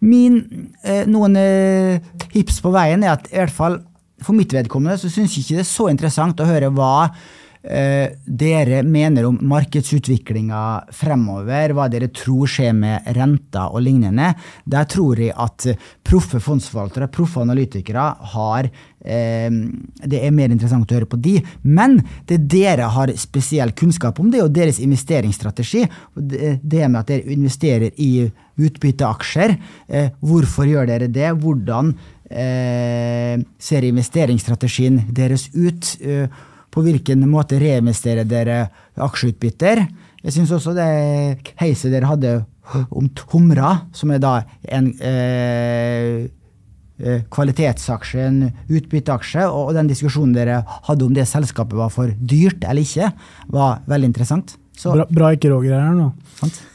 Min, 0.00 0.40
eh, 0.82 1.04
noen 1.08 1.36
eh, 1.36 2.00
tips 2.30 2.60
på 2.64 2.72
veien 2.72 3.04
er 3.04 3.18
at 3.18 3.28
i 3.28 3.36
hvert 3.36 3.54
fall 3.54 3.80
for 4.20 4.36
mitt 4.36 4.52
vedkommende 4.52 4.98
så 5.00 5.10
syns 5.12 5.36
ikke 5.40 5.58
det 5.58 5.64
er 5.64 5.68
så 5.68 5.88
interessant 5.92 6.40
å 6.40 6.48
høre 6.48 6.70
hva 6.76 7.10
eh, 7.62 8.12
dere 8.24 8.82
mener 8.82 9.26
om 9.28 9.38
markedsutviklinga 9.50 10.62
fremover, 10.96 11.74
hva 11.76 11.88
dere 11.92 12.10
tror 12.14 12.50
skjer 12.50 12.74
med 12.76 13.08
renter 13.16 13.74
og 13.74 13.84
lignende, 13.84 14.32
der 14.64 14.88
tror 14.90 15.20
jeg 15.20 15.34
at 15.36 15.66
proffe 16.06 16.40
fondsforvaltere, 16.42 17.10
proffe 17.12 17.42
analytikere, 17.42 18.06
har 18.34 18.70
eh, 19.04 19.48
Det 19.50 20.20
er 20.20 20.34
mer 20.34 20.50
interessant 20.50 20.90
å 20.90 20.98
høre 20.98 21.08
på 21.08 21.20
de. 21.20 21.38
Men 21.62 22.00
det 22.28 22.42
dere 22.50 22.90
har 22.92 23.12
spesiell 23.16 23.72
kunnskap 23.72 24.20
om, 24.20 24.30
det 24.30 24.40
er 24.40 24.46
jo 24.46 24.54
deres 24.60 24.80
investeringsstrategi. 24.80 25.86
Det 26.14 26.86
med 26.88 27.00
at 27.00 27.12
dere 27.12 27.32
investerer 27.32 27.90
i 27.96 28.30
utbytteaksjer. 28.60 29.56
Eh, 29.88 30.10
hvorfor 30.20 30.68
gjør 30.68 30.88
dere 30.90 31.08
det? 31.12 31.30
Hvordan 31.40 31.94
eh, 32.30 33.40
ser 33.58 33.88
investeringsstrategien 33.88 35.02
deres 35.16 35.48
ut? 35.54 35.94
Eh, 36.00 36.28
på 36.70 36.84
hvilken 36.86 37.24
måte 37.30 37.58
reinvesterer 37.60 38.28
dere 38.28 38.62
aksjeutbytter? 39.00 39.84
Jeg 40.20 40.36
syns 40.36 40.52
også 40.54 40.74
det 40.76 40.90
heiset 41.60 41.92
dere 41.94 42.10
hadde 42.10 42.34
om 42.94 43.08
Tomra, 43.16 43.72
som 43.96 44.12
er 44.14 44.20
da 44.22 44.34
en 44.70 44.90
eh, 45.02 46.28
eh, 47.00 47.22
kvalitetsaksje, 47.32 48.26
en 48.28 48.40
utbytteaksje, 48.70 49.46
og 49.48 49.72
den 49.74 49.90
diskusjonen 49.90 50.36
dere 50.36 50.60
hadde 50.86 51.06
om 51.06 51.14
det 51.16 51.26
selskapet 51.30 51.78
var 51.78 51.90
for 51.94 52.12
dyrt 52.20 52.62
eller 52.66 52.84
ikke, 52.84 53.10
var 53.50 53.80
veldig 53.90 54.12
interessant. 54.12 54.56
Bra, 54.80 55.04
bra, 55.12 55.32
ikke 55.36 55.50
Roger 55.52 55.74
er 55.76 55.82
her 55.90 55.96
nå. 55.98 56.06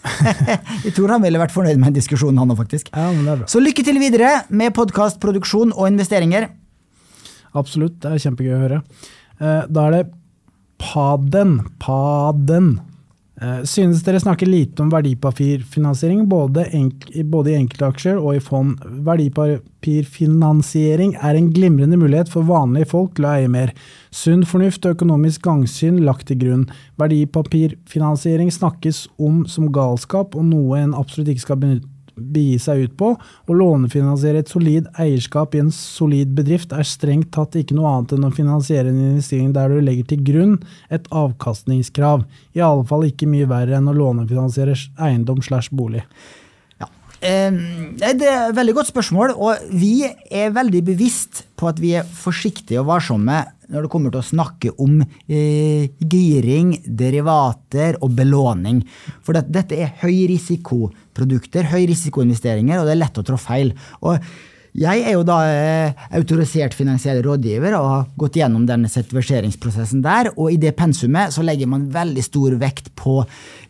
jeg 0.86 0.94
tror 0.94 1.16
han 1.16 1.24
ville 1.24 1.42
vært 1.42 1.54
fornøyd 1.56 1.80
med 1.82 1.96
diskusjonen, 1.98 2.38
han 2.38 2.54
òg, 2.54 2.60
faktisk. 2.60 2.92
Ja, 2.94 3.38
Så 3.50 3.62
lykke 3.64 3.86
til 3.86 3.98
videre 4.02 4.44
med 4.54 4.76
podkastproduksjon 4.78 5.74
og 5.74 5.90
investeringer. 5.90 6.52
Absolutt, 7.58 7.98
det 8.04 8.12
er 8.12 8.22
kjempegøy 8.28 8.54
å 8.54 8.62
høre. 8.62 8.82
Eh, 9.40 9.64
da 9.68 9.88
er 9.88 9.98
det 9.98 10.06
Paden. 10.82 11.60
Paden. 11.80 12.80
Eh, 13.42 13.64
synes 13.68 14.04
dere 14.06 14.20
snakker 14.20 14.48
lite 14.48 14.80
om 14.80 14.90
verdipapirfinansiering, 14.94 16.22
både, 16.32 16.64
både 17.28 17.52
i 17.52 17.58
enkeltaksjer 17.60 18.16
og 18.16 18.36
i 18.38 18.40
fond. 18.40 18.80
Verdipapirfinansiering 19.04 21.20
er 21.20 21.36
en 21.36 21.52
glimrende 21.52 22.00
mulighet 22.00 22.32
for 22.32 22.48
vanlige 22.48 22.88
folk 22.94 23.12
til 23.18 23.26
å 23.28 23.34
eie 23.34 23.50
mer. 23.52 23.74
Sunn 24.16 24.48
fornuft 24.48 24.88
og 24.88 24.96
økonomisk 24.96 25.44
gangsyn 25.50 26.00
lagt 26.08 26.32
til 26.32 26.40
grunn. 26.46 26.64
Verdipapirfinansiering 27.02 28.50
snakkes 28.56 29.12
om 29.20 29.44
som 29.52 29.68
galskap 29.76 30.32
og 30.36 30.44
noe 30.54 30.80
en 30.80 30.96
absolutt 30.96 31.30
ikke 31.36 31.48
skal 31.50 31.60
benytte 31.60 31.95
begi 32.16 32.60
seg 32.62 32.86
ut 32.86 32.96
på. 33.00 33.12
Å 33.16 33.58
lånefinansiere 33.58 34.44
et 34.44 34.52
solid 34.52 34.88
eierskap 35.02 35.56
i 35.56 35.64
en 35.64 35.74
solid 35.74 36.34
bedrift 36.38 36.74
er 36.76 36.88
strengt 36.88 37.32
tatt 37.36 37.58
ikke 37.60 37.78
noe 37.78 37.92
annet 37.92 38.16
enn 38.16 38.28
å 38.28 38.34
finansiere 38.36 38.92
en 38.92 39.02
investering 39.12 39.52
der 39.56 39.74
du 39.74 39.82
legger 39.84 40.12
til 40.14 40.24
grunn 40.28 40.56
et 40.94 41.10
avkastningskrav. 41.12 42.26
I 42.56 42.64
alle 42.66 42.88
fall 42.90 43.08
ikke 43.10 43.30
mye 43.30 43.50
verre 43.50 43.80
enn 43.80 43.92
å 43.92 43.98
lånefinansiere 43.98 44.78
eiendom 45.02 45.44
slash 45.46 45.74
bolig. 45.76 46.06
Ja, 46.82 46.90
Det 47.22 48.30
er 48.30 48.50
et 48.50 48.56
veldig 48.56 48.78
godt 48.78 48.92
spørsmål, 48.92 49.36
og 49.36 49.68
vi 49.72 50.06
er 50.06 50.56
veldig 50.56 50.84
bevisst 50.86 51.46
på 51.56 51.70
at 51.72 51.80
vi 51.80 51.96
er 52.00 52.08
forsiktige 52.08 52.82
og 52.84 52.92
varsomme 52.94 53.44
når 53.72 53.86
det 53.86 53.92
kommer 53.92 54.14
til 54.14 54.22
å 54.22 54.28
snakke 54.28 54.74
om 54.82 55.00
eh, 55.02 55.90
giring, 55.98 56.76
derivater 56.86 57.98
og 58.04 58.14
belåning. 58.18 58.84
For 59.26 59.38
det, 59.38 59.48
dette 59.54 59.80
er 59.82 59.96
høyrisikoprodukter, 61.16 61.72
høyrisikoinvesteringer, 61.72 62.80
og 62.82 62.86
det 62.88 62.96
er 62.96 63.02
lett 63.04 63.18
å 63.18 63.26
trå 63.26 63.38
feil. 63.38 63.74
Og 64.04 64.20
jeg 64.76 65.06
er 65.08 65.14
jo 65.16 65.24
da 65.24 65.38
eh, 65.48 65.94
autorisert 66.18 66.74
finansiell 66.76 67.22
rådgiver 67.24 67.78
og 67.78 67.86
har 67.88 68.02
gått 68.20 68.36
gjennom 68.36 68.66
denne 68.68 68.90
sertifiseringsprosessen 68.92 70.02
der. 70.04 70.34
Og 70.36 70.52
i 70.52 70.58
det 70.60 70.74
pensumet 70.76 71.32
så 71.32 71.46
legger 71.48 71.70
man 71.72 71.88
veldig 71.94 72.24
stor 72.26 72.58
vekt 72.60 72.92
på 73.00 73.22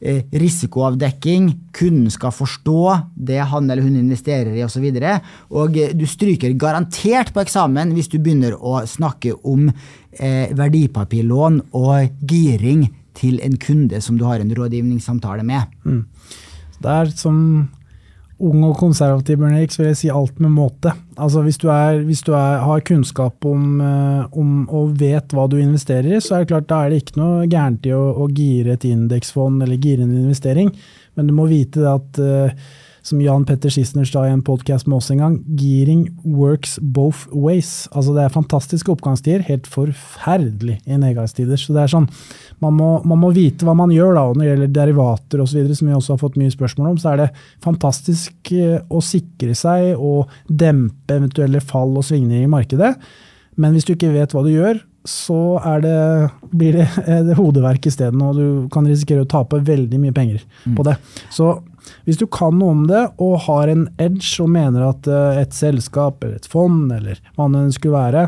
eh, 0.02 0.26
risikoavdekking. 0.34 1.52
Kunden 1.78 2.10
skal 2.10 2.34
forstå 2.34 2.82
det 3.14 3.38
han 3.38 3.70
eller 3.70 3.86
hun 3.86 4.00
investerer 4.00 4.58
i 4.58 4.66
osv. 4.66 4.82
Og, 4.82 4.98
så 4.98 5.62
og 5.62 5.78
eh, 5.78 5.94
du 5.94 6.08
stryker 6.10 6.58
garantert 6.58 7.36
på 7.36 7.46
eksamen 7.46 7.94
hvis 7.94 8.10
du 8.10 8.18
begynner 8.18 8.58
å 8.58 8.82
snakke 8.90 9.38
om 9.46 9.70
verdipapirlån 10.16 11.58
og 11.76 12.22
giring 12.24 12.86
til 13.20 13.40
en 13.44 13.58
kunde 13.60 14.00
som 14.04 14.20
du 14.20 14.24
har 14.28 14.40
en 14.40 14.54
rådgivningssamtale 14.56 15.44
med. 15.44 15.74
Mm. 15.84 16.06
Det 16.82 16.92
er 16.92 17.12
som 17.16 17.40
ung 18.44 18.64
og 18.68 18.76
konservativ 18.76 19.40
Bjørn 19.40 19.70
så 19.72 19.82
vil 19.82 19.90
jeg 19.94 20.00
si 20.00 20.10
alt 20.12 20.40
med 20.44 20.52
måte. 20.52 20.92
Altså 21.16 21.42
Hvis 21.46 21.60
du, 21.62 21.70
er, 21.72 22.02
hvis 22.04 22.24
du 22.26 22.34
er, 22.36 22.60
har 22.66 22.84
kunnskap 22.84 23.46
om, 23.48 23.80
eh, 23.82 24.26
om, 24.36 24.66
og 24.68 24.98
vet 25.00 25.32
hva 25.32 25.48
du 25.48 25.56
investerer 25.62 26.18
i, 26.18 26.20
så 26.20 26.36
er 26.36 26.44
det 26.44 26.52
klart 26.52 26.68
da 26.68 26.82
er 26.84 26.92
det 26.92 27.04
ikke 27.04 27.22
noe 27.22 27.46
gærent 27.48 27.88
i 27.88 27.94
å, 27.96 28.04
å 28.20 28.28
gire 28.28 28.76
et 28.76 28.88
indeksfond 28.90 29.64
eller 29.64 29.80
gire 29.80 30.04
en 30.04 30.18
investering, 30.26 30.74
men 31.16 31.30
du 31.30 31.36
må 31.38 31.48
vite 31.48 31.86
at 31.88 32.20
uh, 32.20 32.52
som 33.06 33.22
Jan 33.22 33.44
Petter 33.46 33.70
Schissner 33.70 34.06
sa 34.10 34.24
i 34.26 34.32
en 34.34 34.42
podkast 34.46 34.88
med 34.90 34.98
oss 34.98 35.12
en 35.14 35.22
gang, 35.22 35.36
gearing 35.60 36.08
works 36.24 36.80
both 36.82 37.28
ways. 37.30 37.86
Altså 37.94 38.16
Det 38.16 38.24
er 38.24 38.34
fantastiske 38.34 38.90
oppgangstider, 38.92 39.46
helt 39.46 39.70
forferdelig 39.70 40.80
i 40.90 40.98
nedgangstider. 40.98 41.60
Så 41.62 41.76
det 41.76 41.84
er 41.84 41.94
sånn, 41.94 42.08
man 42.66 42.74
må, 42.80 42.90
man 43.06 43.22
må, 43.22 43.30
vite 43.36 43.68
hva 43.68 43.76
man 43.78 43.94
gjør 43.94 44.18
da, 44.18 44.26
og 44.26 44.40
når 44.40 44.46
det 44.46 44.50
gjelder 44.52 44.74
derivater 44.80 45.44
osv., 45.46 45.70
som 45.78 45.92
vi 45.92 45.98
også 46.00 46.16
har 46.16 46.24
fått 46.24 46.40
mye 46.42 46.56
spørsmål 46.56 46.96
om, 46.96 46.98
så 47.02 47.14
er 47.14 47.22
det 47.22 47.30
fantastisk 47.64 48.54
eh, 48.56 48.80
å 48.90 49.04
sikre 49.06 49.54
seg 49.58 49.94
og 50.00 50.34
dempe 50.50 51.20
eventuelle 51.20 51.62
fall 51.62 51.94
og 51.94 52.08
svingninger 52.08 52.48
i 52.48 52.52
markedet. 52.52 52.96
Men 53.62 53.76
hvis 53.76 53.86
du 53.86 53.94
ikke 53.94 54.14
vet 54.16 54.34
hva 54.34 54.42
du 54.46 54.50
gjør, 54.56 54.82
så 55.06 55.40
det, 55.84 56.30
blir 56.52 56.80
det, 56.82 56.88
det 57.30 57.38
hodeverk 57.38 57.86
isteden, 57.86 58.24
og 58.26 58.40
du 58.40 58.68
kan 58.74 58.88
risikere 58.90 59.26
å 59.26 59.30
tape 59.30 59.62
veldig 59.66 60.02
mye 60.02 60.16
penger 60.16 60.44
på 60.66 60.82
mm. 60.82 60.86
det. 60.90 60.98
Så 61.34 61.54
hvis 62.06 62.18
du 62.18 62.26
kan 62.32 62.58
noe 62.58 62.74
om 62.74 62.86
det 62.90 63.04
og 63.22 63.44
har 63.46 63.70
en 63.70 63.86
edge 64.02 64.42
og 64.42 64.50
mener 64.54 64.88
at 64.88 65.10
eh, 65.10 65.44
et 65.44 65.54
selskap 65.54 66.24
eller 66.24 66.40
et 66.40 66.50
fond 66.50 66.90
eller 66.94 67.22
hva 67.38 67.50
det 67.54 67.68
skulle 67.78 67.98
være, 67.98 68.26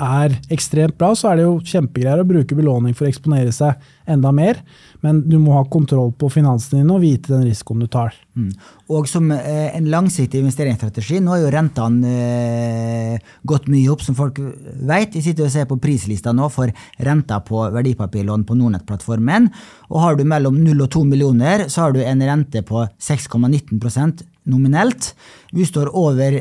er 0.00 0.36
ekstremt 0.52 0.96
bra, 0.98 1.12
så 1.14 1.30
er 1.30 1.38
det 1.38 1.46
jo 1.46 1.58
kjempegreier 1.60 2.22
å 2.22 2.28
bruke 2.28 2.56
belåning 2.56 2.96
for 2.96 3.06
å 3.06 3.10
eksponere 3.10 3.52
seg 3.54 3.78
enda 4.10 4.32
mer. 4.34 4.58
Men 5.04 5.22
du 5.28 5.38
må 5.40 5.54
ha 5.56 5.62
kontroll 5.70 6.10
på 6.18 6.28
finansene 6.32 6.82
dine 6.82 6.96
og 6.96 7.04
vite 7.04 7.32
den 7.32 7.46
risikoen 7.46 7.84
du 7.84 7.88
tar. 7.92 8.16
Mm. 8.36 8.50
Og 8.92 9.08
som 9.08 9.30
eh, 9.32 9.70
en 9.76 9.88
langsiktig 9.92 10.42
investeringsstrategi, 10.42 11.20
nå 11.22 11.34
har 11.34 11.42
jo 11.44 11.52
rentene 11.54 12.14
eh, 12.16 13.32
gått 13.48 13.68
mye 13.72 13.88
opp, 13.92 14.04
som 14.04 14.18
folk 14.18 14.40
vet. 14.40 15.12
De 15.14 15.24
sitter 15.24 15.46
og 15.46 15.54
ser 15.54 15.68
på 15.70 15.80
prislista 15.82 16.34
nå 16.36 16.50
for 16.52 16.72
renta 17.00 17.40
på 17.46 17.64
verdipapirlån 17.76 18.46
på 18.48 18.58
Nordnett-plattformen. 18.58 19.50
Og 19.90 20.00
har 20.04 20.18
du 20.18 20.24
mellom 20.28 20.60
0 20.64 20.86
og 20.86 20.92
2 20.96 21.04
millioner, 21.08 21.68
så 21.72 21.86
har 21.86 21.96
du 21.96 22.02
en 22.04 22.24
rente 22.28 22.64
på 22.66 22.84
6,19 23.00 24.24
nominelt. 24.50 25.12
Hvis 25.52 25.70
du 25.70 25.78
står 25.78 25.94
over 25.96 26.40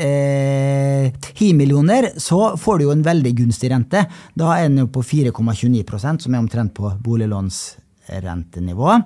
eh, 0.00 1.12
10 1.34 1.54
millioner, 1.58 2.10
så 2.16 2.56
får 2.60 2.78
du 2.78 2.86
jo 2.86 2.94
en 2.94 3.04
veldig 3.04 3.34
gunstig 3.42 3.70
rente. 3.72 4.04
Da 4.34 4.54
er 4.56 4.68
den 4.68 4.82
jo 4.82 4.88
på 4.92 5.04
4,29% 5.06 6.26
som 6.26 6.34
er 6.34 6.42
omtrent 6.42 6.74
på 6.76 6.92
boliglånsrentenivå. 7.04 8.96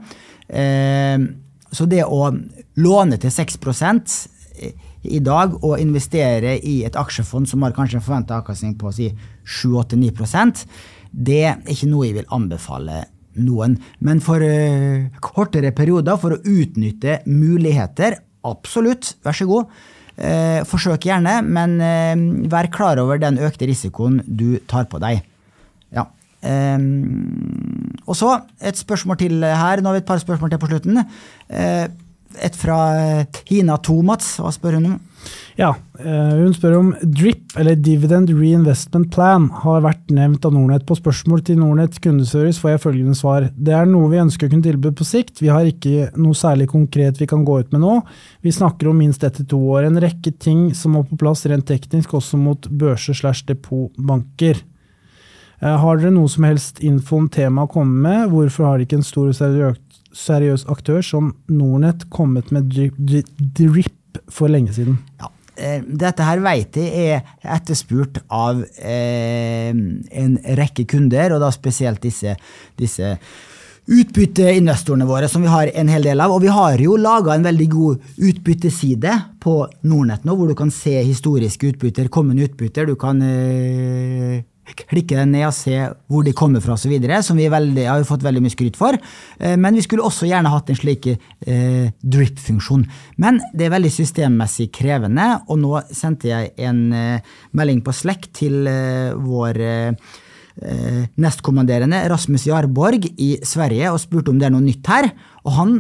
Eh, 0.49 1.18
så 1.74 1.90
det 1.90 2.05
å 2.07 2.30
låne 2.78 3.18
til 3.18 3.34
6% 3.34 4.18
i 5.05 5.18
dag 5.20 5.57
og 5.66 5.80
investere 5.82 6.55
i 6.62 6.78
et 6.86 6.97
aksjefond 6.97 7.51
som 7.51 7.64
har 7.66 7.74
kanskje 7.76 7.99
en 7.99 8.05
forventa 8.05 8.38
avkastning 8.38 8.76
på 8.80 8.92
si 8.95 9.11
7-8-9% 9.42 10.62
det 11.14 11.42
er 11.47 11.61
ikke 11.70 11.88
noe 11.90 12.09
jeg 12.09 12.18
vil 12.18 12.32
anbefale 12.34 13.05
noen. 13.45 13.76
Men 14.05 14.20
for 14.24 14.42
kortere 15.22 15.72
perioder, 15.76 16.18
for 16.20 16.34
å 16.34 16.40
utnytte 16.42 17.20
muligheter, 17.30 18.18
absolutt, 18.47 19.14
vær 19.24 19.36
så 19.38 19.47
god. 19.49 19.70
Eh, 20.14 20.60
forsøk 20.70 21.08
gjerne, 21.08 21.40
men 21.42 21.78
eh, 21.82 22.20
vær 22.50 22.68
klar 22.70 23.00
over 23.02 23.18
den 23.18 23.40
økte 23.42 23.66
risikoen 23.66 24.20
du 24.26 24.60
tar 24.70 24.86
på 24.90 25.00
deg. 25.02 25.24
Ja. 25.94 26.06
Eh, 26.46 26.78
og 28.06 28.14
så 28.18 28.36
et 28.62 28.78
spørsmål 28.78 29.18
til 29.24 29.42
her. 29.42 29.82
Nå 29.82 29.90
har 29.90 29.98
vi 29.98 30.04
et 30.04 30.10
par 30.12 30.22
spørsmål 30.22 30.54
til 30.54 30.62
på 30.62 30.70
slutten. 30.70 31.02
Eh, 31.50 31.88
et 32.46 32.58
fra 32.58 32.78
Hina 33.48 33.78
Tomats. 33.82 34.36
Hva 34.42 34.54
spør 34.54 34.78
hun 34.78 34.92
om? 34.92 35.00
Ja, 35.55 35.70
eh, 36.01 36.35
hun 36.41 36.55
spør 36.57 36.77
om 36.81 36.89
DRIP, 37.03 37.55
eller 37.61 37.77
Dividend 37.79 38.33
Reinvestment 38.35 39.12
Plan, 39.14 39.47
har 39.62 39.85
vært 39.85 40.11
nevnt 40.11 40.45
av 40.45 40.55
Nornett. 40.57 40.87
På 40.89 40.97
spørsmål 40.99 41.45
til 41.47 41.61
Nornett 41.61 42.01
kundeservice 42.03 42.59
får 42.59 42.75
jeg 42.75 42.83
følgende 42.83 43.14
svar. 43.18 43.47
Det 43.55 43.77
er 43.77 43.87
noe 43.87 44.11
vi 44.11 44.22
ønsker 44.22 44.49
å 44.49 44.51
kunne 44.51 44.66
tilby 44.66 44.91
på 44.99 45.07
sikt. 45.07 45.39
Vi 45.43 45.53
har 45.55 45.68
ikke 45.70 46.11
noe 46.18 46.35
særlig 46.35 46.68
konkret 46.72 47.22
vi 47.22 47.31
kan 47.31 47.47
gå 47.47 47.61
ut 47.62 47.70
med 47.75 47.85
nå. 47.85 48.01
Vi 48.43 48.55
snakker 48.55 48.91
om 48.91 48.99
minst 48.99 49.22
ett 49.22 49.39
til 49.39 49.49
to 49.55 49.62
år. 49.77 49.87
En 49.87 50.03
rekke 50.03 50.35
ting 50.35 50.72
som 50.75 50.99
må 50.99 51.05
på 51.07 51.18
plass 51.22 51.47
rent 51.47 51.68
teknisk, 51.70 52.18
også 52.18 52.41
mot 52.41 52.68
børser 52.68 53.14
slash 53.14 53.47
depotbanker. 53.47 54.59
Eh, 55.62 55.77
har 55.81 55.99
dere 56.03 56.12
noe 56.18 56.29
som 56.29 56.51
helst 56.51 56.83
info 56.83 57.22
om 57.22 57.31
temaet 57.31 57.70
å 57.70 57.77
komme 57.79 58.09
med? 58.09 58.31
Hvorfor 58.35 58.72
har 58.72 58.83
ikke 58.83 58.99
en 58.99 59.07
stor 59.07 59.31
og 59.31 59.79
seriøs 60.14 60.66
aktør 60.70 61.03
som 61.03 61.37
Nornett 61.47 62.09
kommet 62.11 62.51
med 62.51 62.75
DRIP 62.75 64.01
for 64.32 64.52
lenge 64.52 64.74
siden? 64.76 64.98
Ja, 65.20 65.30
eh, 65.56 65.80
dette 65.84 66.26
her 66.26 66.42
vet 66.44 66.78
jeg 66.80 67.16
er 67.16 67.24
etterspurt 67.56 68.22
av 68.28 68.62
eh, 68.78 69.70
en 69.70 70.38
rekke 70.60 70.86
kunder, 70.90 71.36
og 71.36 71.44
da 71.44 71.50
spesielt 71.54 72.02
disse, 72.04 72.36
disse 72.80 73.16
utbytteinvestorene 73.84 75.04
våre, 75.04 75.28
som 75.28 75.44
vi 75.44 75.52
har 75.52 75.68
en 75.76 75.90
hel 75.92 76.06
del 76.06 76.22
av. 76.24 76.32
Og 76.32 76.40
vi 76.44 76.52
har 76.52 76.80
jo 76.80 76.96
laga 76.96 77.34
en 77.34 77.44
veldig 77.44 77.68
god 77.72 78.08
utbytteside 78.30 79.18
på 79.44 79.58
Nordnett 79.84 80.24
nå, 80.24 80.36
hvor 80.38 80.48
du 80.48 80.56
kan 80.58 80.72
se 80.72 80.96
historiske 81.02 81.74
utbytter, 81.74 82.08
kommende 82.12 82.48
utbytter. 82.48 82.88
Du 82.88 82.96
kan 83.00 83.20
eh, 83.24 84.40
klikke 84.64 85.18
den 85.18 85.34
ned 85.34 85.46
og 85.48 85.54
se 85.56 85.76
hvor 86.10 86.24
de 86.24 86.34
kommer 86.36 86.62
fra 86.64 86.76
osv., 86.76 86.94
som 87.26 87.38
vi 87.38 87.48
veldig, 87.52 87.84
har 87.88 88.06
fått 88.08 88.24
veldig 88.24 88.42
mye 88.44 88.54
skryt 88.54 88.78
for. 88.80 88.96
Eh, 89.38 89.56
men 89.60 89.76
vi 89.76 89.84
skulle 89.84 90.04
også 90.06 90.28
gjerne 90.30 90.52
hatt 90.52 90.70
en 90.72 90.78
slik 90.78 91.08
eh, 91.10 91.92
drip-funksjon. 92.00 92.86
Men 93.20 93.40
det 93.54 93.68
er 93.68 93.74
veldig 93.76 93.92
systemmessig 93.92 94.70
krevende, 94.74 95.30
og 95.48 95.60
nå 95.62 95.78
sendte 95.94 96.30
jeg 96.32 96.52
en 96.64 96.84
eh, 96.96 97.34
melding 97.56 97.82
på 97.84 97.94
Slack 97.94 98.30
til 98.36 98.68
eh, 98.70 99.12
vår 99.20 99.60
eh, 99.60 100.14
eh, 100.62 101.02
nestkommanderende 101.20 102.04
Rasmus 102.12 102.48
Jarborg 102.48 103.10
i 103.14 103.34
Sverige 103.44 103.92
og 103.92 104.02
spurte 104.02 104.32
om 104.32 104.40
det 104.40 104.48
er 104.48 104.56
noe 104.56 104.64
nytt 104.64 104.90
her. 104.90 105.10
Og 105.44 105.58
han 105.58 105.78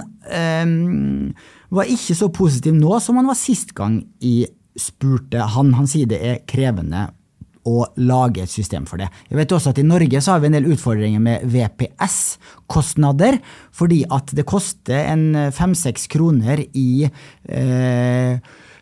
var 1.74 1.88
ikke 1.90 2.14
så 2.16 2.30
positiv 2.32 2.76
nå 2.76 2.98
som 3.02 3.18
han 3.20 3.28
var 3.28 3.36
sist 3.36 3.74
gang 3.76 3.98
jeg 4.22 4.52
spurte 4.80 5.44
han. 5.54 5.74
Han 5.78 5.88
sier 5.88 6.08
det 6.10 6.20
er 6.20 6.42
krevende 6.48 7.08
å 7.64 7.84
lage 7.96 8.44
et 8.44 8.52
system 8.52 8.86
for 8.88 9.00
det. 9.00 9.08
Jeg 9.30 9.38
vet 9.40 9.54
også 9.56 9.72
at 9.72 9.80
I 9.80 9.86
Norge 9.86 10.20
så 10.20 10.34
har 10.34 10.42
vi 10.42 10.50
en 10.50 10.56
del 10.58 10.68
utfordringer 10.74 11.22
med 11.22 11.46
VPS-kostnader, 11.54 13.40
fordi 13.74 14.02
at 14.12 14.34
det 14.36 14.46
koster 14.48 15.08
en 15.08 15.52
fem-seks 15.54 16.06
kroner 16.12 16.66
i 16.76 17.06
eh, 17.08 18.36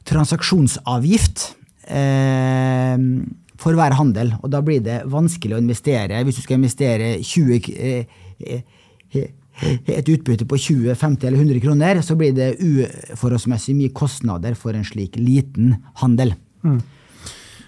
transaksjonsavgift. 0.08 1.52
Eh, 1.82 2.98
for 3.62 3.78
hver 3.78 3.94
handel. 3.94 4.34
Og 4.42 4.50
da 4.52 4.62
blir 4.64 4.82
det 4.84 5.02
vanskelig 5.10 5.56
å 5.56 5.62
investere. 5.62 6.22
Hvis 6.26 6.40
du 6.40 6.42
skal 6.44 6.58
investere 6.58 7.14
20, 7.22 7.68
eh, 7.78 8.62
et 9.92 10.08
utbytte 10.08 10.48
på 10.48 10.58
20, 10.58 10.96
50 10.98 11.28
eller 11.28 11.38
100 11.38 11.60
kroner, 11.62 12.02
så 12.02 12.16
blir 12.18 12.32
det 12.34 12.56
uforholdsmessig 12.58 13.76
mye 13.78 13.94
kostnader 13.94 14.56
for 14.58 14.74
en 14.74 14.86
slik 14.86 15.18
liten 15.20 15.76
handel. 16.02 16.34
Mm. 16.64 16.80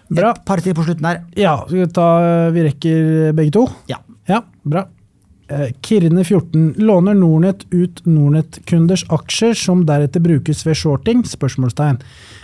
Bra. 0.08 0.34
Et 0.34 0.44
par 0.46 0.60
til 0.64 0.76
på 0.76 0.84
slutten 0.86 1.06
her. 1.08 1.22
Ja, 1.38 1.56
vi 1.70 1.86
ta 1.88 2.50
Vi 2.54 2.66
rekker 2.68 3.32
begge 3.36 3.54
to? 3.56 3.68
Ja. 3.88 4.02
ja 4.28 4.42
bra. 4.64 4.86
Eh, 5.48 5.68
Kirne14 5.82 6.80
låner 6.80 7.14
Nornett 7.14 7.66
ut 7.70 8.00
Nornett-kunders 8.06 9.04
aksjer 9.12 9.54
som 9.54 9.82
deretter 9.86 10.20
brukes 10.20 10.66
ved 10.66 10.76
shorting? 10.76 11.24
spørsmålstegn. 11.28 11.98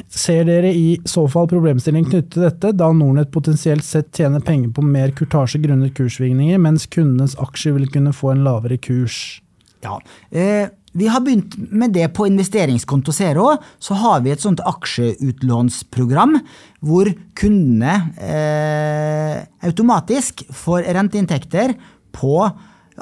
Ser 0.09 0.45
dere 0.45 0.73
i 0.77 0.99
så 1.09 1.25
fall 1.29 1.49
problemstilling 1.49 2.05
knyttet 2.11 2.35
til 2.35 2.45
dette, 2.45 2.75
da 2.77 2.91
Nornett 2.93 3.33
potensielt 3.33 3.85
sett 3.85 4.13
tjener 4.13 4.45
penger 4.45 4.75
på 4.77 4.85
mer 4.85 5.15
kurtasje 5.17 5.63
grunnet 5.65 5.97
kurssvingninger, 5.97 6.61
mens 6.61 6.85
kundenes 6.93 7.39
aksjer 7.41 7.79
vil 7.79 7.89
kunne 7.89 8.13
få 8.13 8.35
en 8.35 8.45
lavere 8.45 8.77
kurs? 8.77 9.41
Ja, 9.85 10.01
eh, 10.31 10.69
Vi 10.93 11.07
har 11.07 11.21
begynt 11.23 11.55
med 11.71 11.93
det 11.95 12.09
på 12.17 12.27
investeringskonto 12.27 13.13
Zero. 13.15 13.53
Så 13.79 13.95
har 13.95 14.25
vi 14.25 14.33
et 14.33 14.43
sånt 14.43 14.59
aksjeutlånsprogram 14.59 16.35
hvor 16.83 17.13
kundene 17.39 17.93
eh, 18.19 19.37
automatisk 19.63 20.43
får 20.51 20.89
renteinntekter 20.91 21.77
på 22.11 22.35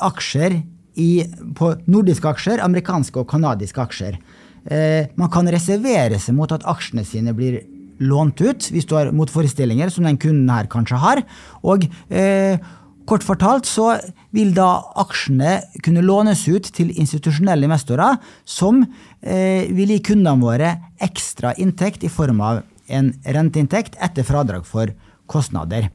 aksjer 0.05 0.59
i, 1.01 1.25
på 1.57 1.73
nordiske 1.89 2.29
aksjer, 2.29 2.61
amerikanske 2.61 3.23
og 3.23 3.31
canadiske 3.31 3.81
aksjer. 3.81 4.21
Eh, 4.69 5.09
man 5.17 5.33
kan 5.33 5.49
reservere 5.49 6.21
seg 6.21 6.37
mot 6.37 6.53
at 6.53 6.67
aksjene 6.69 7.07
sine 7.09 7.33
blir 7.33 7.63
lånt 8.05 8.41
ut, 8.45 8.69
hvis 8.71 8.87
du 8.87 8.95
har 8.95 9.11
motforestillinger, 9.17 9.91
som 9.91 10.07
den 10.07 10.21
kunden 10.21 10.51
her 10.53 10.69
kanskje 10.71 11.01
har. 11.03 11.23
Og 11.67 11.89
eh, 12.13 12.61
kort 13.09 13.25
fortalt 13.25 13.69
så 13.69 13.95
vil 14.37 14.53
da 14.57 14.69
aksjene 15.01 15.59
kunne 15.85 16.05
lånes 16.05 16.45
ut 16.51 16.69
til 16.77 16.93
institusjonelle 16.93 17.69
investorer, 17.69 18.19
som 18.45 18.83
eh, 19.23 19.69
vil 19.73 19.95
gi 19.95 20.03
kundene 20.11 20.37
våre 20.43 20.75
ekstra 21.05 21.55
inntekt 21.61 22.05
i 22.05 22.13
form 22.13 22.43
av 22.45 22.63
en 22.89 23.13
renteinntekt 23.25 23.97
etter 24.05 24.27
fradrag 24.29 24.67
for 24.69 24.93
kostnader. 25.29 25.89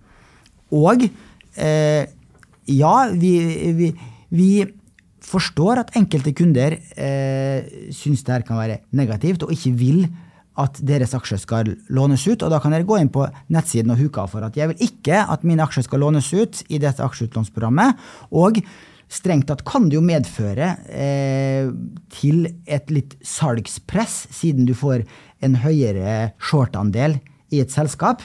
Og 0.74 1.05
eh, 1.05 2.05
ja, 2.70 2.95
vi, 3.14 3.34
vi, 3.78 3.91
vi, 4.34 4.53
forstår 5.24 5.80
at 5.80 5.93
enkelte 5.95 6.34
kunder 6.36 6.74
eh, 6.99 7.64
syns 7.95 8.26
det 8.28 8.34
her 8.34 8.43
kan 8.43 8.59
være 8.59 8.82
negativt, 8.91 9.45
og 9.45 9.53
ikke 9.55 9.72
vil 9.80 10.01
at 10.60 10.80
deres 10.86 11.14
aksjer 11.18 11.41
skal 11.41 11.74
lånes 11.93 12.24
ut. 12.28 12.43
Og 12.43 12.51
da 12.54 12.60
kan 12.62 12.74
dere 12.74 12.88
gå 12.88 12.99
inn 13.01 13.12
på 13.14 13.26
nettsiden 13.54 13.93
og 13.93 14.01
huke 14.01 14.24
av 14.24 14.34
for 14.34 14.45
at 14.45 14.58
jeg 14.58 14.72
vil 14.72 14.88
ikke 14.88 15.24
at 15.34 15.45
mine 15.47 15.66
aksjer 15.66 15.88
skal 15.88 16.04
lånes 16.06 16.30
ut 16.34 16.64
i 16.70 16.82
dette 16.84 17.04
aksjeutlånsprogrammet. 17.06 17.99
Og 18.38 18.62
strengt 19.14 19.49
tatt 19.49 19.66
kan 19.68 19.89
det 19.89 19.99
jo 19.99 20.06
medføre 20.06 20.72
eh, 20.89 21.70
til 22.14 22.47
et 22.66 22.93
litt 22.93 23.18
salgspress, 23.26 24.28
siden 24.34 24.70
du 24.70 24.76
får 24.78 25.06
en 25.43 25.60
høyere 25.64 26.34
shortandel 26.41 27.20
i 27.54 27.62
et 27.64 27.74
selskap. 27.74 28.24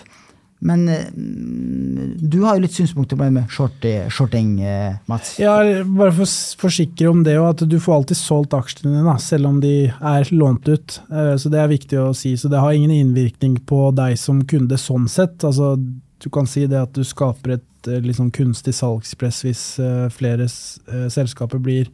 Men 0.59 0.89
eh, 0.89 1.07
du 2.19 2.41
har 2.43 2.57
jo 2.57 2.65
litt 2.65 2.75
synspunkter 2.75 3.19
på 3.19 3.27
det 3.29 3.35
med 3.37 3.53
shorting, 3.55 4.09
shorting, 4.11 4.51
eh, 4.67 4.97
Mats? 5.11 5.37
Ja, 5.39 5.55
bare 5.87 6.15
for 6.17 6.27
å 6.27 6.65
forsikre 6.65 7.13
om 7.13 7.23
det, 7.27 7.37
at 7.39 7.63
du 7.63 7.79
får 7.83 8.01
alltid 8.01 8.19
solgt 8.19 8.57
aksjene 8.59 8.97
dine, 8.97 9.15
selv 9.23 9.53
om 9.53 9.61
de 9.63 9.75
er 9.87 10.33
lånt 10.35 10.69
ut. 10.69 10.99
Eh, 11.13 11.35
så 11.39 11.53
Det 11.53 11.63
er 11.63 11.71
viktig 11.71 12.03
å 12.03 12.11
si. 12.15 12.35
Så 12.37 12.51
det 12.51 12.59
har 12.59 12.75
ingen 12.75 12.95
innvirkning 12.95 13.61
på 13.67 13.89
deg 13.95 14.19
som 14.19 14.43
kunde 14.45 14.79
sånn 14.79 15.09
sett. 15.09 15.45
Altså, 15.47 15.77
du 16.19 16.31
kan 16.31 16.47
si 16.47 16.67
det 16.67 16.83
at 16.83 16.93
du 16.93 17.05
skaper 17.07 17.59
et 17.59 17.65
liksom 17.87 18.33
kunstig 18.35 18.75
salgspress 18.75 19.45
hvis 19.47 19.61
flere 20.11 20.49
selskaper 20.51 21.61
blir 21.63 21.87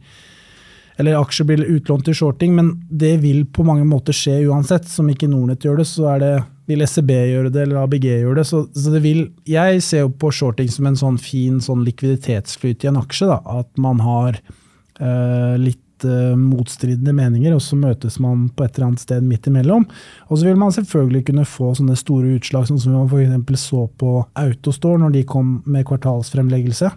eller 0.97 1.19
aksjer 1.19 1.45
blir 1.45 1.67
utlånt 1.75 2.07
til 2.07 2.15
shorting, 2.15 2.55
men 2.55 2.71
det 2.89 3.19
vil 3.21 3.43
på 3.45 3.63
mange 3.67 3.85
måter 3.87 4.15
skje 4.15 4.39
uansett. 4.47 4.87
Som 4.89 5.09
ikke 5.11 5.27
Nordnett 5.29 5.65
gjør 5.67 5.81
det, 5.81 5.87
så 5.91 6.07
er 6.15 6.21
det 6.23 6.33
vil 6.69 6.83
SEB 6.87 7.11
gjøre 7.13 7.53
det, 7.53 7.65
eller 7.65 7.83
ABG 7.83 8.05
gjøre 8.09 8.39
det. 8.39 8.45
Så, 8.49 8.65
så 8.73 8.93
det 8.93 9.01
vil, 9.05 9.25
jeg 9.49 9.81
ser 9.85 10.05
jo 10.05 10.11
på 10.21 10.31
shorting 10.33 10.69
som 10.71 10.89
en 10.89 10.99
sånn 10.99 11.17
fin 11.21 11.61
sånn 11.63 11.85
likviditetsflyt 11.85 12.85
i 12.85 12.91
en 12.91 13.01
aksje. 13.01 13.29
Da, 13.29 13.39
at 13.61 13.69
man 13.81 14.01
har 14.03 14.39
uh, 14.39 15.53
litt 15.61 16.07
uh, 16.07 16.33
motstridende 16.39 17.13
meninger, 17.15 17.53
og 17.55 17.63
så 17.63 17.77
møtes 17.79 18.17
man 18.23 18.47
på 18.49 18.65
et 18.65 18.77
eller 18.77 18.91
annet 18.91 19.05
sted 19.05 19.27
midt 19.27 19.49
imellom. 19.51 19.85
Og 20.29 20.39
så 20.39 20.49
vil 20.49 20.59
man 20.61 20.73
selvfølgelig 20.75 21.25
kunne 21.29 21.47
få 21.49 21.73
sånne 21.77 21.97
store 21.99 22.35
utslag, 22.39 22.67
sånn 22.69 22.81
som 22.81 22.97
man 22.97 23.09
f.eks. 23.11 23.69
så 23.69 23.85
på 24.01 24.17
Autostore 24.41 25.03
når 25.05 25.19
de 25.19 25.25
kom 25.29 25.59
med 25.69 25.85
kvartalsfremleggelse. 25.89 26.93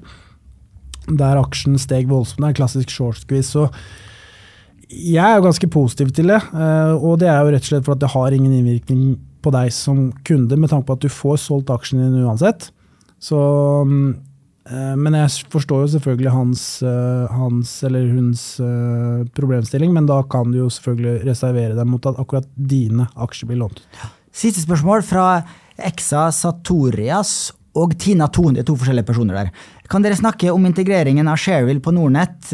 Der 1.09 1.41
aksjen 1.41 1.77
steg 1.81 2.09
voldsomt. 2.09 2.41
Det 2.41 2.51
er 2.51 2.55
en 2.57 2.63
klassisk 2.63 2.93
short 2.93 3.25
så 3.49 3.69
jeg 4.89 5.21
er 5.21 5.37
jo 5.37 5.45
ganske 5.45 5.69
positiv 5.69 6.13
til 6.17 6.31
det, 6.33 6.39
eh, 6.57 6.93
og 6.97 7.19
det 7.21 7.29
er 7.29 7.43
jo 7.43 7.53
rett 7.53 7.67
og 7.67 7.71
slett 7.71 7.85
for 7.85 7.97
at 7.97 8.03
det 8.03 8.13
har 8.15 8.33
ingen 8.33 8.55
innvirkning 8.57 9.19
på 9.45 9.53
deg 9.55 9.73
som 9.75 10.09
kunde, 10.27 10.59
med 10.59 10.73
tanke 10.73 10.89
på 10.89 10.97
at 10.99 11.05
du 11.05 11.13
får 11.13 11.39
solgt 11.43 11.73
aksjene 11.73 12.09
dine 12.09 12.27
uansett. 12.27 12.71
Så, 13.23 13.39
mm, 13.87 14.09
eh, 14.71 14.95
men 14.99 15.17
jeg 15.19 15.51
forstår 15.53 15.85
jo 15.85 15.93
selvfølgelig 15.97 16.35
hans, 16.35 16.65
eh, 16.83 17.35
hans 17.35 17.73
eller 17.87 18.11
huns 18.13 18.45
eh, 18.63 19.27
problemstilling, 19.39 19.93
men 19.95 20.07
da 20.11 20.23
kan 20.23 20.51
du 20.53 20.63
jo 20.63 20.71
selvfølgelig 20.73 21.27
reservere 21.29 21.79
deg 21.79 21.91
mot 21.91 22.07
at 22.07 22.19
akkurat 22.21 22.49
dine 22.55 23.09
aksjer 23.17 23.51
blir 23.51 23.63
lånt. 23.65 23.83
Siste 24.35 24.63
spørsmål 24.63 25.03
fra 25.07 25.29
Exa 25.79 26.29
Satorias 26.35 27.53
og 27.79 27.95
Tina 28.01 28.29
Thon. 28.31 28.55
Det 28.55 28.65
er 28.65 28.69
to 28.69 28.77
forskjellige 28.79 29.09
personer 29.09 29.39
der. 29.39 29.51
Kan 29.89 30.05
dere 30.05 30.19
snakke 30.19 30.51
om 30.53 30.67
integreringen 30.69 31.31
av 31.33 31.39
Shareville 31.41 31.81
på 31.81 31.95
Nordnett, 31.97 32.51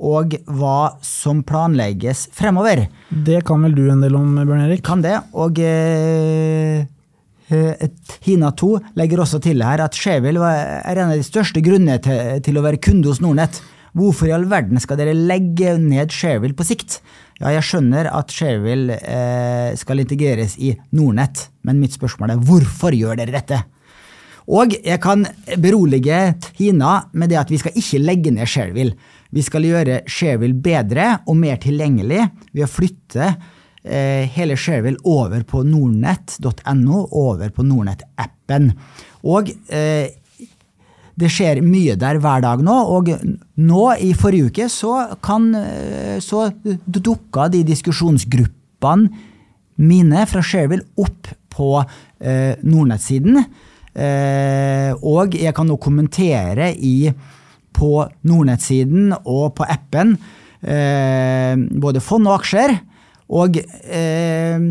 og 0.00 0.32
hva 0.48 0.76
som 1.04 1.42
planlegges 1.44 2.30
fremover? 2.32 2.86
Det 3.12 3.42
kan 3.44 3.60
vel 3.66 3.74
du 3.76 3.82
en 3.92 4.00
del 4.00 4.16
om, 4.16 4.38
Bjørn 4.40 4.64
Erik? 4.64 4.80
Kan 4.86 5.04
det. 5.04 5.18
Og 5.36 5.60
eh, 5.60 6.86
Hina 8.24 8.48
2 8.56 8.70
legger 8.96 9.20
også 9.20 9.42
til 9.44 9.60
her 9.60 9.82
at 9.84 9.98
Shareville 9.98 10.54
er 10.54 11.02
en 11.02 11.12
av 11.12 11.20
de 11.20 11.26
største 11.26 11.60
grunnene 11.64 11.98
til, 12.00 12.40
til, 12.48 12.56
å 12.56 12.64
være 12.64 12.80
kunde 12.80 13.12
hos 13.12 13.20
Nordnett. 13.20 13.60
Hvorfor 13.92 14.30
i 14.30 14.32
all 14.32 14.48
verden 14.48 14.80
skal 14.80 14.96
dere 15.02 15.12
legge 15.12 15.76
ned 15.76 16.16
Shareville 16.16 16.56
på 16.56 16.64
sikt? 16.64 17.02
Ja, 17.42 17.52
jeg 17.58 17.66
skjønner 17.68 18.08
at 18.08 18.32
Shareville 18.32 18.96
eh, 19.04 19.76
skal 19.76 20.00
integreres 20.00 20.56
i 20.56 20.72
Nordnett, 20.96 21.50
men 21.68 21.82
mitt 21.82 22.00
spørsmål 22.00 22.32
er 22.38 22.48
hvorfor 22.48 22.96
gjør 22.96 23.20
dere 23.20 23.36
dette? 23.36 23.60
Og 24.50 24.74
jeg 24.74 24.98
kan 25.02 25.26
berolige 25.62 26.34
Tina 26.56 26.96
med 27.12 27.30
det 27.30 27.40
at 27.42 27.50
vi 27.52 27.60
skal 27.62 27.76
ikke 27.78 28.02
legge 28.02 28.32
ned 28.34 28.50
Shareville. 28.50 28.96
Vi 29.32 29.42
skal 29.44 29.66
gjøre 29.68 30.02
Shareville 30.10 30.58
bedre 30.58 31.18
og 31.26 31.38
mer 31.40 31.60
tilgjengelig 31.62 32.24
ved 32.50 32.64
å 32.66 32.70
flytte 32.70 33.28
eh, 33.84 34.26
hele 34.34 34.58
Shareville 34.58 35.00
over 35.04 35.44
på 35.48 35.62
nordnett.no, 35.66 37.04
over 37.10 37.54
på 37.54 37.64
Nordnett-appen. 37.66 38.72
Og 39.30 39.52
eh, 39.72 40.10
det 41.18 41.28
skjer 41.30 41.60
mye 41.64 41.96
der 42.00 42.18
hver 42.22 42.42
dag 42.44 42.62
nå, 42.64 42.76
og 42.96 43.10
nå 43.60 43.82
i 44.00 44.12
forrige 44.16 44.50
uke 44.50 44.68
så, 44.72 44.94
kan, 45.24 45.50
eh, 45.54 46.16
så 46.24 46.48
dukka 46.62 47.50
de 47.52 47.62
diskusjonsgruppene 47.68 49.28
mine 49.82 50.24
fra 50.28 50.42
Shareville 50.44 50.88
opp 51.00 51.30
på 51.52 51.74
eh, 51.80 52.58
Nordnett-siden. 52.64 53.44
Eh, 53.92 54.92
og 55.04 55.36
jeg 55.36 55.52
kan 55.56 55.68
nå 55.68 55.76
kommentere 55.82 56.72
i, 56.72 57.12
på 57.72 57.92
Nordnett-siden 58.28 59.12
og 59.22 59.54
på 59.56 59.66
appen 59.68 60.16
eh, 60.60 61.54
både 61.56 62.02
fond 62.04 62.28
og 62.28 62.40
aksjer. 62.40 62.76
Og 63.32 63.56
eh, 63.58 64.66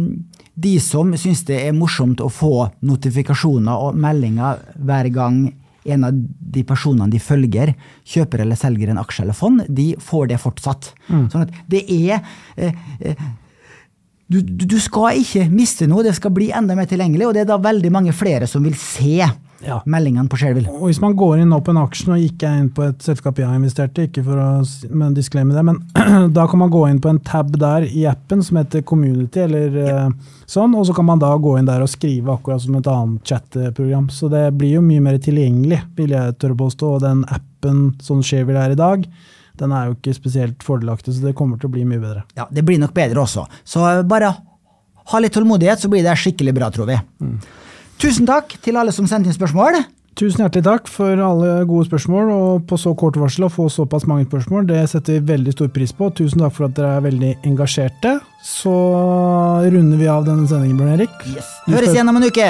de 0.61 0.75
som 0.83 1.15
syns 1.17 1.45
det 1.47 1.61
er 1.65 1.77
morsomt 1.77 2.21
å 2.21 2.29
få 2.31 2.67
notifikasjoner 2.85 3.87
og 3.87 3.97
meldinger 3.97 4.61
hver 4.77 5.09
gang 5.13 5.43
en 5.83 6.03
av 6.05 6.13
de 6.13 6.63
personene 6.67 7.09
de 7.09 7.19
følger, 7.21 7.73
kjøper 8.05 8.43
eller 8.43 8.59
selger 8.59 8.91
en 8.91 9.01
aksje 9.01 9.23
eller 9.25 9.37
fond, 9.37 9.63
de 9.65 9.87
får 10.01 10.27
det 10.29 10.37
fortsatt. 10.41 10.91
Mm. 11.09 11.23
Sånn 11.33 11.47
at 11.47 11.55
det 11.71 11.81
er 11.89 12.19
eh, 12.55 12.75
eh, 12.99 13.23
du, 14.31 14.65
du, 14.65 14.79
skal 14.79 15.19
ikke 15.21 15.47
miste 15.51 15.87
noe, 15.89 16.05
det 16.07 16.15
skal 16.17 16.33
bli 16.35 16.51
enda 16.55 16.75
mer 16.77 16.89
tilgjengelig, 16.89 17.27
og 17.27 17.35
det 17.35 17.43
er 17.43 17.49
da 17.49 17.59
veldig 17.61 17.91
mange 17.93 18.13
flere 18.15 18.47
som 18.49 18.63
vil 18.63 18.77
se 18.79 19.17
ja. 19.65 19.77
meldingene 19.85 20.29
på 20.29 20.39
Shareville. 20.39 20.71
Og 20.71 20.89
Hvis 20.89 21.01
man 21.03 21.15
går 21.17 21.41
inn 21.41 21.51
nå 21.53 21.59
på 21.63 21.73
en 21.73 21.81
aksjen, 21.81 22.13
og 22.15 22.21
gikk 22.21 22.45
er 22.47 22.59
inn 22.61 22.69
på 22.73 22.85
et 22.87 23.01
selskap 23.05 23.39
jeg 23.39 23.49
har 23.49 23.57
investert 23.57 23.97
i, 23.99 24.07
ikke 24.09 24.23
for 24.25 24.41
å 24.41 25.09
disklemme 25.15 25.55
det, 25.55 25.63
men 25.67 25.81
da 26.37 26.45
kan 26.49 26.61
man 26.63 26.71
gå 26.73 26.85
inn 26.89 27.01
på 27.03 27.11
en 27.11 27.21
tab 27.25 27.53
der 27.61 27.87
i 27.87 28.05
appen 28.09 28.43
som 28.45 28.61
heter 28.61 28.85
Community, 28.87 29.43
eller 29.45 29.77
ja. 29.81 29.97
uh, 30.07 30.39
sånn, 30.49 30.75
og 30.77 30.87
så 30.89 30.95
kan 30.97 31.09
man 31.09 31.21
da 31.21 31.33
gå 31.35 31.57
inn 31.59 31.69
der 31.69 31.83
og 31.83 31.91
skrive 31.91 32.35
akkurat 32.35 32.63
som 32.63 32.79
et 32.79 32.89
annet 32.91 33.33
chatprogram. 33.33 34.09
Så 34.13 34.31
det 34.31 34.47
blir 34.57 34.77
jo 34.77 34.85
mye 34.85 35.03
mer 35.03 35.19
tilgjengelig, 35.21 35.83
vil 35.99 36.15
jeg 36.15 36.39
tørre 36.41 36.59
påstå, 36.63 36.95
og 36.97 37.05
den 37.05 37.25
appen 37.29 37.91
som 38.03 38.23
Shareville 38.25 38.65
er 38.65 38.75
i 38.75 38.79
dag, 38.79 39.05
den 39.61 39.73
er 39.77 39.89
jo 39.89 39.95
ikke 39.97 40.17
spesielt 40.17 40.65
fordelaktig, 40.65 41.15
så 41.15 41.29
det 41.29 41.35
kommer 41.37 41.61
til 41.61 41.69
å 41.69 41.75
bli 41.75 41.85
mye 41.87 42.01
bedre. 42.01 42.25
Ja, 42.37 42.49
det 42.51 42.65
blir 42.67 42.81
nok 42.81 42.93
bedre 42.97 43.23
også. 43.23 43.45
Så 43.63 43.85
bare 44.09 44.33
ha 45.11 45.21
litt 45.21 45.33
tålmodighet, 45.35 45.81
så 45.81 45.89
blir 45.91 46.05
det 46.05 46.17
skikkelig 46.19 46.53
bra, 46.57 46.69
tror 46.73 46.89
vi. 46.89 46.99
Mm. 47.23 47.39
Tusen 48.01 48.29
takk 48.29 48.55
til 48.65 48.77
alle 48.81 48.93
som 48.95 49.07
sendte 49.09 49.29
inn 49.29 49.37
spørsmål. 49.37 49.83
Tusen 50.19 50.43
hjertelig 50.43 50.65
takk 50.65 50.89
for 50.91 51.21
alle 51.23 51.65
gode 51.69 51.87
spørsmål, 51.87 52.31
og 52.35 52.65
på 52.67 52.77
så 52.79 52.91
kort 52.99 53.19
varsel 53.19 53.47
å 53.47 53.51
få 53.51 53.69
såpass 53.71 54.07
mange 54.09 54.27
spørsmål. 54.27 54.67
Det 54.67 54.81
setter 54.91 55.19
vi 55.19 55.31
veldig 55.31 55.53
stor 55.55 55.69
pris 55.73 55.93
på. 55.95 56.09
Tusen 56.17 56.43
takk 56.43 56.57
for 56.57 56.67
at 56.67 56.75
dere 56.77 56.97
er 56.97 57.05
veldig 57.07 57.31
engasjerte. 57.47 58.17
Så 58.45 58.73
runder 59.71 60.01
vi 60.01 60.09
av 60.11 60.27
denne 60.27 60.49
sendingen, 60.49 60.81
Bjørn 60.81 60.97
Erik. 60.97 61.15
Yes. 61.31 61.53
Høres 61.69 61.95
igjen 61.95 62.11
om 62.11 62.19
en 62.19 62.27
uke! 62.27 62.49